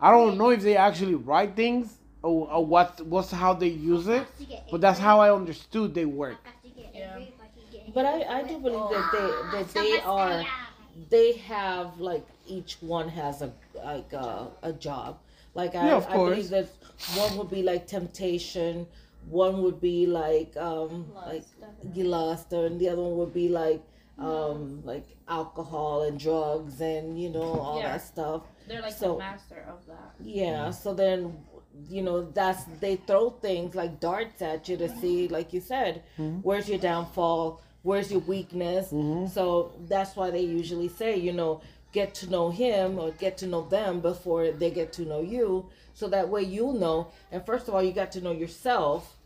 I 0.00 0.10
don't 0.10 0.36
know 0.38 0.50
if 0.50 0.62
they 0.62 0.76
actually 0.76 1.14
write 1.16 1.56
things 1.56 1.96
or, 2.22 2.48
or 2.52 2.64
what 2.64 3.00
what's 3.06 3.30
how 3.32 3.54
they 3.54 3.68
use 3.68 4.06
it, 4.06 4.26
but 4.70 4.80
that's 4.80 5.00
how 5.00 5.18
I 5.20 5.34
understood 5.34 5.94
they 5.94 6.04
work. 6.04 6.36
Yeah. 6.94 7.18
But 7.94 8.04
I, 8.04 8.22
I 8.38 8.42
do 8.42 8.58
believe 8.58 8.90
that 8.90 9.06
they 9.12 9.28
that 9.58 9.68
they 9.74 10.00
are 10.00 10.44
they 11.10 11.32
have 11.54 11.98
like 11.98 12.26
each 12.46 12.76
one 12.80 13.08
has 13.08 13.42
a 13.42 13.50
like 13.84 14.12
a, 14.12 14.48
a 14.62 14.72
job. 14.72 15.18
Like 15.54 15.74
I, 15.74 15.86
Yeah, 15.88 15.96
of 15.96 16.06
I 16.08 16.14
believe 16.14 16.50
that 16.50 16.68
one 17.16 17.36
would 17.38 17.50
be 17.50 17.62
like 17.62 17.86
temptation, 17.86 18.86
one 19.28 19.62
would 19.62 19.80
be 19.80 20.06
like 20.06 20.56
um 20.56 21.10
like 21.14 21.44
definitely. 21.60 22.02
lust, 22.04 22.52
and 22.52 22.80
the 22.80 22.88
other 22.88 23.02
one 23.02 23.16
would 23.18 23.34
be 23.34 23.48
like 23.48 23.82
um 24.18 24.82
like 24.84 25.04
alcohol 25.28 26.02
and 26.02 26.18
drugs 26.18 26.80
and 26.80 27.20
you 27.22 27.28
know 27.30 27.42
all 27.60 27.78
Yeah. 27.80 27.92
that 27.92 28.02
stuff. 28.02 28.42
They're 28.66 28.82
like 28.82 28.92
So- 28.94 29.12
the 29.14 29.18
master 29.18 29.64
of 29.68 29.86
that. 29.86 30.14
Yeah, 30.24 30.70
so 30.70 30.92
then 30.94 31.38
you 31.88 32.02
know 32.02 32.22
that's 32.22 32.64
they 32.80 32.96
throw 32.96 33.30
things 33.30 33.74
like 33.76 34.00
darts 34.00 34.42
at 34.42 34.68
you 34.68 34.76
to 34.78 34.88
see, 35.00 35.28
like 35.28 35.52
you 35.52 35.60
said, 35.60 36.02
where's 36.42 36.68
your 36.68 36.78
downfall, 36.78 37.60
where's 37.82 38.10
your 38.10 38.20
weakness. 38.20 38.90
So 39.32 39.72
that's 39.86 40.16
why 40.16 40.30
they 40.30 40.40
usually 40.42 40.88
say, 40.88 41.16
you 41.16 41.32
know, 41.32 41.60
get 41.92 42.14
to 42.14 42.30
know 42.30 42.50
him 42.50 42.98
or 42.98 43.10
get 43.12 43.38
to 43.38 43.46
know 43.46 43.66
them 43.68 44.00
before 44.00 44.50
they 44.50 44.70
get 44.70 44.92
to 44.94 45.02
know 45.02 45.20
you, 45.20 45.68
so 45.94 46.08
that 46.08 46.28
way 46.28 46.42
you'll 46.42 46.74
know. 46.78 47.08
And 47.32 47.44
first 47.44 47.68
of 47.68 47.74
all, 47.74 47.82
you 47.82 47.92
got 47.92 48.12
to 48.12 48.20
know 48.20 48.32
yourself 48.32 49.16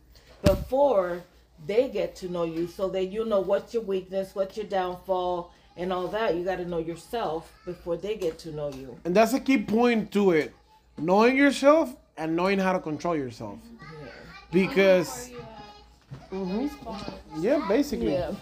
before 0.43 1.23
they 1.67 1.89
get 1.89 2.17
to 2.17 2.29
know 2.29 2.45
you, 2.45 2.67
so 2.67 2.89
that 2.91 3.07
you 3.07 3.25
know 3.25 3.41
what's 3.41 3.75
your 3.75 3.83
weakness, 3.83 4.35
what's 4.35 4.57
your 4.57 4.67
downfall, 4.67 5.53
and 5.77 5.93
all 5.93 6.09
that. 6.09 6.35
You 6.37 6.45
got 6.45 6.57
to 6.57 6.65
know 6.65 6.79
yourself 6.79 7.53
before 7.65 7.97
they 7.97 8.17
get 8.17 8.39
to 8.41 8.53
know 8.53 8.71
you. 8.71 8.99
And 9.05 9.15
that's 9.15 9.33
a 9.33 9.41
key 9.41 9.59
point 9.59 10.13
to 10.13 10.33
it. 10.33 10.55
Knowing 10.99 11.37
yourself 11.37 11.95
and 12.17 12.37
knowing 12.37 12.59
how 12.59 12.73
to 12.73 12.81
control 12.81 13.17
yourself. 13.17 13.59
Because 14.51 15.31
Mhm. 16.31 16.71
yeah, 17.39 17.65
basically. 17.69 18.13
Yeah. 18.13 18.33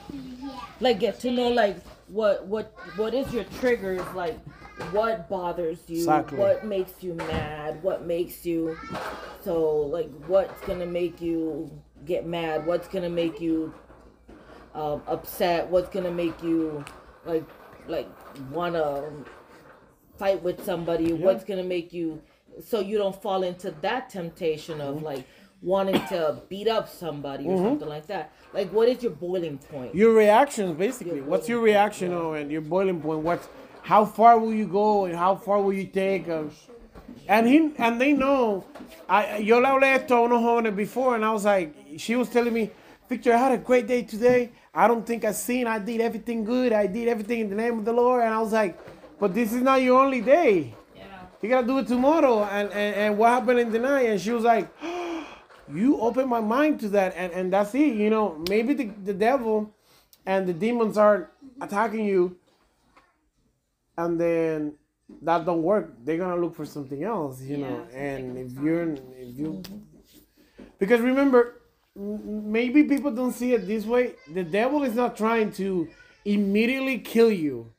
Like 0.81 0.99
get 0.99 1.21
to 1.21 1.31
know 1.31 1.49
like 1.49 1.77
what 2.11 2.47
what 2.47 2.75
what 2.97 3.15
is 3.15 3.33
your 3.33 3.45
triggers 3.61 4.03
like 4.15 4.39
what 4.93 5.29
bothers 5.29 5.79
you 5.87 5.99
Exactly. 5.99 6.39
what 6.39 6.65
makes 6.65 7.03
you 7.03 7.15
mad 7.15 7.83
what 7.83 8.07
makes 8.07 8.45
you 8.45 8.77
so 9.43 9.77
like 9.83 10.11
what's 10.27 10.61
gonna 10.63 10.87
make 10.87 11.21
you 11.21 11.71
get 12.07 12.27
mad 12.27 12.67
what's 12.67 12.89
gonna 12.89 13.09
make 13.11 13.41
you 13.41 13.73
um, 14.75 15.03
upset 15.07 15.69
what's 15.69 15.89
gonna 15.91 16.11
make 16.11 16.43
you 16.43 16.85
like 17.25 17.45
like 17.87 18.09
wanna 18.51 19.05
fight 20.19 20.43
with 20.43 20.65
somebody 20.65 21.13
what's 21.13 21.45
gonna 21.45 21.63
make 21.63 21.93
you 21.93 22.21
so 22.65 22.81
you 22.81 22.99
don't 22.99 23.21
fall 23.23 23.43
into 23.43 23.71
that 23.83 24.11
temptation 24.11 24.81
of 24.81 25.03
like 25.03 25.27
wanting 25.63 26.01
to 26.07 26.41
beat 26.49 26.69
up 26.69 26.89
somebody 26.89 27.47
or 27.47 27.57
something 27.59 27.89
like 27.89 28.07
that 28.07 28.33
like 28.55 28.73
what 28.73 28.89
is 28.89 29.03
your 29.03 29.13
boiling 29.13 29.59
point 29.59 29.95
Your 29.95 30.15
reactions, 30.15 30.77
basically. 30.77 31.17
Your 31.17 31.25
What's 31.25 31.49
your 31.49 31.59
boiling 31.59 31.75
point, 31.75 31.83
reaction 31.83 32.13
on 32.15 32.37
and 32.37 32.51
your 32.51 32.63
boiling 32.63 33.01
point? 33.01 33.21
What's 33.21 33.49
how 33.83 34.05
far 34.05 34.39
will 34.39 34.53
you 34.53 34.67
go 34.67 35.05
and 35.07 35.15
how 35.17 35.37
far 35.37 35.61
will 35.61 35.73
you 35.73 35.87
take? 35.87 36.29
Um, 36.29 36.51
and 37.29 37.47
he 37.47 37.73
and 37.79 38.01
they 38.01 38.13
know. 38.13 38.65
I 39.09 39.39
yo 39.39 39.59
le 39.59 39.67
hablé 39.69 39.95
esto 39.95 40.25
a 40.25 40.29
unos 40.29 40.43
jóvenes 40.43 40.75
before, 40.75 41.15
and 41.15 41.25
I 41.25 41.33
was 41.33 41.45
like, 41.45 41.75
she 41.97 42.17
was 42.17 42.29
telling 42.29 42.53
me, 42.53 42.71
Victor, 43.09 43.33
I 43.33 43.37
had 43.37 43.53
a 43.53 43.59
great 43.59 43.87
day 43.87 44.03
today. 44.03 44.51
I 44.75 44.87
don't 44.89 45.07
think 45.07 45.25
I 45.25 45.33
seen. 45.33 45.67
I 45.67 45.79
did 45.79 46.01
everything 46.01 46.45
good. 46.45 46.73
I 46.73 46.87
did 46.87 47.09
everything 47.09 47.41
in 47.41 47.51
the 47.51 47.57
name 47.57 47.79
of 47.79 47.85
the 47.85 47.93
Lord. 47.93 48.23
And 48.23 48.33
I 48.33 48.41
was 48.41 48.53
like, 48.53 48.79
but 49.19 49.35
this 49.35 49.53
is 49.53 49.63
not 49.63 49.83
your 49.83 50.01
only 50.01 50.21
day. 50.21 50.75
Yeah. 50.97 51.03
You 51.43 51.49
gotta 51.49 51.67
do 51.67 51.79
it 51.79 51.89
tomorrow. 51.89 52.45
And 52.45 52.71
and, 52.71 52.97
and 52.97 53.19
what 53.19 53.31
happened 53.31 53.61
in 53.61 53.71
the 53.73 53.79
night? 53.79 54.07
And 54.07 54.21
she 54.21 54.31
was 54.31 54.45
like, 54.45 54.69
you 55.75 56.01
open 56.01 56.29
my 56.29 56.41
mind 56.41 56.81
to 56.81 56.89
that, 56.91 57.15
and 57.17 57.33
and 57.33 57.53
that's 57.53 57.75
it. 57.75 57.95
You 57.95 58.11
know, 58.11 58.43
maybe 58.49 58.75
the 58.75 58.87
the 59.05 59.15
devil 59.15 59.75
and 60.27 60.47
the 60.47 60.53
demons 60.53 60.99
are 60.99 61.31
attacking 61.61 62.05
you, 62.05 62.37
and 63.97 64.21
then 64.21 64.75
that 65.23 65.45
don't 65.45 65.63
work. 65.63 65.93
They're 66.05 66.19
gonna 66.19 66.41
look 66.41 66.55
for 66.55 66.65
something 66.65 67.03
else. 67.03 67.41
You 67.43 67.59
know, 67.59 67.87
and 67.93 68.27
something 68.27 68.47
if 68.47 68.65
you're 68.65 68.93
if 68.93 69.39
you 69.39 69.63
because 70.79 71.01
remember, 71.01 71.61
maybe 71.95 72.85
people 72.85 73.11
don't 73.11 73.33
see 73.33 73.53
it 73.53 73.67
this 73.67 73.85
way. 73.85 74.15
The 74.33 74.43
devil 74.43 74.83
is 74.83 74.95
not 74.95 75.17
trying 75.17 75.53
to 75.53 75.89
immediately 76.25 76.99
kill 76.99 77.31
you. 77.31 77.73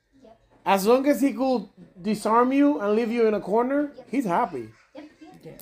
As 0.64 0.86
long 0.86 1.08
as 1.08 1.20
he 1.20 1.34
could 1.34 1.68
disarm 2.00 2.54
you 2.54 2.80
and 2.80 2.96
leave 2.96 3.12
you 3.12 3.28
in 3.28 3.34
a 3.34 3.40
corner, 3.42 3.92
he's 4.10 4.26
happy. 4.26 4.70
Yep, 4.94 5.10
yep. 5.44 5.62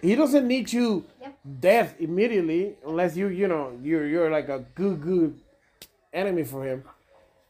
He 0.00 0.14
doesn't 0.14 0.46
need 0.46 0.72
you 0.72 1.04
death 1.60 1.94
immediately 1.98 2.76
unless 2.86 3.16
you 3.16 3.28
you 3.28 3.48
know 3.48 3.78
you're 3.82 4.06
you're 4.06 4.30
like 4.30 4.48
a 4.48 4.64
good 4.74 5.00
good 5.00 5.40
enemy 6.12 6.44
for 6.44 6.64
him. 6.64 6.84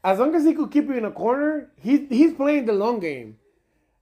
As 0.03 0.19
long 0.19 0.35
as 0.35 0.45
he 0.45 0.55
could 0.55 0.71
keep 0.71 0.87
you 0.87 0.95
in 0.95 1.05
a 1.05 1.11
corner, 1.11 1.71
he 1.77 2.07
he's 2.07 2.33
playing 2.35 2.67
the 2.67 2.73
long 2.73 3.01
game. 3.01 3.39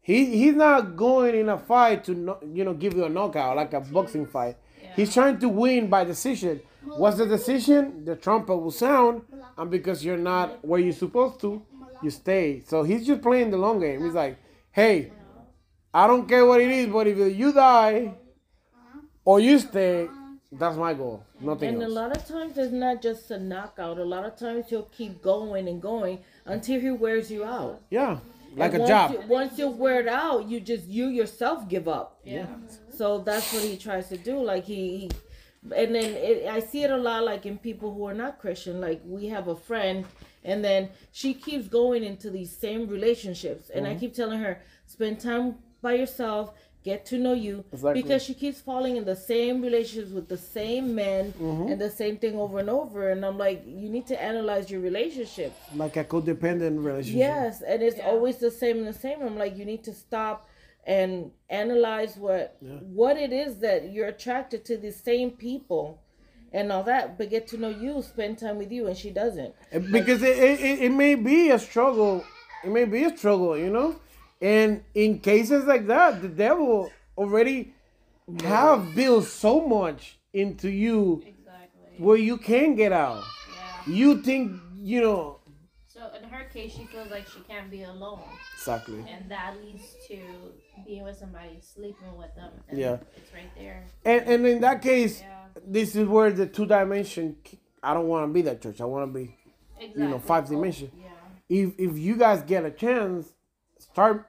He 0.03 0.37
he's 0.37 0.55
not 0.55 0.97
going 0.97 1.35
in 1.35 1.49
a 1.49 1.59
fight 1.59 2.05
to 2.05 2.15
no, 2.15 2.39
you 2.53 2.65
know 2.65 2.75
give 2.75 2.95
you 2.95 3.05
a 3.05 3.09
knockout 3.09 3.57
like 3.57 3.73
a 3.73 3.81
boxing 3.81 4.27
fight. 4.27 4.57
He's 4.97 5.13
trying 5.13 5.39
to 5.39 5.49
win 5.49 5.89
by 5.89 6.05
decision. 6.05 6.61
What's 6.85 7.17
the 7.17 7.27
decision? 7.27 8.05
The 8.05 8.17
trumpet 8.17 8.57
will 8.57 8.71
sound, 8.71 9.23
and 9.57 9.71
because 9.71 10.05
you're 10.05 10.19
not 10.19 10.65
where 10.65 10.79
you're 10.79 10.93
supposed 10.93 11.41
to, 11.41 11.63
you 12.03 12.11
stay. 12.11 12.61
So 12.61 12.83
he's 12.83 13.07
just 13.07 13.23
playing 13.23 13.51
the 13.51 13.57
long 13.57 13.81
game. 13.81 14.05
He's 14.05 14.13
like, 14.13 14.39
hey, 14.71 15.11
I 15.93 16.07
don't 16.07 16.29
care 16.29 16.45
what 16.45 16.61
it 16.61 16.71
is, 16.71 16.89
but 16.89 17.07
if 17.07 17.37
you 17.37 17.53
die 17.53 18.15
or 19.25 19.41
you 19.41 19.59
stay, 19.59 20.09
that's 20.53 20.77
my 20.77 20.95
goal. 20.95 21.25
Nothing 21.41 21.71
And 21.71 21.83
a 21.83 21.89
lot 21.89 22.17
of 22.17 22.27
times 22.27 22.57
it's 22.59 22.73
not 22.73 23.03
just 23.03 23.31
a 23.31 23.39
knockout. 23.39 23.99
A 23.99 24.05
lot 24.05 24.25
of 24.25 24.37
times 24.37 24.69
he'll 24.69 24.83
keep 24.97 25.23
going 25.23 25.69
and 25.69 25.81
going 25.83 26.21
until 26.47 26.81
he 26.81 26.91
wears 26.91 27.31
you 27.31 27.45
out. 27.45 27.83
Yeah, 27.91 28.19
like 28.57 28.75
And 28.75 28.75
a 28.75 28.79
once 28.79 28.89
job. 28.89 29.11
You, 29.13 29.21
once 29.27 29.59
you 29.59 29.69
wear 29.69 30.01
it 30.01 30.09
out, 30.09 30.49
you 30.49 30.61
just 30.61 30.87
you 30.87 31.09
yourself 31.09 31.69
give 31.69 31.89
up. 31.89 32.21
Yeah. 32.25 32.47
So 32.91 33.19
that's 33.19 33.53
what 33.53 33.63
he 33.63 33.77
tries 33.77 34.09
to 34.11 34.17
do. 34.17 34.41
Like 34.43 34.65
he, 34.65 34.99
he 34.99 35.11
and 35.75 35.95
then 35.95 36.15
it, 36.15 36.47
I 36.47 36.61
see 36.61 36.85
it 36.85 36.91
a 36.91 36.97
lot, 36.97 37.25
like 37.25 37.47
in 37.47 37.59
people 37.59 37.93
who 37.95 38.05
are 38.07 38.15
not 38.15 38.39
Christian. 38.39 38.81
Like 38.81 39.01
we 39.05 39.27
have 39.29 39.49
a 39.49 39.57
friend, 39.57 40.05
and 40.45 40.65
then 40.65 40.91
she 41.11 41.35
keeps 41.35 41.69
going 41.69 42.05
into 42.05 42.31
these 42.31 42.55
same 42.57 42.87
relationships, 42.87 43.71
and 43.71 43.87
Mm-hmm. 43.87 43.97
I 43.97 43.99
keep 43.99 44.15
telling 44.15 44.41
her, 44.41 44.61
spend 44.87 45.21
time 45.21 45.57
by 45.83 45.95
yourself, 45.95 46.55
get 46.85 47.07
to 47.07 47.17
know 47.19 47.33
you, 47.33 47.65
Exactly. 47.73 48.03
because 48.03 48.23
she 48.23 48.35
keeps 48.35 48.61
falling 48.61 48.97
in 48.97 49.05
the 49.07 49.17
same 49.17 49.63
relationships 49.63 50.13
with 50.13 50.29
the 50.29 50.37
same 50.37 50.95
men 50.95 51.33
Mm-hmm. 51.41 51.69
and 51.73 51.81
the 51.81 51.91
same 51.91 52.17
thing 52.19 52.35
over 52.39 52.59
and 52.59 52.71
over. 52.71 53.11
And 53.11 53.25
I'm 53.25 53.39
like, 53.39 53.63
you 53.67 53.89
need 53.89 54.07
to 54.09 54.23
analyze 54.23 54.71
your 54.71 54.81
relationships. 54.81 55.57
Like 55.75 55.97
a 55.97 56.05
codependent 56.05 56.85
relationship. 56.85 57.19
Yes, 57.19 57.63
and 57.67 57.83
it's 57.83 57.99
always 58.01 58.37
the 58.37 58.51
same 58.51 58.77
and 58.79 58.87
the 58.87 58.93
same. 59.07 59.19
I'm 59.23 59.39
like, 59.39 59.57
you 59.57 59.65
need 59.65 59.83
to 59.85 59.95
stop 59.95 60.49
and 60.87 61.31
analyze 61.49 62.17
what 62.17 62.57
what 63.01 63.17
it 63.17 63.33
is 63.33 63.59
that 63.61 63.91
you're 63.93 64.09
attracted 64.09 64.61
to 64.67 64.77
the 64.77 64.93
same 64.93 65.31
people 65.31 66.03
and 66.53 66.71
all 66.71 66.83
that, 66.85 67.17
but 67.19 67.31
get 67.31 67.49
to 67.49 67.57
know 67.57 67.71
you, 67.71 68.03
spend 68.03 68.39
time 68.39 68.59
with 68.59 68.71
you, 68.71 68.87
and 68.87 68.97
she 68.97 69.11
doesn't. 69.11 69.53
because 69.91 70.23
it, 70.23 70.37
it, 70.39 70.61
it, 70.61 70.79
it 70.83 70.91
may 70.93 71.15
be 71.15 71.49
a 71.51 71.59
struggle 71.59 72.23
it 72.63 72.71
may 72.71 72.85
be 72.85 73.03
a 73.05 73.17
struggle 73.17 73.57
you 73.59 73.71
know 73.71 73.97
and 74.41 74.83
in 74.95 75.19
cases 75.21 75.65
like 75.65 75.87
that 75.87 76.21
the 76.23 76.29
devil 76.29 76.91
already 77.17 77.73
have 78.43 78.95
built 78.95 79.25
so 79.25 79.67
much 79.67 80.19
into 80.33 80.69
you 80.71 81.23
Exactly. 81.27 81.95
where 81.99 82.17
you 82.17 82.37
can 82.39 82.75
get 82.75 82.93
out 82.93 83.23
Yeah. 83.87 83.93
you 83.95 84.23
think 84.23 84.61
you 84.77 85.01
know 85.01 85.41
So 85.87 86.11
in 86.21 86.29
her 86.29 86.45
case, 86.53 86.73
she 86.75 86.85
feels 86.87 87.09
like 87.11 87.27
she 87.29 87.39
can't 87.49 87.71
be 87.71 87.85
alone, 87.85 88.21
exactly 88.57 89.05
and 89.09 89.31
that 89.31 89.55
leads 89.63 89.95
to 90.09 90.17
being 90.85 91.05
with 91.05 91.17
somebody, 91.17 91.59
sleeping 91.61 92.17
with 92.19 92.35
them. 92.35 92.51
And 92.69 92.79
Yeah. 92.79 92.97
It's 93.17 93.33
right 93.33 93.53
there. 93.57 93.85
and, 94.05 94.23
and 94.29 94.47
in 94.47 94.61
that 94.63 94.83
case 94.83 95.21
Yeah. 95.21 95.45
this 95.65 95.95
is 95.95 96.07
where 96.09 96.31
the 96.33 96.47
two 96.47 96.67
dimension 96.67 97.37
i 97.83 97.95
don't 97.95 98.09
want 98.09 98.27
to 98.29 98.33
be 98.33 98.43
that 98.43 98.61
church 98.61 98.81
i 98.81 98.85
want 98.85 99.07
to 99.09 99.13
be 99.21 99.37
Exactly. 99.79 100.03
you 100.03 100.09
know 100.09 100.19
five 100.19 100.49
dimension 100.49 100.91
Yeah. 101.01 101.11
if 101.49 101.79
if 101.79 101.97
you 101.99 102.17
guys 102.17 102.43
get 102.43 102.65
a 102.65 102.71
chance, 102.73 103.33
start 103.95 104.27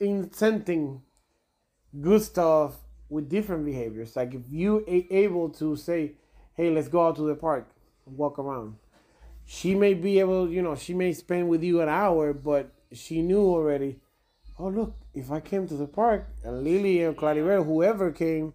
incenting 0.00 1.00
good 2.00 2.22
stuff 2.22 2.78
with 3.08 3.28
different 3.28 3.64
behaviors. 3.64 4.14
Like 4.14 4.34
if 4.34 4.42
you 4.48 4.84
a- 4.86 5.08
able 5.24 5.48
to 5.60 5.74
say, 5.74 6.12
"Hey, 6.54 6.70
let's 6.70 6.86
go 6.86 7.00
out 7.06 7.16
to 7.16 7.22
the 7.22 7.34
park, 7.34 7.66
and 8.06 8.16
walk 8.16 8.38
around," 8.38 8.76
she 9.44 9.74
may 9.74 9.94
be 9.94 10.20
able, 10.20 10.48
you 10.48 10.62
know, 10.62 10.76
she 10.76 10.94
may 10.94 11.12
spend 11.12 11.48
with 11.48 11.62
you 11.64 11.80
an 11.80 11.88
hour, 11.88 12.32
but 12.32 12.70
she 12.92 13.20
knew 13.20 13.42
already. 13.56 13.98
Oh 14.60 14.68
look, 14.68 14.94
if 15.12 15.32
I 15.32 15.40
came 15.40 15.66
to 15.66 15.74
the 15.74 15.88
park 15.88 16.28
and 16.44 16.62
Lily 16.62 17.02
and 17.02 17.16
Claribel, 17.16 17.64
whoever 17.64 18.12
came, 18.12 18.52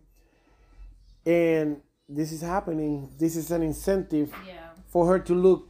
and 1.25 1.81
this 2.07 2.31
is 2.31 2.41
happening, 2.41 3.09
this 3.19 3.35
is 3.35 3.51
an 3.51 3.61
incentive 3.61 4.31
Yeah. 4.47 4.69
for 4.87 5.05
her 5.07 5.19
to 5.19 5.33
look 5.35 5.67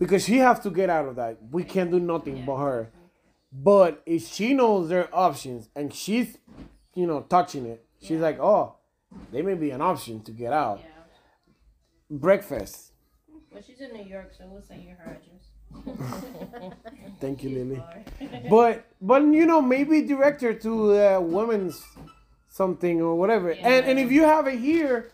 because 0.00 0.24
she 0.24 0.38
has 0.38 0.58
to 0.60 0.70
get 0.70 0.90
out 0.90 1.06
of 1.06 1.14
that. 1.16 1.38
We 1.52 1.62
can't 1.62 1.90
do 1.92 2.00
nothing 2.00 2.44
but 2.44 2.56
her. 2.56 2.90
But 3.52 4.02
if 4.06 4.26
she 4.28 4.54
knows 4.54 4.88
their 4.88 5.08
options 5.14 5.68
and 5.74 5.92
she's, 5.92 6.38
you 6.94 7.06
know, 7.06 7.22
touching 7.22 7.66
it, 7.66 7.84
she's 8.00 8.20
like, 8.20 8.38
oh, 8.38 8.76
they 9.32 9.42
may 9.42 9.54
be 9.54 9.70
an 9.70 9.80
option 9.80 10.22
to 10.22 10.30
get 10.30 10.52
out. 10.52 10.80
Yeah. 10.82 10.86
Breakfast. 12.10 12.92
But 13.52 13.64
she's 13.64 13.80
in 13.80 13.92
New 13.92 14.04
York, 14.04 14.32
so 14.36 14.44
we'll 14.48 14.62
send 14.62 14.82
you 14.82 14.94
her 14.98 15.18
address. 15.18 16.72
Thank 17.20 17.42
you, 17.44 17.50
Lily. 17.50 17.82
But 18.50 18.86
but 19.00 19.22
you 19.22 19.46
know 19.46 19.60
maybe 19.62 20.02
direct 20.02 20.40
her 20.42 20.52
to 20.54 20.92
uh, 20.96 21.20
women's 21.20 21.84
something 22.48 23.00
or 23.00 23.14
whatever. 23.16 23.50
And 23.52 23.86
and 23.86 23.98
if 23.98 24.10
you 24.10 24.22
have 24.24 24.46
it 24.48 24.58
here, 24.58 25.10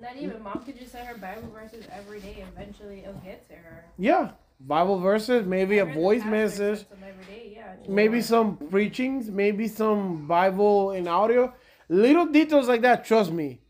Not 0.00 0.16
even 0.16 0.42
mom 0.42 0.62
could 0.64 0.78
just 0.78 0.92
send 0.92 1.06
her 1.08 1.16
Bible 1.16 1.48
verses 1.52 1.86
every 1.92 2.20
day. 2.20 2.44
Eventually, 2.52 3.00
it'll 3.00 3.14
get 3.14 3.48
to 3.48 3.54
her. 3.54 3.84
yeah, 3.98 4.30
Bible 4.60 4.98
verses, 5.00 5.46
maybe 5.46 5.78
a 5.78 5.84
Her 5.84 5.90
and 5.90 5.96
the 5.96 6.02
voice 6.02 6.24
message. 6.24 6.78
sends 6.78 6.84
them 6.84 7.04
every 7.06 7.24
day, 7.34 7.52
yeah. 7.54 7.74
maybe 7.88 8.20
some 8.20 8.56
preachings, 8.56 9.30
maybe 9.30 9.68
some 9.68 10.26
Bible 10.26 10.92
in 10.92 11.06
audio, 11.08 11.52
little 11.88 12.26
details 12.26 12.68
like 12.68 12.82
that. 12.82 13.04
Trust 13.04 13.32
me, 13.32 13.60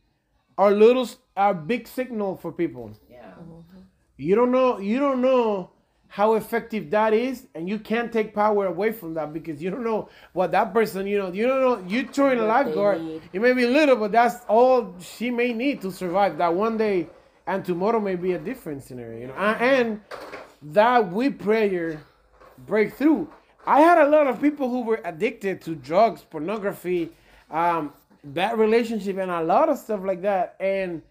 are 0.56 0.70
little 0.70 1.08
are 1.36 1.54
big 1.54 1.88
signal 1.88 2.36
for 2.36 2.52
people. 2.52 2.96
Yeah. 3.10 3.32
You 4.16 4.36
don't 4.36 4.52
know, 4.52 4.78
you 4.78 4.98
don't 5.00 5.20
know 5.20 5.70
how 6.06 6.34
effective 6.34 6.90
that 6.92 7.12
is, 7.12 7.48
and 7.56 7.68
you 7.68 7.76
can't 7.76 8.12
take 8.12 8.32
power 8.32 8.66
away 8.66 8.92
from 8.92 9.14
that 9.14 9.32
because 9.32 9.60
you 9.60 9.68
don't 9.68 9.82
know 9.82 10.08
what 10.32 10.52
that 10.52 10.72
person, 10.72 11.08
you 11.08 11.18
know, 11.18 11.32
you 11.32 11.44
don't 11.44 11.60
know. 11.60 11.88
You 11.88 12.08
in 12.30 12.38
a 12.38 12.46
lifeguard, 12.46 13.02
it 13.32 13.42
may 13.42 13.52
be 13.52 13.66
little, 13.66 13.96
but 13.96 14.12
that's 14.12 14.44
all 14.46 14.94
she 15.00 15.32
may 15.32 15.52
need 15.52 15.82
to 15.82 15.90
survive 15.90 16.38
that 16.38 16.54
one 16.54 16.76
day, 16.76 17.08
and 17.48 17.64
tomorrow 17.64 17.98
may 17.98 18.14
be 18.14 18.34
a 18.34 18.38
different 18.38 18.84
scenario, 18.84 19.18
you 19.22 19.26
know. 19.26 19.34
And 19.34 20.00
that 20.72 21.10
with 21.10 21.38
prayer 21.38 22.00
breakthrough. 22.66 23.26
I 23.66 23.80
had 23.80 23.98
a 23.98 24.08
lot 24.08 24.26
of 24.26 24.40
people 24.40 24.68
who 24.68 24.82
were 24.82 25.00
addicted 25.04 25.60
to 25.62 25.74
drugs, 25.74 26.22
pornography, 26.22 27.10
um, 27.50 27.92
bad 28.22 28.58
relationship, 28.58 29.16
and 29.18 29.30
a 29.30 29.42
lot 29.42 29.68
of 29.68 29.78
stuff 29.78 30.00
like 30.04 30.22
that. 30.22 30.56
And 30.60 31.02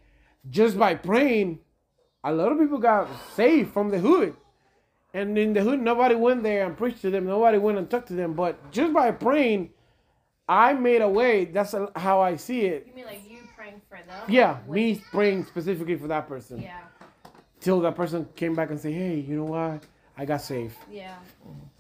just 0.50 0.78
by 0.78 0.96
praying, 0.96 1.60
a 2.24 2.32
lot 2.32 2.52
of 2.52 2.60
people 2.60 2.78
got 2.78 3.10
saved 3.36 3.72
from 3.72 3.90
the 3.90 4.00
hood. 4.00 4.36
And 5.14 5.38
in 5.38 5.54
the 5.54 5.62
hood, 5.62 5.80
nobody 5.80 6.16
went 6.16 6.42
there 6.42 6.66
and 6.66 6.76
preached 6.76 7.02
to 7.04 7.12
them. 7.12 7.26
Nobody 7.26 7.60
went 7.60 7.78
and 7.78 7.90
talked 7.90 8.08
to 8.08 8.14
them. 8.14 8.34
But 8.34 8.72
just 8.72 8.94
by 8.94 9.12
praying, 9.12 9.70
I 10.48 10.74
made 10.74 11.02
a 11.02 11.10
way. 11.10 11.46
That's 11.46 11.76
how 11.96 12.20
I 12.20 12.36
see 12.36 12.62
it. 12.66 12.88
You 12.88 12.94
mean 12.96 13.06
like 13.06 13.22
you 13.30 13.40
praying 13.56 13.82
for 13.88 14.00
them? 14.08 14.24
Yeah, 14.28 14.58
me 14.68 15.02
praying 15.12 15.46
specifically 15.46 15.96
for 15.96 16.08
that 16.08 16.28
person. 16.28 16.62
Yeah. 16.62 16.80
Till 17.64 17.80
that 17.82 17.96
person 17.96 18.28
came 18.36 18.54
back 18.56 18.70
and 18.72 18.80
say, 18.80 18.92
"Hey, 18.92 19.16
you 19.16 19.38
know 19.38 19.46
what? 19.46 19.84
I 20.18 20.26
got 20.26 20.42
saved. 20.42 20.76
Yeah. 20.92 21.16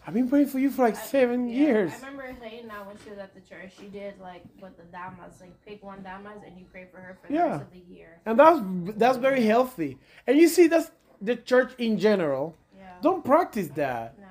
I've 0.08 0.14
been 0.14 0.28
praying 0.30 0.48
for 0.48 0.60
you 0.60 0.70
for 0.72 0.82
like 0.84 0.96
seven 0.96 1.48
Yeah. 1.50 1.56
years." 1.60 1.92
I 1.94 2.08
remember 2.08 2.36
saying 2.42 2.68
that 2.70 2.88
when 2.88 2.96
she 3.04 3.10
was 3.10 3.20
at 3.20 3.34
the 3.36 3.42
church, 3.42 3.74
she 3.80 3.88
did 3.88 4.14
like 4.22 4.44
with 4.62 4.76
the 4.78 4.84
damas, 4.92 5.34
like 5.42 5.54
pick 5.66 5.84
one 5.84 6.02
damas 6.02 6.40
and 6.46 6.58
you 6.58 6.66
pray 6.72 6.88
for 6.92 6.98
her 7.00 7.18
for 7.22 7.28
the 7.28 7.34
Yeah. 7.34 7.46
rest 7.52 7.62
of 7.64 7.72
the 7.72 7.94
year. 7.96 8.20
and 8.26 8.40
that's 8.40 8.60
that's 8.98 9.18
very 9.18 9.44
healthy. 9.44 9.98
And 10.26 10.38
you 10.38 10.48
see, 10.48 10.68
that's 10.68 10.90
the 11.22 11.36
church 11.36 11.74
in 11.78 11.98
general. 12.00 12.56
Yeah. 12.78 12.86
Don't 13.02 13.24
practice 13.26 13.68
that. 13.76 14.18
No. 14.20 14.26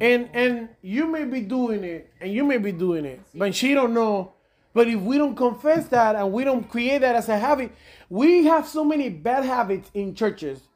And 0.00 0.28
and 0.34 0.68
you 0.82 1.06
may 1.06 1.24
be 1.24 1.40
doing 1.40 1.82
it, 1.84 2.12
and 2.20 2.30
you 2.30 2.44
may 2.44 2.58
be 2.58 2.72
doing 2.72 3.06
it, 3.06 3.20
but 3.34 3.54
she 3.54 3.72
don't 3.72 3.94
know. 3.94 4.32
But 4.74 4.86
if 4.88 5.00
we 5.00 5.16
don't 5.16 5.34
confess 5.34 5.88
that 5.88 6.14
and 6.14 6.30
we 6.32 6.44
don't 6.44 6.68
create 6.68 6.98
that 7.00 7.16
as 7.16 7.28
a 7.30 7.38
habit, 7.38 7.72
we 8.10 8.44
have 8.44 8.68
so 8.68 8.84
many 8.84 9.08
bad 9.08 9.44
habits 9.44 9.90
in 9.94 10.14
churches, 10.14 10.67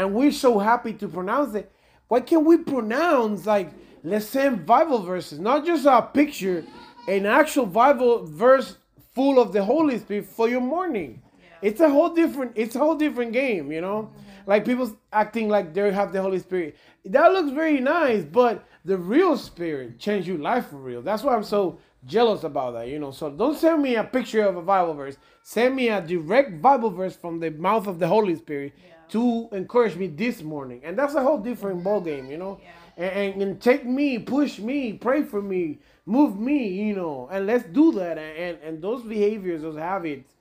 and 0.00 0.14
we're 0.14 0.32
so 0.32 0.58
happy 0.58 0.94
to 0.94 1.06
pronounce 1.06 1.54
it. 1.54 1.70
Why 2.08 2.20
can't 2.20 2.46
we 2.46 2.56
pronounce 2.56 3.44
like 3.44 3.70
let's 4.02 4.24
send 4.24 4.64
Bible 4.64 5.02
verses, 5.02 5.38
not 5.38 5.66
just 5.66 5.84
a 5.84 6.00
picture, 6.00 6.64
an 7.06 7.26
actual 7.26 7.66
Bible 7.66 8.24
verse 8.24 8.78
full 9.14 9.38
of 9.38 9.52
the 9.52 9.62
Holy 9.62 9.98
Spirit 9.98 10.24
for 10.24 10.48
your 10.48 10.62
morning? 10.62 11.20
It's 11.60 11.80
a 11.80 11.90
whole 11.90 12.14
different. 12.14 12.52
It's 12.54 12.76
a 12.76 12.78
whole 12.78 12.94
different 12.94 13.34
game, 13.34 13.70
you 13.70 13.82
know. 13.82 14.04
Mm-hmm. 14.04 14.50
Like 14.50 14.64
people 14.64 14.96
acting 15.12 15.50
like 15.50 15.74
they 15.74 15.92
have 15.92 16.14
the 16.14 16.22
Holy 16.22 16.38
Spirit. 16.38 16.78
That 17.04 17.32
looks 17.32 17.50
very 17.50 17.78
nice, 17.78 18.24
but 18.24 18.66
the 18.86 18.96
real 18.96 19.36
Spirit 19.36 19.98
changed 19.98 20.26
your 20.26 20.38
life 20.38 20.68
for 20.68 20.76
real. 20.76 21.02
That's 21.02 21.22
why 21.22 21.36
I'm 21.36 21.44
so 21.44 21.78
jealous 22.06 22.44
about 22.44 22.72
that, 22.72 22.88
you 22.88 22.98
know. 22.98 23.10
So 23.10 23.30
don't 23.30 23.58
send 23.58 23.82
me 23.82 23.96
a 23.96 24.04
picture 24.04 24.44
of 24.46 24.56
a 24.56 24.62
Bible 24.62 24.94
verse. 24.94 25.18
Send 25.42 25.76
me 25.76 25.90
a 25.90 26.00
direct 26.00 26.62
Bible 26.62 26.90
verse 26.90 27.14
from 27.14 27.38
the 27.38 27.50
mouth 27.50 27.86
of 27.86 27.98
the 27.98 28.08
Holy 28.08 28.36
Spirit 28.36 28.72
to 29.10 29.48
encourage 29.52 29.96
me 29.96 30.06
this 30.06 30.42
morning, 30.42 30.80
and 30.84 30.98
that's 30.98 31.14
a 31.14 31.22
whole 31.22 31.38
different 31.38 31.82
ball 31.82 32.00
game, 32.00 32.30
you 32.30 32.38
know. 32.38 32.60
And, 32.96 33.12
and, 33.12 33.42
and 33.42 33.60
take 33.60 33.86
me, 33.86 34.18
push 34.18 34.58
me, 34.58 34.92
pray 34.92 35.22
for 35.22 35.40
me, 35.40 35.78
move 36.04 36.38
me, 36.38 36.68
you 36.68 36.94
know, 36.94 37.28
and 37.30 37.46
let's 37.46 37.64
do 37.64 37.92
that. 37.92 38.18
And 38.18 38.36
and, 38.36 38.58
and 38.62 38.82
those 38.82 39.02
behaviors, 39.02 39.62
those 39.62 39.76
habits 39.76 40.34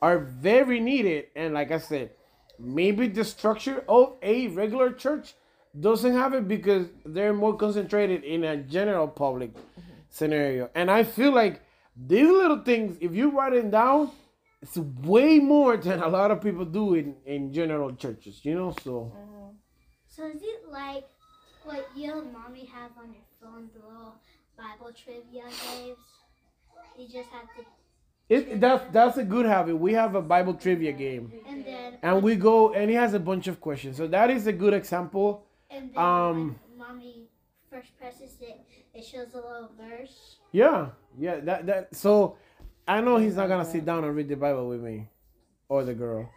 are 0.00 0.18
very 0.18 0.80
needed. 0.80 1.26
And 1.34 1.54
like 1.54 1.70
I 1.70 1.78
said, 1.78 2.10
maybe 2.58 3.08
the 3.08 3.24
structure 3.24 3.84
of 3.88 4.14
a 4.22 4.48
regular 4.48 4.92
church 4.92 5.34
doesn't 5.78 6.12
have 6.12 6.34
it 6.34 6.46
because 6.46 6.86
they're 7.04 7.32
more 7.32 7.56
concentrated 7.56 8.22
in 8.22 8.44
a 8.44 8.56
general 8.56 9.08
public 9.08 9.54
mm-hmm. 9.54 9.80
scenario. 10.10 10.70
And 10.74 10.90
I 10.90 11.04
feel 11.04 11.32
like 11.32 11.62
these 11.96 12.28
little 12.28 12.62
things, 12.62 12.96
if 13.00 13.14
you 13.14 13.30
write 13.30 13.54
it 13.54 13.70
down, 13.70 14.10
it's 14.64 14.78
way 15.06 15.38
more 15.38 15.76
than 15.76 16.02
a 16.02 16.08
lot 16.08 16.30
of 16.30 16.40
people 16.40 16.64
do 16.64 16.94
in, 16.94 17.14
in 17.26 17.52
general 17.52 17.94
churches, 17.94 18.40
you 18.44 18.54
know? 18.54 18.74
So 18.82 19.12
So 20.08 20.26
is 20.26 20.40
it 20.42 20.60
like 20.70 21.04
what 21.64 21.86
you 21.94 22.12
and 22.18 22.32
mommy 22.32 22.64
have 22.66 22.92
on 22.98 23.12
your 23.12 23.26
phone, 23.40 23.68
the 23.74 23.80
little 23.86 24.14
Bible 24.56 24.92
trivia 25.04 25.44
games? 25.64 25.98
You 26.98 27.06
just 27.06 27.28
have 27.30 27.48
to, 27.56 27.62
it 28.30 28.60
that's 28.60 28.84
that's 28.92 29.16
a 29.18 29.24
good 29.24 29.44
habit. 29.44 29.76
We 29.76 29.92
have 29.92 30.14
a 30.14 30.22
Bible 30.22 30.54
trivia 30.54 30.92
game. 30.92 31.32
and 31.46 31.64
then 31.66 31.98
And 32.02 32.22
we 32.22 32.36
go 32.36 32.72
and 32.72 32.90
it 32.90 32.94
has 32.94 33.12
a 33.12 33.20
bunch 33.20 33.48
of 33.48 33.60
questions. 33.60 33.96
So 33.98 34.06
that 34.06 34.30
is 34.30 34.46
a 34.46 34.52
good 34.52 34.72
example. 34.72 35.44
and 35.70 35.90
then 35.92 36.02
um, 36.02 36.56
when 36.66 36.78
mommy 36.78 37.28
first 37.70 37.90
presses 37.98 38.36
it, 38.40 38.60
it 38.94 39.04
shows 39.04 39.34
a 39.34 39.42
little 39.48 39.70
verse. 39.78 40.36
Yeah, 40.52 40.90
yeah. 41.18 41.40
That 41.40 41.66
that. 41.66 41.94
So 41.94 42.38
I 42.86 43.00
know 43.00 43.16
he's 43.16 43.36
not 43.36 43.48
gonna 43.48 43.64
sit 43.64 43.84
down 43.84 44.04
and 44.04 44.14
read 44.14 44.28
the 44.28 44.36
Bible 44.36 44.68
with 44.68 44.80
me, 44.82 45.08
or 45.68 45.84
the 45.84 45.94
girl, 45.94 46.28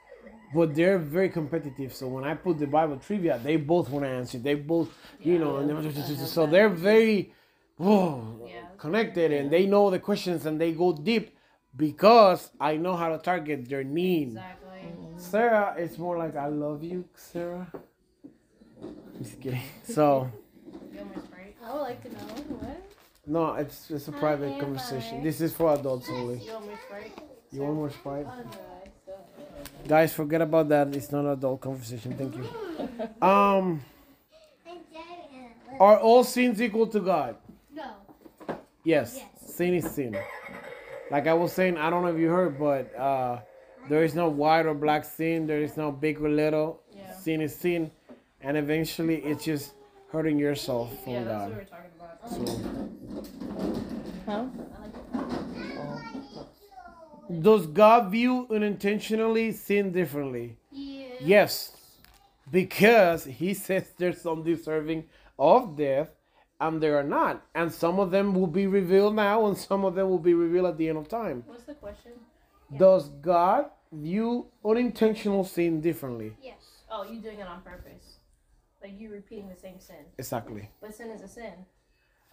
but 0.54 0.74
they're 0.76 0.98
very 0.98 1.30
competitive. 1.30 1.94
So 1.94 2.08
when 2.08 2.24
I 2.24 2.36
put 2.36 2.58
the 2.60 2.68
Bible 2.68 2.98
trivia, 2.98 3.38
they 3.44 3.58
both 3.58 3.90
want 3.90 4.06
to 4.06 4.10
answer. 4.10 4.38
They 4.38 4.56
both, 4.56 4.90
you 5.20 5.40
know, 5.40 5.58
and 5.58 5.70
they're- 5.70 5.92
so 6.26 6.46
they're 6.48 6.70
very, 6.70 7.34
whoa, 7.78 8.50
connected, 8.78 9.32
and 9.32 9.52
they 9.52 9.66
know 9.66 9.90
the 9.90 10.00
questions 10.00 10.46
and 10.46 10.60
they 10.60 10.72
go 10.72 10.94
deep 10.94 11.36
because 11.76 12.50
I 12.60 12.78
know 12.78 12.96
how 12.96 13.10
to 13.10 13.18
target 13.18 13.68
their 13.68 13.84
need. 13.84 14.30
Exactly. 14.30 14.96
Sarah, 15.18 15.76
it's 15.78 15.98
more 15.98 16.18
like 16.18 16.36
I 16.36 16.48
love 16.48 16.82
you, 16.84 17.06
Sarah. 17.16 17.68
Just 19.20 19.42
kidding. 19.42 19.62
So 19.84 20.32
You 20.92 21.00
want 21.00 21.16
more 21.16 21.24
Sprite? 21.26 21.56
I 21.64 21.74
would 21.74 21.82
like 21.82 22.02
to 22.04 22.10
know 22.14 22.56
what. 22.62 22.82
No, 23.28 23.54
it's 23.56 23.92
it's 23.92 24.08
a 24.08 24.12
private 24.14 24.54
am 24.54 24.60
conversation. 24.60 25.22
This 25.22 25.42
is 25.42 25.54
for 25.54 25.74
adults 25.74 26.10
only. 26.10 26.40
You 26.40 26.54
want 26.54 26.66
more 26.66 26.80
Sprite? 26.86 27.20
You 27.52 27.62
want 27.62 27.76
more 27.76 27.90
Sprite? 27.92 28.26
Oh 28.28 28.36
no, 28.40 28.50
I 28.50 28.90
still. 29.04 29.88
Guys, 29.88 30.14
forget 30.14 30.42
about 30.42 30.70
that. 30.70 30.96
It's 30.96 31.12
not 31.12 31.26
an 31.26 31.32
adult 31.32 31.60
conversation. 31.62 32.14
Thank 32.18 32.36
you. 32.36 32.48
Um, 33.22 33.84
are 35.80 36.00
all 36.00 36.24
sins 36.24 36.62
equal 36.62 36.88
to 36.88 37.00
God? 37.00 37.36
No. 37.74 37.92
Yes. 38.84 39.18
Yes. 39.18 39.56
Sin 39.56 39.74
is 39.74 39.92
sin. 39.92 40.18
Like 41.12 41.28
I 41.28 41.34
was 41.34 41.52
saying, 41.54 41.78
I 41.78 41.90
don't 41.90 42.04
know 42.04 42.10
if 42.10 42.20
you 42.20 42.30
heard, 42.30 42.58
but 42.58 42.96
uh, 42.96 43.40
there 43.90 44.04
is 44.04 44.16
no 44.16 44.30
white 44.30 44.66
or 44.66 44.74
black 44.74 45.06
sin. 45.06 45.48
There 45.48 45.62
is 45.62 45.78
no 45.78 45.92
big 45.92 46.20
or 46.22 46.30
little. 46.30 46.82
Yeah. 46.96 47.14
Sin 47.14 47.42
is 47.42 47.56
sin, 47.56 47.92
and 48.42 48.58
eventually 48.58 49.18
it's 49.18 49.44
just 49.44 49.74
hurting 50.12 50.40
yourself 50.40 51.04
from 51.04 51.14
Yeah, 51.14 51.24
that's 51.24 51.50
what 51.50 51.50
God. 51.50 51.58
we're 51.58 51.66
talking 51.66 51.92
about. 52.00 52.30
So, 52.30 53.48
Huh? 54.26 54.46
Oh. 55.14 56.48
does 57.42 57.68
God 57.68 58.12
view 58.12 58.48
unintentionally 58.52 59.52
sin 59.52 59.92
differently? 59.92 60.58
Yeah. 60.72 61.06
Yes, 61.20 61.76
because 62.52 63.26
he 63.26 63.54
says 63.54 63.92
there's 63.98 64.22
some 64.22 64.44
deserving 64.44 65.06
of 65.38 65.76
death 65.76 66.10
and 66.60 66.82
there 66.82 66.98
are 66.98 67.04
not. 67.04 67.46
And 67.54 67.72
some 67.72 68.00
of 68.00 68.12
them 68.12 68.34
will 68.34 68.48
be 68.48 68.68
revealed 68.68 69.16
now 69.16 69.46
and 69.46 69.58
some 69.58 69.86
of 69.86 69.96
them 69.96 70.10
will 70.10 70.20
be 70.20 70.34
revealed 70.34 70.68
at 70.68 70.78
the 70.78 70.90
end 70.90 70.98
of 70.98 71.08
time. 71.08 71.44
What's 71.46 71.64
the 71.66 71.76
question? 71.76 72.14
Does 72.76 73.10
God 73.22 73.70
view 73.92 74.48
unintentional 74.66 75.44
sin 75.44 75.80
differently? 75.82 76.36
Yes. 76.42 76.56
Oh, 76.90 77.04
you're 77.04 77.22
doing 77.22 77.40
it 77.40 77.48
on 77.48 77.62
purpose. 77.62 78.17
Like 78.88 79.02
you 79.02 79.10
repeating 79.12 79.50
the 79.50 79.60
same 79.60 79.82
sin. 79.82 79.98
Exactly. 80.18 80.70
But 80.80 80.96
sin 80.96 81.10
is 81.10 81.22
a 81.22 81.28
sin. 81.28 81.52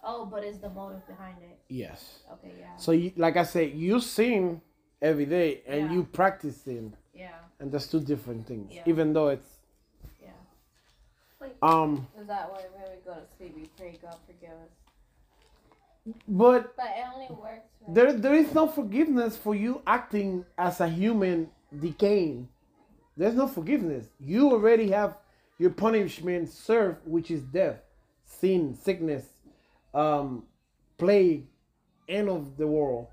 Oh, 0.01 0.25
but 0.25 0.41
it's 0.45 0.59
the 0.59 0.69
motive 0.69 1.05
behind 1.05 1.35
it? 1.41 1.59
Yes. 1.67 2.19
Okay, 2.31 2.53
yeah. 2.57 2.77
So, 2.77 2.93
you, 2.93 3.11
like 3.17 3.35
I 3.35 3.43
said, 3.43 3.73
you 3.73 3.99
sin 3.99 4.61
every 5.01 5.25
day 5.25 5.63
and 5.67 5.81
Yeah. 5.87 5.91
you 5.91 6.03
practice 6.05 6.61
sin. 6.61 6.95
Yeah, 7.13 7.31
And 7.59 7.71
that's 7.73 7.87
two 7.87 7.99
different 7.99 8.47
things. 8.47 8.71
Yeah. 8.73 8.83
Even 8.85 9.11
though 9.11 9.29
it's. 9.29 9.49
yeah. 10.23 11.47
Um, 11.61 12.07
Is 12.17 12.27
that 12.27 12.49
why 12.49 12.61
when 12.73 12.89
we 12.91 13.03
go 13.03 13.15
to 13.15 13.27
sleep 13.37 13.53
we 13.55 13.69
pray 13.77 13.99
God 14.01 14.15
forgive 14.25 14.51
us? 14.51 16.15
but 16.27 16.75
But 16.77 16.85
it 16.85 17.05
only 17.13 17.27
works. 17.31 17.67
Right? 17.81 17.95
There, 17.95 18.13
there 18.13 18.35
is 18.35 18.53
no 18.53 18.67
forgiveness 18.67 19.35
for 19.35 19.55
you 19.55 19.81
acting 19.85 20.45
as 20.57 20.79
a 20.79 20.87
human 20.87 21.49
decaying. 21.77 22.47
There's 23.17 23.35
no 23.35 23.47
forgiveness. 23.47 24.07
You 24.21 24.51
already 24.51 24.91
have 24.91 25.17
your 25.57 25.69
punishment 25.69 26.49
served, 26.49 26.99
which 27.05 27.31
is 27.31 27.41
death, 27.41 27.79
sin, 28.25 28.77
sickness, 28.81 29.25
um, 29.93 30.43
plague, 30.97 31.47
end 32.07 32.29
of 32.29 32.57
the 32.57 32.67
world. 32.67 33.07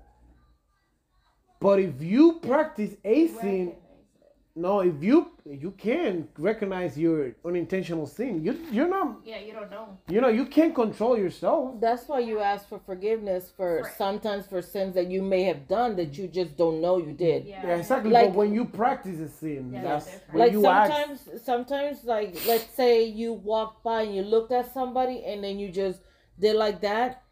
But 1.59 1.79
if 1.79 2.01
you 2.01 2.39
practice 2.41 2.95
a 3.05 3.27
sin, 3.27 3.75
no, 4.55 4.81
if 4.81 5.01
you 5.03 5.31
you 5.45 5.71
can 5.71 6.27
recognize 6.37 6.97
your 6.97 7.31
unintentional 7.43 8.05
sin, 8.05 8.43
you 8.45 8.53
you're 8.71 8.87
not 8.87 9.17
Yeah, 9.25 9.39
you 9.39 9.51
don't 9.51 9.71
know. 9.71 9.97
you 10.07 10.21
know 10.21 10.27
you 10.27 10.45
can't 10.45 10.75
control 10.75 11.17
yourself. 11.17 11.81
That's 11.81 12.07
why 12.07 12.19
you 12.19 12.39
ask 12.39 12.69
for 12.69 12.79
forgiveness 12.79 13.51
for 13.57 13.81
Right. 13.81 13.93
sometimes 13.97 14.45
for 14.45 14.61
sins 14.61 14.93
that 14.93 15.07
you 15.07 15.23
may 15.23 15.43
have 15.43 15.67
done 15.67 15.95
that 15.95 16.17
you 16.17 16.27
just 16.27 16.55
don't 16.55 16.81
know 16.81 16.97
you 16.97 17.13
did. 17.13 17.45
Yeah. 17.45 17.65
Yeah, 17.67 17.75
exactly. 17.77 18.11
Like- 18.11 18.27
but 18.29 18.35
when 18.35 18.53
you 18.53 18.65
practice 18.65 19.19
a 19.19 19.27
sin, 19.27 19.71
Yeah, 19.73 19.81
that's 19.81 20.07
when 20.31 20.39
like 20.43 20.51
you 20.51 20.65
act. 20.67 20.93
sometimes 20.93 21.41
sometimes 21.43 22.03
like 22.03 22.29
let's 22.45 22.69
say 22.75 23.03
you 23.05 23.33
walked 23.33 23.83
by 23.83 24.03
and 24.03 24.15
you 24.15 24.21
looked 24.21 24.51
at 24.51 24.71
somebody 24.71 25.23
and 25.25 25.43
then 25.43 25.57
you 25.57 25.69
just 25.69 25.99
did 26.39 26.55
like 26.55 26.79
that 26.81 27.22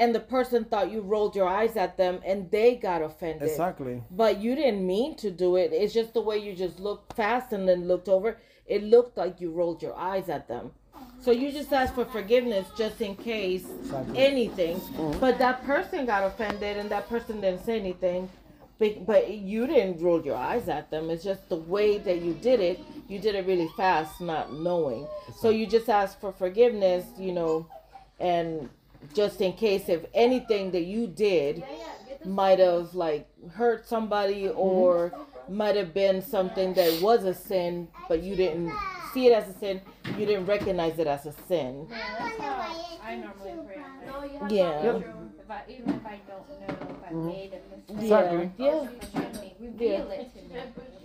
and 0.00 0.14
the 0.14 0.20
person 0.20 0.64
thought 0.64 0.90
you 0.90 1.02
rolled 1.02 1.36
your 1.36 1.46
eyes 1.46 1.76
at 1.76 1.98
them 1.98 2.20
and 2.24 2.50
they 2.50 2.74
got 2.74 3.02
offended. 3.02 3.48
Exactly. 3.48 4.02
but 4.10 4.40
you 4.40 4.54
didn't 4.56 4.84
mean 4.84 5.14
to 5.16 5.30
do 5.30 5.56
it. 5.56 5.72
It's 5.74 5.92
just 5.92 6.14
the 6.14 6.22
way 6.22 6.38
you 6.38 6.54
just 6.56 6.80
looked 6.80 7.12
fast 7.12 7.52
and 7.52 7.68
then 7.68 7.86
looked 7.86 8.08
over. 8.08 8.38
It 8.66 8.82
looked 8.82 9.18
like 9.18 9.40
you 9.42 9.50
rolled 9.52 9.82
your 9.82 9.94
eyes 9.94 10.30
at 10.30 10.48
them. 10.48 10.72
So 11.20 11.32
you 11.32 11.52
just 11.52 11.70
ask 11.72 11.94
for 11.94 12.06
forgiveness 12.06 12.66
just 12.78 13.02
in 13.02 13.14
case 13.14 13.66
Exactly. 13.82 14.18
anything. 14.18 14.80
Mm-hmm. 14.80 15.20
But 15.20 15.38
that 15.38 15.62
person 15.64 16.06
got 16.06 16.24
offended 16.24 16.78
and 16.78 16.88
that 16.90 17.06
person 17.08 17.42
didn't 17.42 17.64
say 17.66 17.78
anything. 17.78 18.30
But, 18.78 19.04
but 19.04 19.30
you 19.34 19.66
didn't 19.66 20.00
roll 20.00 20.24
your 20.24 20.36
eyes 20.36 20.70
at 20.70 20.90
them. 20.90 21.10
It's 21.10 21.22
just 21.22 21.46
the 21.50 21.56
way 21.56 21.98
that 21.98 22.22
you 22.22 22.32
did 22.32 22.60
it. 22.60 22.80
You 23.06 23.18
did 23.18 23.34
it 23.34 23.46
really 23.46 23.68
fast 23.76 24.18
not 24.22 24.54
knowing. 24.54 25.06
So 25.40 25.50
you 25.50 25.66
just 25.66 25.90
ask 25.90 26.18
for 26.18 26.32
forgiveness 26.32 27.04
you 27.18 27.32
know 27.32 27.66
and 28.18 28.70
just 29.14 29.40
in 29.40 29.52
case 29.52 29.88
if 29.88 30.04
anything 30.14 30.70
that 30.72 30.84
you 30.84 31.06
did 31.06 31.64
might 32.24 32.58
have 32.58 32.94
like 32.94 33.26
hurt 33.52 33.86
somebody 33.86 34.48
or 34.48 35.12
might 35.48 35.74
have 35.76 35.92
been 35.94 36.20
something 36.22 36.74
that 36.74 37.00
was 37.02 37.24
a 37.24 37.34
sin 37.34 37.88
but 38.08 38.22
you 38.22 38.36
didn't 38.36 38.72
see 39.12 39.26
it 39.26 39.32
as 39.32 39.48
a 39.48 39.58
sin 39.58 39.80
you 40.18 40.26
didn't 40.26 40.46
recognize 40.46 40.98
it 40.98 41.06
as 41.06 41.26
a 41.26 41.32
sin 41.48 41.86
Yeah, 41.90 41.96
that's 42.18 42.40
I 43.02 43.16
normally 43.16 43.52
pray. 43.66 43.82
No, 44.06 44.22
you 44.22 44.54
Yeah. 44.56 44.80
to 44.80 44.84
Yep. 44.84 45.02
If 45.42 45.50
I, 45.50 45.60
even 45.68 45.90
if 45.94 46.06
I 46.06 46.20
don't 46.28 46.60
know 46.60 46.96
if 46.96 47.04
I 47.04 47.12
Mhm. 47.12 47.26
made 47.26 47.52
a 47.54 47.76
mistake, 47.76 47.96
Exactly. 47.98 48.50
yeah 48.56 48.86
forgive 48.86 49.42
me. 49.42 49.54
Reveal 49.60 50.10
it 50.10 50.30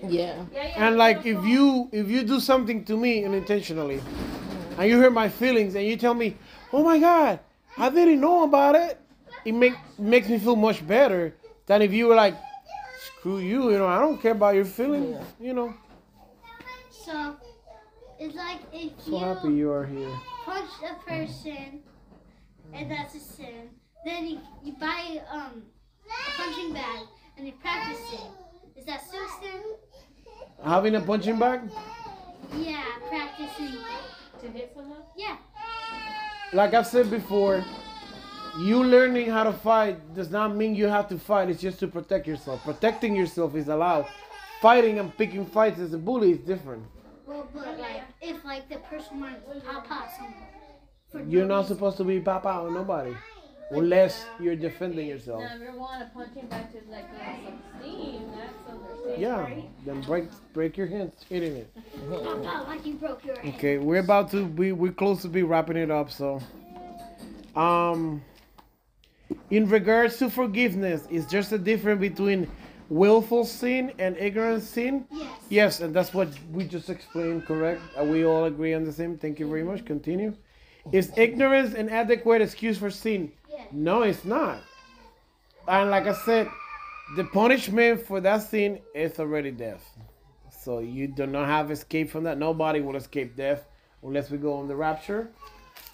to 0.01 0.07
me. 0.07 0.15
yeah 0.17 0.45
And 0.77 0.97
like 0.97 1.25
if 1.25 1.43
you 1.45 1.89
if 1.91 2.09
you 2.09 2.23
do 2.23 2.39
something 2.39 2.83
to 2.85 2.95
me 2.97 3.23
unintentionally, 3.25 4.01
and 4.77 4.89
you 4.89 4.99
hurt 4.99 5.13
my 5.13 5.29
feelings, 5.29 5.73
and 5.75 5.85
you 5.87 5.95
tell 5.97 6.13
me, 6.13 6.35
"Oh 6.73 6.83
my 6.83 6.99
God, 6.99 7.39
I 7.77 7.89
didn't 7.89 8.19
know 8.21 8.43
about 8.43 8.75
it," 8.75 8.99
it 9.43 9.51
make 9.53 9.73
makes 9.97 10.27
me 10.29 10.39
feel 10.39 10.55
much 10.55 10.85
better 10.87 11.33
than 11.65 11.81
if 11.81 11.91
you 11.93 12.07
were 12.07 12.15
like, 12.15 12.35
"Screw 12.99 13.37
you," 13.39 13.71
you 13.71 13.77
know, 13.77 13.87
I 13.87 13.99
don't 13.99 14.21
care 14.21 14.31
about 14.31 14.55
your 14.55 14.65
feelings, 14.65 15.17
you 15.39 15.53
know. 15.53 15.73
So 16.91 17.35
it's 18.19 18.35
like 18.35 18.59
if 18.73 18.91
So 19.01 19.17
happy 19.17 19.49
you 19.49 19.55
you 19.55 19.71
are 19.71 19.85
here. 19.85 20.15
punch 20.45 20.71
a 20.83 20.95
person 21.09 21.81
and 22.73 22.89
that's 22.91 23.15
a 23.15 23.19
sin, 23.19 23.69
then 24.03 24.27
you, 24.27 24.39
you 24.63 24.73
buy 24.79 25.21
um 25.29 25.63
a 26.07 26.31
punching 26.37 26.73
bag 26.73 27.01
and 27.37 27.45
you 27.47 27.53
practice 27.61 28.01
it. 28.13 28.79
Is 28.79 28.85
that 28.85 29.01
still 29.07 29.23
a 29.23 29.29
sin? 29.41 29.61
Having 30.63 30.95
a 30.95 31.01
punching 31.01 31.37
bag, 31.37 31.59
Yeah, 32.57 32.83
practicing. 33.09 33.77
To 34.41 34.47
hit 34.47 34.71
someone? 34.75 35.03
Yeah. 35.15 35.37
Like 36.53 36.73
I've 36.73 36.87
said 36.87 37.09
before, 37.09 37.63
you 38.59 38.83
learning 38.83 39.29
how 39.29 39.43
to 39.43 39.53
fight 39.53 40.15
does 40.15 40.29
not 40.29 40.55
mean 40.55 40.75
you 40.75 40.87
have 40.87 41.09
to 41.09 41.19
fight. 41.19 41.49
It's 41.49 41.61
just 41.61 41.79
to 41.79 41.87
protect 41.87 42.27
yourself. 42.27 42.63
Protecting 42.63 43.15
yourself 43.15 43.55
is 43.55 43.67
allowed. 43.67 44.07
Fighting 44.61 44.99
and 44.99 45.15
picking 45.17 45.45
fights 45.45 45.79
as 45.79 45.93
a 45.93 45.97
bully 45.97 46.31
is 46.31 46.39
different. 46.39 46.83
Well, 47.25 47.47
but 47.53 47.77
like 47.77 48.03
if 48.21 48.43
like 48.45 48.69
the 48.69 48.77
person 48.77 49.19
wanted 49.19 49.45
to 49.53 49.59
pop 49.61 49.85
out 49.91 50.07
someone. 50.15 51.29
You're 51.31 51.45
not 51.45 51.67
supposed 51.67 51.97
to 51.97 52.03
be 52.03 52.19
pop 52.19 52.45
out 52.45 52.67
on 52.67 52.73
nobody. 52.73 53.13
Unless 53.71 54.25
you're 54.39 54.55
defending 54.55 55.07
yourself. 55.07 55.41
Now, 55.41 55.55
if 55.55 55.61
you 55.61 55.79
want 55.79 55.99
to 56.01 56.09
punch 56.13 56.33
him 56.35 56.47
back 56.47 56.71
to 56.71 56.79
like 56.91 57.05
uh, 57.19 57.33
some 57.45 57.59
steam, 57.81 58.31
that's 58.35 58.53
understandable. 58.69 59.19
Yeah. 59.19 59.39
right? 59.41 59.69
Then 59.85 60.01
break 60.01 60.25
break 60.53 60.77
your 60.77 60.87
hands 60.87 61.25
hitting 61.27 61.55
it. 61.55 61.71
Like 62.07 62.85
you 62.85 62.93
broke 62.93 63.25
your 63.25 63.39
hand. 63.39 63.55
Okay, 63.55 63.77
we're 63.79 63.99
about 63.99 64.29
to 64.31 64.45
be 64.45 64.71
we're 64.71 64.91
close 64.91 65.23
to 65.23 65.29
be 65.29 65.41
wrapping 65.41 65.77
it 65.77 65.89
up. 65.89 66.11
So, 66.11 66.39
um, 67.55 68.21
in 69.49 69.67
regards 69.67 70.17
to 70.17 70.29
forgiveness, 70.29 71.07
is 71.09 71.25
just 71.25 71.51
a 71.51 71.57
difference 71.57 71.99
between 71.99 72.47
willful 72.89 73.45
sin 73.45 73.91
and 73.97 74.15
ignorant 74.17 74.61
sin? 74.61 75.07
Yes. 75.11 75.31
Yes, 75.49 75.79
and 75.79 75.95
that's 75.95 76.13
what 76.13 76.29
we 76.51 76.65
just 76.65 76.91
explained. 76.91 77.45
Correct? 77.47 77.81
We 78.03 78.25
all 78.25 78.45
agree 78.45 78.75
on 78.75 78.83
the 78.83 78.93
same? 78.93 79.17
Thank 79.17 79.39
you 79.39 79.47
very 79.47 79.63
much. 79.63 79.85
Continue. 79.85 80.35
Is 80.91 81.11
ignorance 81.17 81.73
an 81.73 81.89
adequate 81.89 82.43
excuse 82.43 82.77
for 82.77 82.91
sin? 82.91 83.31
Yes. 83.55 83.67
No, 83.71 84.01
it's 84.03 84.25
not. 84.25 84.59
And 85.67 85.89
like 85.89 86.07
I 86.07 86.13
said, 86.13 86.47
the 87.15 87.23
punishment 87.23 88.05
for 88.05 88.19
that 88.21 88.41
sin 88.43 88.79
is 88.93 89.19
already 89.19 89.51
death. 89.51 89.83
So 90.63 90.79
you 90.79 91.07
do 91.07 91.25
not 91.27 91.47
have 91.47 91.71
escape 91.71 92.09
from 92.09 92.23
that. 92.23 92.37
Nobody 92.37 92.81
will 92.81 92.95
escape 92.95 93.35
death 93.35 93.65
unless 94.03 94.29
we 94.29 94.37
go 94.37 94.53
on 94.53 94.67
the 94.67 94.75
rapture. 94.75 95.29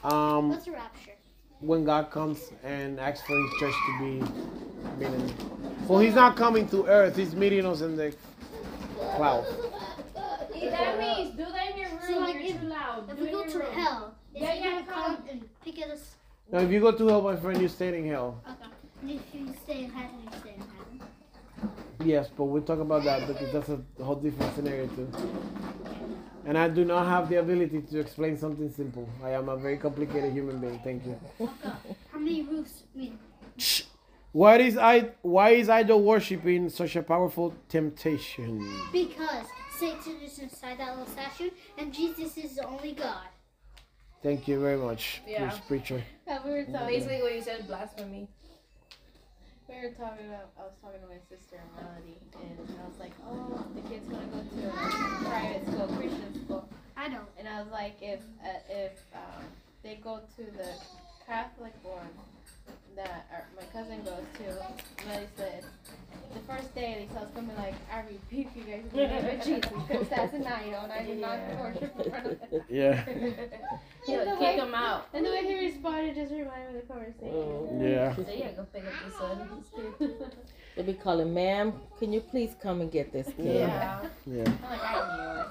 Um, 0.04 0.50
What's 0.50 0.68
a 0.68 0.72
rapture? 0.72 1.12
when 1.60 1.86
God 1.86 2.10
comes 2.10 2.52
and 2.64 3.00
asks 3.00 3.26
for 3.28 3.38
His 3.38 3.52
church 3.60 3.74
to 3.86 4.00
be 4.00 5.06
meeting. 5.06 5.34
Well, 5.88 6.00
He's 6.00 6.16
not 6.16 6.36
coming 6.36 6.68
to 6.70 6.86
earth. 6.88 7.16
He's 7.18 7.36
meeting 7.36 7.66
us 7.66 7.82
in 7.82 7.96
the 7.96 8.16
clouds. 9.16 9.48
That 10.16 11.00
means 11.00 11.36
do 11.36 11.46
that 11.46 11.72
in 11.72 11.78
your 11.78 11.90
room. 11.90 12.00
So, 12.08 12.20
like, 12.20 12.34
You're 12.36 12.44
if- 12.44 12.62
too 12.62 12.68
loud. 12.68 13.10
If 13.10 13.18
do 13.18 13.24
we 13.26 13.32
go 13.32 13.44
to 13.46 13.58
room. 13.60 13.72
hell, 13.74 14.16
is 14.34 14.42
Yeah, 14.42 14.52
he 14.52 14.60
yeah, 14.64 14.70
gonna 14.72 14.86
come. 14.86 15.16
come 15.18 15.24
and 15.30 15.50
pick 15.64 15.82
at 15.82 15.90
us? 15.92 16.16
Now, 16.52 16.60
if 16.60 16.72
you 16.72 16.80
go 16.82 16.92
to 16.92 17.08
hell, 17.08 17.22
my 17.22 17.36
friend, 17.36 17.62
you 17.62 17.68
stay 17.70 17.98
in 17.98 18.08
hell. 18.08 18.42
Okay. 18.48 19.16
If 19.16 19.22
you 19.34 19.54
stay 19.64 19.84
in 19.86 19.90
heaven, 19.92 20.16
you 20.24 20.40
stay 20.40 20.50
in 20.56 20.60
heaven. 20.60 21.70
Yes, 22.04 22.30
but 22.36 22.46
we'll 22.46 22.62
talk 22.64 22.80
about 22.80 23.04
that 23.06 23.28
because 23.28 23.54
that's 23.54 23.70
a 23.70 24.04
whole 24.04 24.16
different 24.16 24.54
scenario 24.56 24.88
too. 24.88 25.10
And 26.46 26.58
I 26.58 26.68
do 26.68 26.84
not 26.84 27.08
have 27.08 27.30
the 27.30 27.36
ability 27.38 27.82
to 27.84 28.00
explain 28.00 28.36
something 28.38 28.70
simple. 28.72 29.08
I 29.24 29.30
am 29.32 29.48
a 29.50 29.56
very 29.56 29.78
complicated 29.78 30.34
human 30.34 30.60
being. 30.60 30.80
Thank 30.84 31.06
you. 31.06 31.20
Okay. 31.40 31.70
How 32.12 32.18
many 32.20 32.42
roofs? 32.44 32.84
I 32.96 32.98
mean, 32.98 33.20
What 34.32 34.60
is 34.62 34.78
I? 34.78 35.12
Why 35.22 35.52
is 35.52 35.70
idol 35.70 36.02
worshiping 36.04 36.70
such 36.70 36.96
a 36.96 37.04
powerful 37.04 37.54
temptation? 37.70 38.68
because 38.92 39.46
Satan 39.78 40.20
is 40.24 40.40
inside 40.40 40.80
that 40.80 40.98
little 40.98 41.06
statue, 41.14 41.50
and 41.78 41.94
Jesus 41.94 42.38
is 42.38 42.56
the 42.56 42.66
only 42.68 42.94
God. 42.94 43.28
Thank 44.24 44.48
you 44.48 44.60
very 44.60 44.78
much, 44.78 45.22
Yeah. 45.28 45.50
Preacher. 45.68 46.04
Yeah, 46.32 46.40
we 46.46 46.52
were 46.52 46.64
talking, 46.64 46.88
basically 46.88 47.22
what 47.22 47.36
you 47.36 47.42
said, 47.42 47.68
blasphemy. 47.68 48.26
We 49.68 49.76
were 49.76 49.92
talking 49.92 50.28
about, 50.28 50.48
I 50.58 50.64
was 50.64 50.72
talking 50.82 51.02
to 51.02 51.08
my 51.08 51.20
sister 51.28 51.60
Melody, 51.76 52.24
and 52.40 52.56
I 52.80 52.88
was 52.88 52.98
like, 53.02 53.12
oh, 53.28 53.66
the 53.76 53.82
kid's 53.90 54.08
gonna 54.08 54.24
go 54.28 54.40
to 54.40 54.68
a 54.70 55.26
private 55.28 55.68
school, 55.68 55.88
Christian 55.88 56.46
school. 56.46 56.70
I 56.96 57.10
know. 57.10 57.24
And 57.38 57.50
I 57.50 57.62
was 57.62 57.70
like, 57.70 57.98
if 58.02 58.22
uh, 58.42 58.64
if 58.70 58.94
um, 59.14 59.44
they 59.84 59.96
go 59.96 60.22
to 60.38 60.44
the 60.56 60.72
Catholic 61.28 61.74
one 61.84 62.08
that 62.96 63.26
our, 63.32 63.46
my 63.56 63.64
cousin 63.72 64.04
goes 64.04 64.24
to, 64.38 65.06
Melody 65.08 65.28
said, 65.38 65.64
the 66.34 66.40
first 66.54 66.74
day 66.76 67.08
they 67.08 67.14
saw 67.14 67.22
us 67.24 67.30
coming 67.36 67.56
like, 67.58 67.74
I 67.92 68.02
rebuke 68.02 68.52
you 68.56 68.64
guys 68.64 68.84
in 68.92 68.98
the 68.98 69.08
name 69.08 69.40
of 69.40 69.46
Jesus, 69.46 69.72
because 69.88 70.08
that's 70.10 70.34
an 70.34 70.46
idol, 70.48 70.82
and 70.84 70.92
I 70.92 71.04
did 71.04 71.20
not 71.20 71.38
Yeah. 71.38 71.62
worship 71.62 72.00
in 72.00 72.10
front 72.12 72.26
of 72.28 72.40
them. 72.52 72.62
Yeah, 72.70 73.06
He'll 74.06 74.26
kick 74.26 74.40
way- 74.40 74.58
him 74.60 74.76
out. 74.76 75.08
And 75.14 75.26
the 75.26 75.30
way 75.30 75.44
he 75.46 75.66
responded 75.68 76.16
just 76.16 76.32
reminded 76.32 76.74
me 76.74 76.80
of 76.80 76.88
the 76.88 76.94
conversation. 76.94 77.34
Oh 77.34 77.80
yeah. 77.82 78.16
So 78.16 78.26
yeah, 78.34 78.52
go 78.52 78.66
pick 78.74 78.84
up 78.86 78.94
your 79.04 79.18
son. 79.20 79.50
He's 79.58 79.98
cute. 80.08 80.34
They 80.76 80.84
be 80.84 80.94
calling, 80.94 81.34
ma'am, 81.34 81.74
can 82.00 82.14
you 82.14 82.22
please 82.22 82.56
come 82.62 82.80
and 82.82 82.90
get 82.92 83.12
this 83.12 83.28
kid? 83.36 83.46
Yeah. 83.46 84.00
Yeah, 84.26 84.44
I'm 84.46 84.62
like, 84.70 84.82
I 84.84 85.44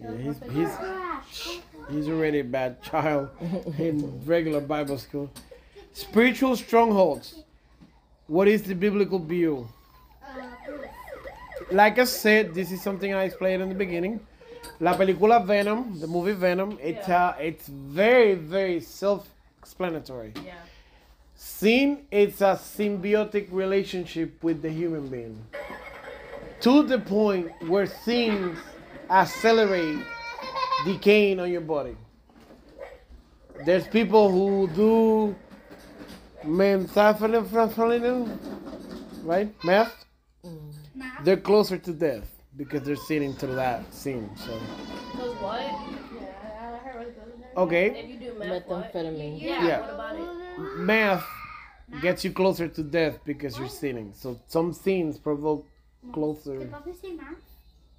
knew 0.00 0.10
it. 0.12 0.26
yeah. 0.26 0.32
He's 0.52 0.52
he's 0.52 1.60
he's 1.90 2.08
already 2.08 2.40
a 2.40 2.44
bad 2.44 2.82
child 2.82 3.30
in 3.78 4.22
regular 4.26 4.60
Bible 4.60 4.98
school. 4.98 5.30
Spiritual 5.94 6.56
strongholds. 6.56 7.44
What 8.26 8.48
is 8.48 8.64
the 8.64 8.74
biblical 8.74 9.20
view? 9.20 9.68
Like 11.70 12.00
I 12.00 12.04
said, 12.04 12.52
this 12.52 12.72
is 12.72 12.82
something 12.82 13.14
I 13.14 13.22
explained 13.22 13.62
in 13.62 13.68
the 13.68 13.76
beginning. 13.76 14.18
La 14.80 14.94
película 14.94 15.46
Venom, 15.46 16.00
the 16.00 16.08
movie 16.08 16.32
Venom, 16.32 16.76
it's 16.82 17.08
uh, 17.08 17.36
it's 17.38 17.68
very 17.68 18.34
very 18.34 18.80
self-explanatory. 18.80 20.32
Yeah. 20.44 20.54
Sin, 21.36 22.04
it's 22.10 22.40
a 22.40 22.58
symbiotic 22.60 23.46
relationship 23.52 24.42
with 24.42 24.62
the 24.62 24.70
human 24.70 25.06
being, 25.06 25.38
to 26.60 26.82
the 26.82 26.98
point 26.98 27.52
where 27.68 27.86
things 27.86 28.58
accelerate 29.08 30.00
decaying 30.84 31.38
on 31.38 31.52
your 31.52 31.60
body. 31.60 31.96
There's 33.64 33.86
people 33.86 34.28
who 34.28 34.66
do 34.74 35.36
methamphetamine, 36.46 38.38
right? 39.24 39.52
Meth 39.64 40.04
Math. 40.94 41.24
they're 41.24 41.36
closer 41.36 41.78
to 41.78 41.92
death 41.92 42.30
because 42.56 42.82
they're 42.82 42.96
sinning 42.96 43.34
through 43.34 43.54
that 43.56 43.92
sin. 43.92 44.30
So 44.36 44.58
Cause 45.12 45.34
what? 45.40 45.60
Yeah, 45.60 46.28
I 46.42 46.74
I 46.74 46.78
heard 46.78 47.14
what 47.54 47.66
okay, 47.66 47.86
If 48.00 48.08
you 48.10 48.18
do 48.18 48.38
meth. 48.38 48.66
Methamphetamine. 48.66 49.40
Yeah. 49.40 49.66
Yeah. 49.66 49.80
What 49.80 49.90
about 49.94 50.16
it? 50.16 50.78
math 50.78 51.26
gets 52.00 52.24
you 52.24 52.32
closer 52.32 52.68
to 52.68 52.82
death 52.82 53.18
because 53.24 53.58
you're 53.58 53.68
sinning. 53.68 54.12
So 54.14 54.38
some 54.46 54.72
sins 54.72 55.18
provoke 55.18 55.66
closer, 56.12 56.58
Did 56.58 56.70
Papa 56.70 56.92
say 56.94 57.12
math? 57.12 57.34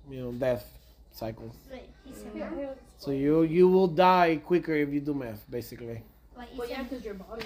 you 0.10 0.22
know, 0.22 0.32
death 0.32 0.66
cycles. 1.12 1.56
Wait, 1.72 1.90
he 2.06 2.14
said 2.14 2.36
math? 2.36 2.78
So 2.98 3.12
you 3.12 3.44
you 3.44 3.68
will 3.68 3.88
die 3.88 4.38
quicker 4.46 4.74
if 4.74 4.90
you 4.94 5.02
do 5.02 5.14
math, 5.14 5.44
basically. 5.50 6.02
Wait, 6.38 6.48
you 6.54 6.60
Well, 6.60 6.70
yeah, 6.70 6.84
cause 6.86 7.04
your 7.04 7.16
body. 7.16 7.46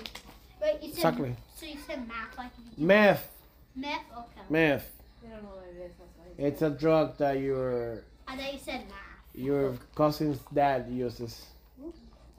Wait, 0.62 0.74
you 0.82 0.90
said, 0.90 0.98
Exactly. 0.98 1.36
so 1.56 1.66
you 1.66 1.78
said 1.88 2.08
math 2.08 2.38
like 2.38 2.52
you 2.58 2.64
do 2.78 2.84
Meth, 2.86 3.28
meth? 3.76 4.02
Okay. 4.18 4.42
meth. 4.50 4.92
They 5.22 5.30
don't 5.30 5.44
know 5.44 5.50
what 5.50 5.66
it 5.70 5.86
is. 5.86 5.92
That's 5.98 6.38
why. 6.38 6.46
It's 6.48 6.62
a 6.62 6.70
drug 6.70 7.18
that 7.18 7.40
your 7.40 8.04
I 8.28 8.36
thought 8.38 8.54
you 8.54 8.60
said 8.60 8.82
math. 8.88 9.36
your 9.36 9.74
cousin's 9.96 10.40
dad 10.54 10.88
uses. 10.90 11.46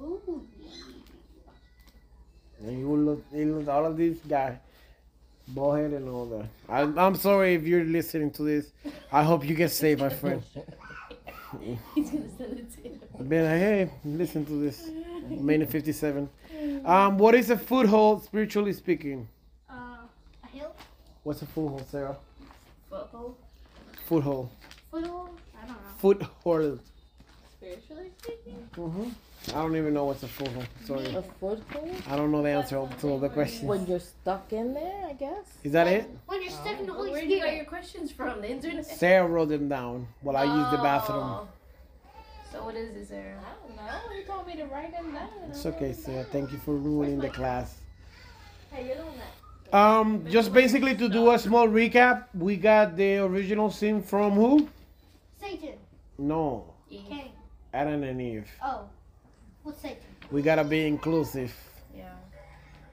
Ooh. 0.00 0.46
And 2.62 2.78
you 2.78 2.88
will 2.88 2.98
look, 2.98 3.24
you 3.32 3.54
look 3.56 3.68
all 3.68 3.86
of 3.86 3.96
these 3.96 4.18
guys, 4.28 4.56
ballhead 5.54 5.96
and 5.96 6.08
all 6.08 6.26
that. 6.26 6.46
I'm, 6.68 6.98
I'm 6.98 7.14
sorry 7.14 7.54
if 7.54 7.62
you're 7.64 7.84
listening 7.84 8.30
to 8.32 8.42
this. 8.42 8.70
I 9.10 9.22
hope 9.22 9.46
you 9.48 9.54
get 9.54 9.70
saved, 9.70 10.00
my 10.00 10.10
friend. 10.10 10.42
He's 11.94 12.10
gonna 12.10 12.28
send 12.38 12.58
it 12.58 12.72
to 12.76 12.88
you. 12.88 13.00
Ben, 13.20 13.58
hey, 13.58 13.90
listen 14.04 14.44
to 14.46 14.60
this. 14.60 14.88
Main 15.28 15.66
57. 15.66 16.28
Um, 16.84 17.18
what 17.18 17.34
is 17.34 17.50
a 17.50 17.58
foothold, 17.58 18.24
spiritually 18.24 18.72
speaking? 18.72 19.28
Uh, 19.68 19.74
a 20.44 20.46
hill? 20.48 20.74
What's 21.22 21.42
a 21.42 21.46
foothold, 21.46 21.86
Sarah? 21.90 22.16
Foothold. 22.88 23.36
Foothold. 24.06 24.50
Foothold? 24.90 25.30
I 25.62 25.66
don't 25.66 25.76
know. 25.76 25.76
Foothold. 25.98 26.80
Spiritually 27.58 28.10
speaking. 28.18 28.68
hmm 28.74 29.08
I 29.48 29.62
don't 29.62 29.76
even 29.76 29.94
know 29.94 30.04
what's 30.04 30.22
a 30.22 30.28
foothold. 30.28 30.66
Sorry. 30.84 31.06
A 31.14 31.22
foothold? 31.22 32.02
I 32.08 32.16
don't 32.16 32.30
know 32.30 32.42
the 32.42 32.50
answer 32.50 32.86
to 33.00 33.08
all 33.08 33.18
the 33.18 33.28
questions. 33.28 33.64
When 33.64 33.86
you're 33.86 33.98
stuck 34.00 34.52
in 34.52 34.74
there, 34.74 35.06
I 35.08 35.12
guess. 35.14 35.46
Is 35.64 35.72
that 35.72 35.86
it? 35.86 36.08
When 36.26 36.42
you're 36.42 36.50
stuck 36.50 36.78
in 36.78 36.86
the 36.86 36.92
Holy 36.92 37.10
Where 37.10 37.20
do 37.22 37.26
you 37.26 37.36
get 37.36 37.42
Spirit. 37.42 37.56
your 37.56 37.64
questions 37.64 38.12
from? 38.12 38.40
The 38.42 38.50
internet. 38.50 38.86
Sarah 38.86 39.26
wrote 39.26 39.48
them 39.48 39.68
down 39.68 40.06
while 40.20 40.36
I 40.36 40.44
used 40.44 40.72
the 40.72 40.82
bathroom. 40.82 41.18
Oh. 41.18 41.48
So 42.52 42.64
what 42.64 42.74
is 42.74 42.96
it, 42.96 43.06
Sarah? 43.06 43.38
I 43.38 43.66
don't 43.66 43.76
know. 43.76 44.16
You 44.16 44.24
told 44.24 44.46
me 44.46 44.56
to 44.56 44.64
write 44.66 44.92
them 44.92 45.12
down. 45.12 45.28
It's 45.48 45.64
okay, 45.66 45.92
Sarah. 45.92 46.24
Thank 46.24 46.50
you 46.50 46.58
for 46.58 46.74
ruining 46.74 47.18
the 47.18 47.28
class. 47.28 47.78
Hey, 48.72 48.88
you're 48.88 48.96
the 48.96 49.04
one 49.04 49.14
that. 49.18 49.76
Um, 49.76 50.26
just 50.28 50.52
basically 50.52 50.96
to 50.96 51.08
do 51.08 51.30
a 51.30 51.38
small 51.38 51.68
recap, 51.68 52.24
we 52.34 52.56
got 52.56 52.96
the 52.96 53.18
original 53.18 53.70
sin 53.70 54.02
from 54.02 54.32
who? 54.32 54.68
Satan. 55.40 55.74
No, 56.18 56.74
Cain. 56.90 57.30
Adam 57.72 58.02
and 58.02 58.20
Eve. 58.20 58.50
Oh. 58.64 58.88
What's 59.62 59.80
Satan? 59.80 60.02
We 60.32 60.42
gotta 60.42 60.64
be 60.64 60.86
inclusive. 60.86 61.54
Yeah. 61.96 62.14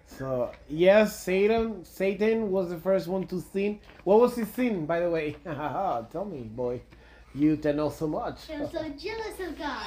So 0.05 0.51
yes, 0.69 1.19
Satan. 1.19 1.83
Satan 1.83 2.51
was 2.51 2.69
the 2.69 2.77
first 2.77 3.07
one 3.07 3.25
to 3.27 3.41
sin. 3.41 3.79
What 4.03 4.19
was 4.19 4.35
his 4.35 4.47
sin, 4.49 4.85
by 4.85 4.99
the 4.99 5.09
way? 5.09 5.35
Tell 5.45 6.27
me, 6.29 6.41
boy. 6.41 6.81
You 7.37 7.55
to 7.57 7.71
know 7.73 7.89
so 7.89 8.07
much. 8.07 8.47
He 8.47 8.57
was 8.59 8.71
so 8.71 8.81
jealous 8.97 9.39
of 9.47 9.57
God. 9.59 9.85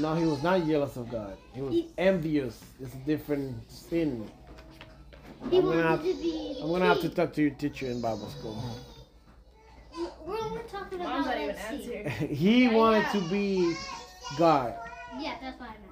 No, 0.00 0.14
he 0.16 0.26
was 0.26 0.42
not 0.42 0.66
jealous 0.66 0.96
of 0.96 1.10
God. 1.10 1.36
He 1.54 1.62
was 1.62 1.72
He- 1.72 1.88
envious. 1.96 2.62
It's 2.78 2.92
a 2.92 2.98
different 2.98 3.70
sin. 3.70 4.30
He 5.50 5.58
I'm 5.58 5.64
wanted 5.64 5.76
gonna 5.78 5.88
have- 5.88 6.02
to 6.02 6.14
be. 6.14 6.58
I'm 6.62 6.68
gonna 6.68 6.84
have 6.84 7.00
to 7.00 7.08
talk 7.08 7.32
to 7.34 7.40
your 7.40 7.52
teacher 7.52 7.86
in 7.86 8.02
Bible 8.02 8.28
school. 8.28 8.62
We're 10.26 10.38
only 10.40 10.60
talking 10.70 11.00
about 11.00 11.10
Mom's 11.14 11.26
not 11.26 11.36
even 11.36 11.46
let's 11.48 11.60
answering. 11.60 12.10
he 12.36 12.64
Yeah, 12.64 12.74
wanted 12.76 12.98
yeah. 13.02 13.12
to 13.12 13.20
be 13.30 13.74
God. 14.36 14.74
Yeah, 15.18 15.34
that's 15.40 15.58
what 15.58 15.70
I 15.70 15.72
meant. 15.72 15.86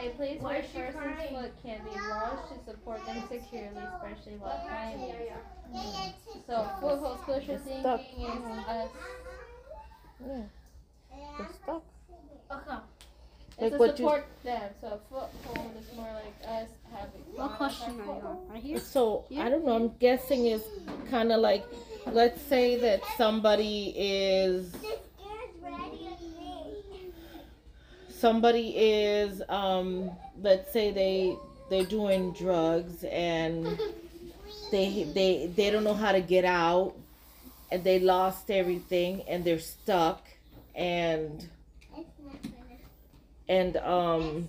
A 0.00 0.16
place 0.16 0.40
Why 0.40 0.64
where 0.72 0.88
a 0.88 0.92
person's 0.92 1.30
foot 1.30 1.52
can 1.62 1.80
be 1.84 2.00
launched 2.08 2.48
to 2.54 2.70
support 2.70 3.04
them 3.04 3.22
securely, 3.28 3.76
especially 3.76 4.38
while 4.38 4.60
climbing. 4.66 5.14
So 6.46 6.66
foothold 6.80 7.18
spiritual 7.22 7.58
thinking 7.58 7.80
Stuck. 7.80 8.00
is 8.00 8.68
us. 8.68 8.90
Yeah. 10.26 10.42
They're 11.38 11.48
stuck. 11.62 11.82
Okay. 12.50 12.76
It's 13.60 13.60
Like 13.60 13.72
to 13.72 13.78
what 13.78 13.88
you- 13.88 13.96
support 13.96 14.26
them. 14.44 14.70
So 14.80 15.00
foothold 15.10 15.72
is 15.80 15.96
more 15.96 16.12
like 16.14 16.34
us 16.48 16.68
having. 16.92 17.20
What 17.34 17.56
question 17.56 18.00
are 18.00 18.04
you 18.04 18.10
on? 18.10 18.48
Right 18.48 18.62
here? 18.62 18.78
So 18.78 19.24
I 19.36 19.48
don't 19.48 19.64
know. 19.64 19.74
I'm 19.74 19.88
guessing 19.98 20.46
it's 20.46 20.64
kind 21.10 21.32
of 21.32 21.40
like, 21.40 21.64
let's 22.06 22.40
say 22.42 22.76
that 22.80 23.00
somebody 23.16 23.94
is 23.96 24.74
somebody 28.10 28.70
is 28.76 29.42
um 29.48 30.10
let's 30.42 30.72
say 30.72 30.90
they 30.90 31.36
they're 31.70 31.84
doing 31.84 32.32
drugs 32.32 33.04
and 33.04 33.64
they 34.72 35.04
they 35.14 35.46
they 35.54 35.70
don't 35.70 35.84
know 35.84 35.94
how 35.94 36.10
to 36.12 36.20
get 36.20 36.44
out 36.44 36.94
and 37.70 37.84
they 37.84 37.98
lost 37.98 38.50
everything 38.50 39.22
and 39.28 39.44
they're 39.44 39.58
stuck 39.58 40.26
and 40.74 41.48
and 43.48 43.76
um 43.78 44.48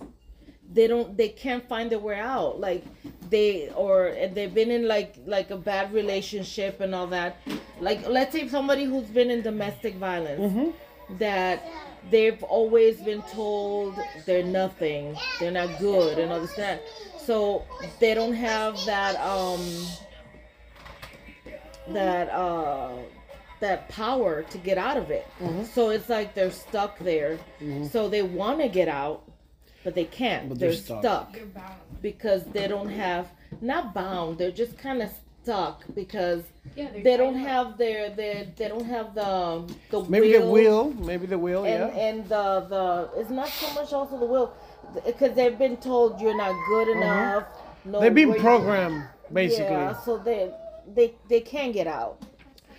they 0.72 0.86
don't 0.86 1.16
they 1.16 1.28
can't 1.28 1.66
find 1.68 1.90
their 1.90 1.98
way 1.98 2.18
out. 2.18 2.60
Like 2.60 2.84
they 3.28 3.70
or 3.70 4.06
and 4.06 4.34
they've 4.34 4.52
been 4.54 4.70
in 4.70 4.86
like 4.86 5.16
like 5.26 5.50
a 5.50 5.56
bad 5.56 5.92
relationship 5.92 6.80
and 6.80 6.94
all 6.94 7.08
that. 7.08 7.36
Like 7.80 8.06
let's 8.08 8.32
say 8.32 8.46
somebody 8.48 8.84
who's 8.84 9.08
been 9.08 9.30
in 9.30 9.42
domestic 9.42 9.94
violence 9.96 10.52
Mm-hmm. 10.52 11.16
that 11.18 11.64
they've 12.10 12.42
always 12.44 13.00
been 13.00 13.22
told 13.22 13.98
they're 14.26 14.44
nothing 14.44 15.16
they're 15.40 15.50
not 15.50 15.78
good 15.80 16.18
and 16.18 16.30
all 16.32 16.40
this 16.40 16.54
that. 16.54 16.82
So 17.18 17.64
they 17.98 18.14
don't 18.14 18.34
have 18.34 18.76
that 18.86 19.16
um 19.16 19.60
that 21.88 22.28
uh 22.30 22.90
that 23.60 23.88
power 23.88 24.42
to 24.44 24.58
get 24.58 24.78
out 24.78 24.96
of 24.96 25.10
it 25.10 25.26
Mhm. 25.40 25.66
so 25.66 25.90
it's 25.90 26.08
like 26.08 26.34
they're 26.34 26.50
stuck 26.50 26.98
there 26.98 27.38
Mhm. 27.60 27.90
so 27.90 28.08
they 28.08 28.22
want 28.22 28.60
to 28.60 28.68
get 28.68 28.88
out 28.88 29.22
but 29.84 29.94
they 29.94 30.04
can't 30.04 30.48
But 30.48 30.58
they're, 30.58 30.70
they're 30.70 30.78
stuck. 30.78 31.00
stuck, 31.02 31.38
because 32.02 32.44
they 32.44 32.68
don't 32.68 32.90
have 32.90 33.28
not 33.60 33.92
bound 33.94 34.38
they're 34.38 34.50
just 34.50 34.78
kind 34.78 35.02
of 35.02 35.10
stuck 35.42 35.84
because 35.94 36.42
Yeah, 36.76 36.88
they're 37.02 37.16
don't 37.16 37.34
tied 37.34 37.42
up. 37.42 37.48
have 37.48 37.78
their, 37.78 38.10
their 38.10 38.46
they 38.56 38.68
don't 38.68 38.84
have 38.84 39.14
the 39.14 39.64
the 39.90 40.04
Maybe 40.04 40.32
the 40.32 40.40
will 40.40 40.52
will, 40.52 40.84
maybe 41.10 41.26
the 41.26 41.38
will, 41.38 41.64
and 41.64 41.92
yeah. 41.94 42.00
and 42.06 42.28
the 42.28 42.46
the 42.68 43.10
it's 43.20 43.30
not 43.30 43.48
so 43.48 43.72
much 43.74 43.92
also 43.92 44.18
the 44.18 44.26
will 44.26 44.52
because 45.04 45.32
they've 45.34 45.58
been 45.58 45.76
told 45.78 46.20
you're 46.20 46.36
not 46.36 46.54
good 46.68 46.88
enough. 46.96 47.44
Mm-hmm. 47.86 48.00
They've 48.00 48.14
been 48.14 48.34
programmed, 48.34 49.04
basically. 49.32 49.72
Yeah, 49.72 49.98
so 50.04 50.18
they 50.18 50.50
they 50.94 51.14
they 51.28 51.40
can't 51.40 51.72
get 51.72 51.86
out, 51.86 52.20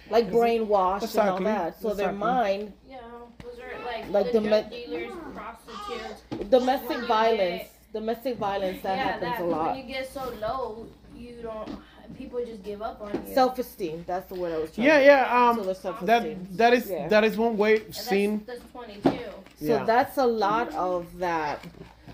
like 0.09 0.29
brainwashed 0.31 1.03
Exactly, 1.03 1.37
and 1.37 1.47
all 1.47 1.53
that. 1.65 1.81
So 1.81 1.93
their 1.93 2.11
mind, 2.11 2.73
Yeah, 2.89 2.97
those 3.43 3.59
are 3.59 3.85
like, 3.85 4.09
Like 4.09 4.31
the 4.31 4.39
the 4.39 4.47
drug 4.49 4.71
me- 4.71 4.85
dealers, 4.85 5.11
prostitutes. 5.35 6.49
domestic 6.49 6.89
When 6.89 6.99
you 7.01 7.07
violence, 7.07 7.61
get- 7.63 7.93
domestic 7.93 8.37
violence 8.37 8.81
that 8.83 8.97
yeah, 8.97 9.03
happens 9.03 9.21
that, 9.21 9.35
a 9.35 9.43
'cause 9.43 9.51
lot. 9.51 9.67
When 9.75 9.77
you 9.87 9.93
get 9.93 10.11
so 10.11 10.33
low, 10.41 10.87
you 11.17 11.35
don't. 11.41 11.69
People 12.17 12.43
just 12.45 12.61
give 12.63 12.81
up 12.81 13.01
on 13.01 13.11
you. 13.25 13.33
Self 13.33 13.57
esteem, 13.57 14.03
that's 14.05 14.27
the 14.27 14.35
word 14.35 14.53
I 14.53 14.57
was 14.57 14.71
trying. 14.75 14.85
Yeah, 14.87 14.99
to 14.99 15.05
yeah. 15.05 15.53
So 15.53 15.61
Um, 15.61 15.65
the 15.65 15.73
self-esteem. 15.75 16.07
that 16.07 16.57
that 16.57 16.73
is 16.73 16.89
Yeah. 16.89 17.07
that 17.07 17.23
is 17.23 17.37
one 17.37 17.57
way 17.57 17.77
And 17.77 17.85
that's, 17.87 17.97
seen. 18.05 18.43
That's 18.45 18.61
22. 18.71 19.09
So 19.09 19.65
Yeah. 19.65 19.83
that's 19.85 20.17
a 20.17 20.25
lot 20.25 20.73
of 20.75 21.17
that. 21.19 21.59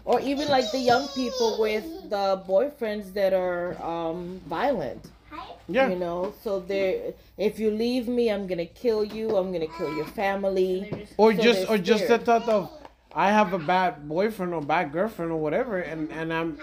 Or 0.06 0.20
even 0.22 0.48
like 0.50 0.72
the 0.72 0.80
young 0.80 1.08
people 1.10 1.58
with 1.60 1.84
the 2.10 2.42
boyfriends 2.48 3.12
that 3.14 3.34
are 3.34 3.76
um, 3.84 4.40
violent. 4.46 5.04
Yeah. 5.70 5.90
You 5.90 5.98
know, 5.98 6.34
so 6.44 6.60
there. 6.60 7.14
if 7.38 7.60
you 7.60 7.72
leave 7.72 8.08
me, 8.08 8.32
I'm 8.32 8.48
gonna 8.48 8.66
kill 8.66 9.04
you. 9.04 9.36
I'm 9.36 9.52
gonna 9.52 9.68
kill 9.78 9.94
your 9.96 10.06
family. 10.06 10.90
Just 10.92 11.14
Or 11.18 11.34
So 11.34 11.42
just 11.42 11.68
they're 11.68 11.76
or 11.76 11.78
just 11.78 12.08
the 12.08 12.18
thought 12.20 12.48
of 12.48 12.72
I 13.14 13.32
have 13.32 13.54
a 13.54 13.60
bad 13.60 14.08
boyfriend 14.08 14.54
or 14.54 14.62
bad 14.62 14.92
girlfriend 14.92 15.32
or 15.32 15.40
whatever 15.40 15.80
and, 15.80 16.12
and 16.12 16.32
I'm 16.32 16.60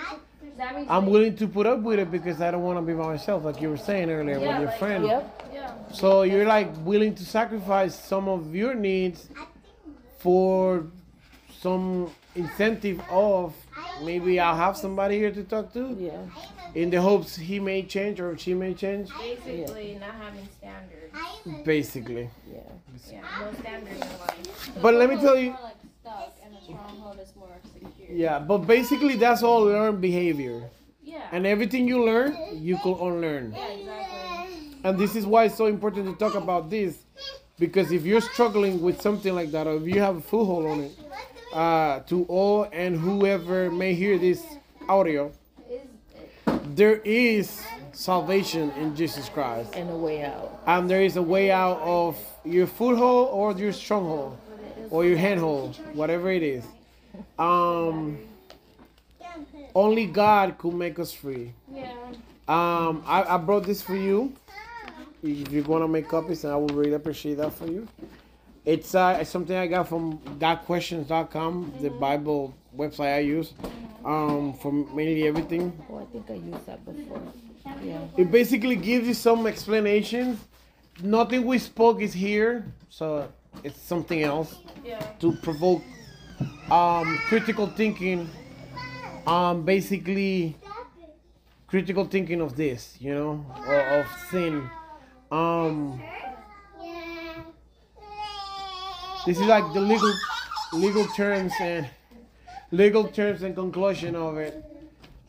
I'm 0.88 1.06
willing 1.06 1.36
to 1.36 1.48
put 1.48 1.66
up 1.66 1.80
with 1.80 1.98
it 1.98 2.10
because 2.10 2.40
I 2.40 2.50
don't 2.50 2.62
want 2.62 2.78
to 2.78 2.82
be 2.82 2.92
by 2.94 3.06
myself 3.06 3.44
like 3.44 3.60
you 3.60 3.70
were 3.70 3.76
saying 3.76 4.10
earlier 4.10 4.38
Yeah, 4.38 4.48
with 4.48 4.58
your 4.58 4.66
like, 4.66 4.78
friend. 4.78 5.04
Yep. 5.04 5.50
Yeah. 5.52 5.72
So 5.92 6.22
you're 6.22 6.46
like 6.46 6.70
willing 6.84 7.14
to 7.16 7.24
sacrifice 7.24 7.94
some 7.98 8.28
of 8.28 8.54
your 8.54 8.74
needs 8.74 9.28
for 10.18 10.86
some 11.60 12.10
incentive 12.36 13.00
of 13.10 13.52
maybe 14.02 14.40
I'll 14.40 14.56
have 14.56 14.76
somebody 14.76 15.18
here 15.18 15.30
to 15.32 15.44
talk 15.44 15.72
to 15.74 15.96
Yeah. 15.98 16.12
in 16.74 16.90
the 16.90 17.00
hopes 17.00 17.36
he 17.36 17.60
may 17.60 17.82
change 17.82 18.20
or 18.20 18.36
she 18.36 18.54
may 18.54 18.74
change. 18.74 19.08
Basically, 19.18 19.98
not 20.00 20.14
having 20.14 20.48
standards. 20.58 21.64
Basically. 21.64 22.30
Yeah. 22.52 22.60
Yeah, 23.10 23.20
no 23.40 23.52
standards 23.60 23.94
in 23.94 24.00
life. 24.00 24.70
But 24.80 24.94
let 24.94 25.10
me 25.10 25.16
tell 25.16 25.36
you 25.38 25.50
like 25.50 25.74
stuck, 26.00 26.34
and 26.44 26.54
a 26.56 26.62
stronghold 26.62 27.18
is 27.20 27.34
more 27.36 27.48
secure. 27.72 28.16
yeah, 28.16 28.38
but 28.38 28.58
basically 28.58 29.16
that's 29.16 29.42
all 29.42 29.62
learned 29.64 30.00
behavior. 30.00 30.62
Yeah. 31.02 31.28
And 31.32 31.46
everything 31.46 31.86
you 31.86 32.02
learn, 32.04 32.36
you 32.52 32.78
could 32.78 32.96
unlearn. 32.98 33.52
yeah, 33.52 33.66
exactly. 33.68 34.76
And 34.84 34.98
this 34.98 35.16
is 35.16 35.26
why 35.26 35.44
it's 35.44 35.54
so 35.56 35.66
important 35.66 36.06
to 36.06 36.14
talk 36.16 36.34
about 36.34 36.70
this. 36.70 36.98
Because 37.58 37.92
if 37.92 38.04
you're 38.04 38.20
struggling 38.20 38.80
with 38.82 39.00
something 39.00 39.34
like 39.34 39.50
that, 39.52 39.66
or 39.66 39.76
if 39.76 39.84
you 39.86 40.00
have 40.00 40.16
a 40.16 40.20
foothold 40.20 40.66
on 40.66 40.80
it, 40.80 40.92
uh, 41.54 42.00
to 42.00 42.24
all 42.24 42.68
and 42.72 42.96
whoever 42.96 43.70
may 43.70 43.94
hear 43.94 44.18
this 44.18 44.44
audio, 44.88 45.32
there 46.74 46.96
is 46.96 47.62
salvation 47.92 48.70
in 48.72 48.96
Jesus 48.96 49.28
Christ. 49.28 49.74
And 49.74 49.88
a 49.88 49.96
way 49.96 50.24
out. 50.24 50.62
And 50.66 50.90
there 50.90 51.02
is 51.02 51.16
a 51.16 51.22
way 51.22 51.50
out 51.50 51.80
of 51.80 52.18
your 52.44 52.66
foothold 52.66 53.28
or 53.32 53.52
your 53.52 53.72
stronghold 53.72 54.36
or 54.90 55.04
your 55.04 55.16
handhold, 55.16 55.76
whatever 55.94 56.30
it 56.30 56.42
is. 56.42 56.64
Um, 57.38 58.18
only 59.74 60.06
God 60.06 60.58
could 60.58 60.74
make 60.74 60.98
us 60.98 61.12
free. 61.12 61.52
Yeah. 61.72 61.92
Um, 62.46 63.02
I, 63.06 63.24
I 63.24 63.36
brought 63.38 63.64
this 63.64 63.80
for 63.80 63.96
you. 63.96 64.34
If 65.22 65.50
you're 65.50 65.62
gonna 65.62 65.88
make 65.88 66.08
copies, 66.08 66.44
and 66.44 66.52
I 66.52 66.56
would 66.56 66.72
really 66.72 66.92
appreciate 66.92 67.36
that 67.36 67.54
for 67.54 67.66
you. 67.66 67.88
It's 68.64 68.94
uh, 68.94 69.22
something 69.24 69.56
I 69.56 69.66
got 69.66 69.88
from 69.88 70.18
GotQuestions.com, 70.38 71.74
the 71.82 71.90
Bible 71.90 72.54
website 72.76 73.16
I 73.16 73.18
use, 73.18 73.52
um, 74.04 74.54
for 74.54 74.72
mainly 74.72 75.26
everything. 75.26 75.72
Oh, 75.90 75.98
I 75.98 76.04
think 76.06 76.30
I 76.30 76.34
used 76.34 76.66
that 76.66 76.84
before. 76.84 77.20
Yeah. 77.82 78.00
It 78.16 78.30
basically 78.30 78.76
gives 78.76 79.06
you 79.06 79.14
some 79.14 79.46
explanations. 79.46 80.38
Nothing 81.02 81.44
we 81.44 81.58
spoke 81.58 82.00
is 82.00 82.12
here, 82.14 82.64
so 82.88 83.28
it's 83.62 83.80
something 83.80 84.22
else 84.22 84.56
Yeah. 84.84 85.00
to 85.20 85.32
provoke 85.32 85.82
um, 86.70 87.18
critical 87.28 87.66
thinking. 87.66 88.30
Um, 89.26 89.62
basically, 89.64 90.56
critical 91.66 92.04
thinking 92.06 92.40
of 92.40 92.56
this, 92.56 92.96
you 93.00 93.14
know, 93.14 93.44
or 93.66 93.80
of 94.00 94.06
sin. 94.30 94.68
Um, 95.30 96.02
this 99.26 99.38
is 99.38 99.46
like 99.46 99.72
the 99.72 99.80
legal, 99.80 100.12
legal 100.72 101.06
terms 101.08 101.52
and 101.60 101.88
legal 102.70 103.04
terms 103.08 103.42
and 103.42 103.54
conclusion 103.54 104.14
of 104.14 104.38
it. 104.38 104.62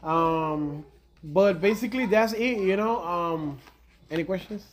Um, 0.03 0.85
but 1.23 1.59
basically, 1.61 2.05
that's 2.05 2.33
it, 2.33 2.59
you 2.59 2.75
know. 2.75 3.03
Um, 3.03 3.57
any 4.11 4.23
questions? 4.23 4.63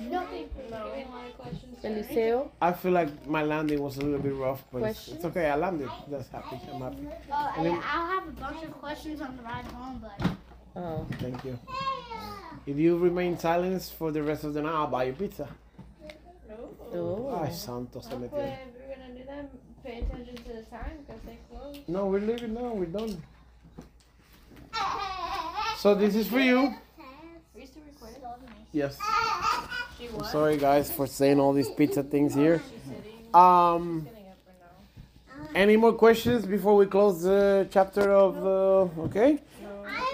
Nothing. 0.00 0.48
No. 0.70 0.90
Any 0.94 1.04
more 1.04 1.20
questions? 1.38 1.76
Eliseo? 1.84 2.48
I 2.60 2.72
feel 2.72 2.92
like 2.92 3.26
my 3.26 3.42
landing 3.42 3.80
was 3.82 3.96
a 3.98 4.02
little 4.02 4.20
bit 4.20 4.34
rough, 4.34 4.62
but 4.72 4.82
it's, 4.82 5.08
it's 5.08 5.24
okay. 5.24 5.50
I 5.50 5.56
landed. 5.56 5.88
That's 6.08 6.28
happy. 6.28 6.58
I'm 6.72 6.80
happy. 6.80 7.06
Uh, 7.30 7.52
And 7.56 7.66
then- 7.66 7.80
I'll 7.92 8.06
have 8.06 8.28
a 8.28 8.32
bunch 8.32 8.62
of 8.64 8.72
questions 8.72 9.20
on 9.20 9.36
the 9.36 9.42
ride 9.42 9.64
home, 9.66 10.02
but 10.02 10.30
Oh. 10.76 11.04
Thank 11.18 11.44
you. 11.44 11.58
If 12.64 12.76
you 12.76 12.96
remain 12.96 13.36
silent 13.38 13.82
for 13.98 14.12
the 14.12 14.22
rest 14.22 14.44
of 14.44 14.54
the 14.54 14.62
night, 14.62 14.72
I'll 14.72 14.86
buy 14.86 15.04
you 15.04 15.12
pizza. 15.14 15.48
Oh. 16.92 17.40
Ay, 17.42 17.52
santo 17.52 18.00
se 18.00 18.16
metió. 18.16 18.38
if 18.38 18.58
you're 18.78 18.96
gonna 18.96 19.18
do 19.18 19.24
that, 19.26 19.50
pay 19.84 19.98
attention 20.00 20.36
to 20.36 20.52
the 20.52 20.62
time 20.62 20.98
because 21.06 21.20
they 21.24 21.38
close. 21.48 21.76
No, 21.88 22.06
we're 22.06 22.20
leaving 22.20 22.54
now. 22.54 22.72
We're 22.74 22.86
done. 22.86 23.22
So 25.78 25.94
this 25.94 26.14
is 26.14 26.26
for 26.28 26.40
you. 26.40 26.58
Are 26.58 26.74
you 27.56 27.66
still 27.66 27.82
recording? 27.86 28.48
Yes. 28.72 28.98
She 29.98 30.08
I'm 30.08 30.24
sorry, 30.24 30.56
guys, 30.56 30.90
for 30.90 31.06
saying 31.06 31.40
all 31.40 31.52
these 31.52 31.70
pizza 31.70 32.02
things 32.02 32.34
here. 32.34 32.62
Um, 33.32 34.02
Getting 34.02 34.28
up 34.28 34.38
for 34.44 35.42
now. 35.42 35.48
any 35.54 35.76
more 35.76 35.92
questions 35.92 36.44
before 36.44 36.76
we 36.76 36.86
close 36.86 37.22
the 37.22 37.68
chapter 37.70 38.12
of? 38.12 38.36
Uh, 38.44 39.02
okay. 39.04 39.38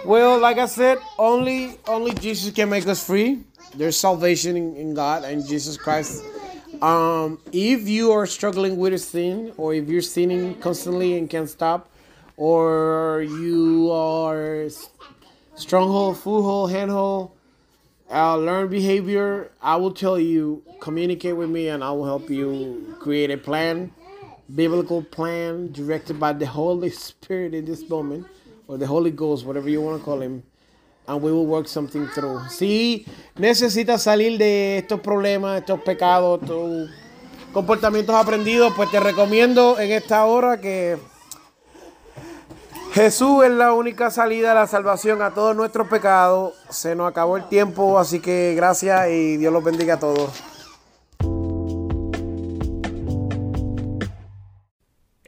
Well, 0.05 0.39
like 0.39 0.59
I 0.59 0.67
said, 0.67 0.99
only 1.19 1.79
only 1.89 2.13
Jesus 2.15 2.53
can 2.53 2.69
make 2.69 2.87
us 2.87 3.05
free. 3.05 3.41
There's 3.75 3.97
salvation 3.97 4.57
in, 4.57 4.77
in 4.77 4.95
God 4.95 5.25
and 5.25 5.45
Jesus 5.47 5.77
Christ 5.77 6.23
Um, 6.83 7.39
if 7.53 7.89
you 7.89 8.13
are 8.13 8.27
struggling 8.27 8.77
with 8.77 8.93
a 8.93 8.99
sin, 8.99 9.53
or 9.57 9.73
if 9.73 9.89
you're 9.89 10.03
sinning 10.03 10.57
constantly 10.61 11.17
and 11.17 11.29
can't 11.29 11.49
stop, 11.49 11.89
or 12.37 13.25
you 13.27 13.91
are 13.91 14.69
stronghold, 15.55 16.19
foothold, 16.19 16.71
handhold, 16.71 17.31
uh, 18.11 18.37
learn 18.37 18.69
behavior, 18.69 19.51
I 19.63 19.77
will 19.77 19.93
tell 19.93 20.19
you, 20.19 20.63
communicate 20.81 21.37
with 21.37 21.49
me, 21.49 21.69
and 21.69 21.83
I 21.83 21.91
will 21.93 22.05
help 22.05 22.29
you 22.29 22.95
create 23.01 23.31
a 23.31 23.39
plan, 23.39 23.91
biblical 24.55 25.03
plan 25.03 25.73
directed 25.73 26.21
by 26.21 26.35
the 26.35 26.47
Holy 26.47 26.91
Spirit 27.09 27.55
in 27.55 27.65
this 27.65 27.89
moment, 27.89 28.27
or 28.69 28.77
the 28.77 28.87
Holy 28.87 29.11
Ghost, 29.11 29.47
whatever 29.47 29.71
you 29.71 29.81
want 29.81 29.99
to 29.99 30.05
call 30.05 30.21
him. 30.21 30.43
And 31.09 31.23
we 31.23 31.31
will 31.31 31.47
work 31.47 31.69
something 31.69 32.09
through. 32.15 32.49
Si 32.51 33.07
necesitas 33.37 34.03
salir 34.03 34.39
de 34.39 34.79
estos 34.79 35.01
problemas, 35.01 35.61
estos 35.61 35.81
pecados, 35.83 36.43
estos 36.43 36.91
comportamientos 37.53 38.15
aprendidos, 38.15 38.73
pues 38.77 38.91
te 38.91 38.99
recomiendo 38.99 39.79
en 39.79 39.93
esta 39.93 40.25
hora 40.25 40.61
que 40.61 40.99
Jesús 42.93 43.45
es 43.45 43.51
la 43.51 43.73
única 43.73 44.11
salida 44.11 44.53
a 44.53 44.55
la 44.55 44.67
salvación 44.67 45.23
a 45.23 45.35
todos 45.35 45.55
nuestros 45.55 45.87
pecados. 45.87 46.55
Se 46.71 46.97
nos 46.97 47.11
acabó 47.11 47.37
el 47.37 47.47
tiempo, 47.49 47.99
así 47.99 48.21
que 48.21 48.55
gracias 48.57 49.09
y 49.11 49.37
Dios 49.37 49.53
los 49.53 49.63
bendiga 49.63 49.95
a 49.95 49.99
todos. 50.01 50.31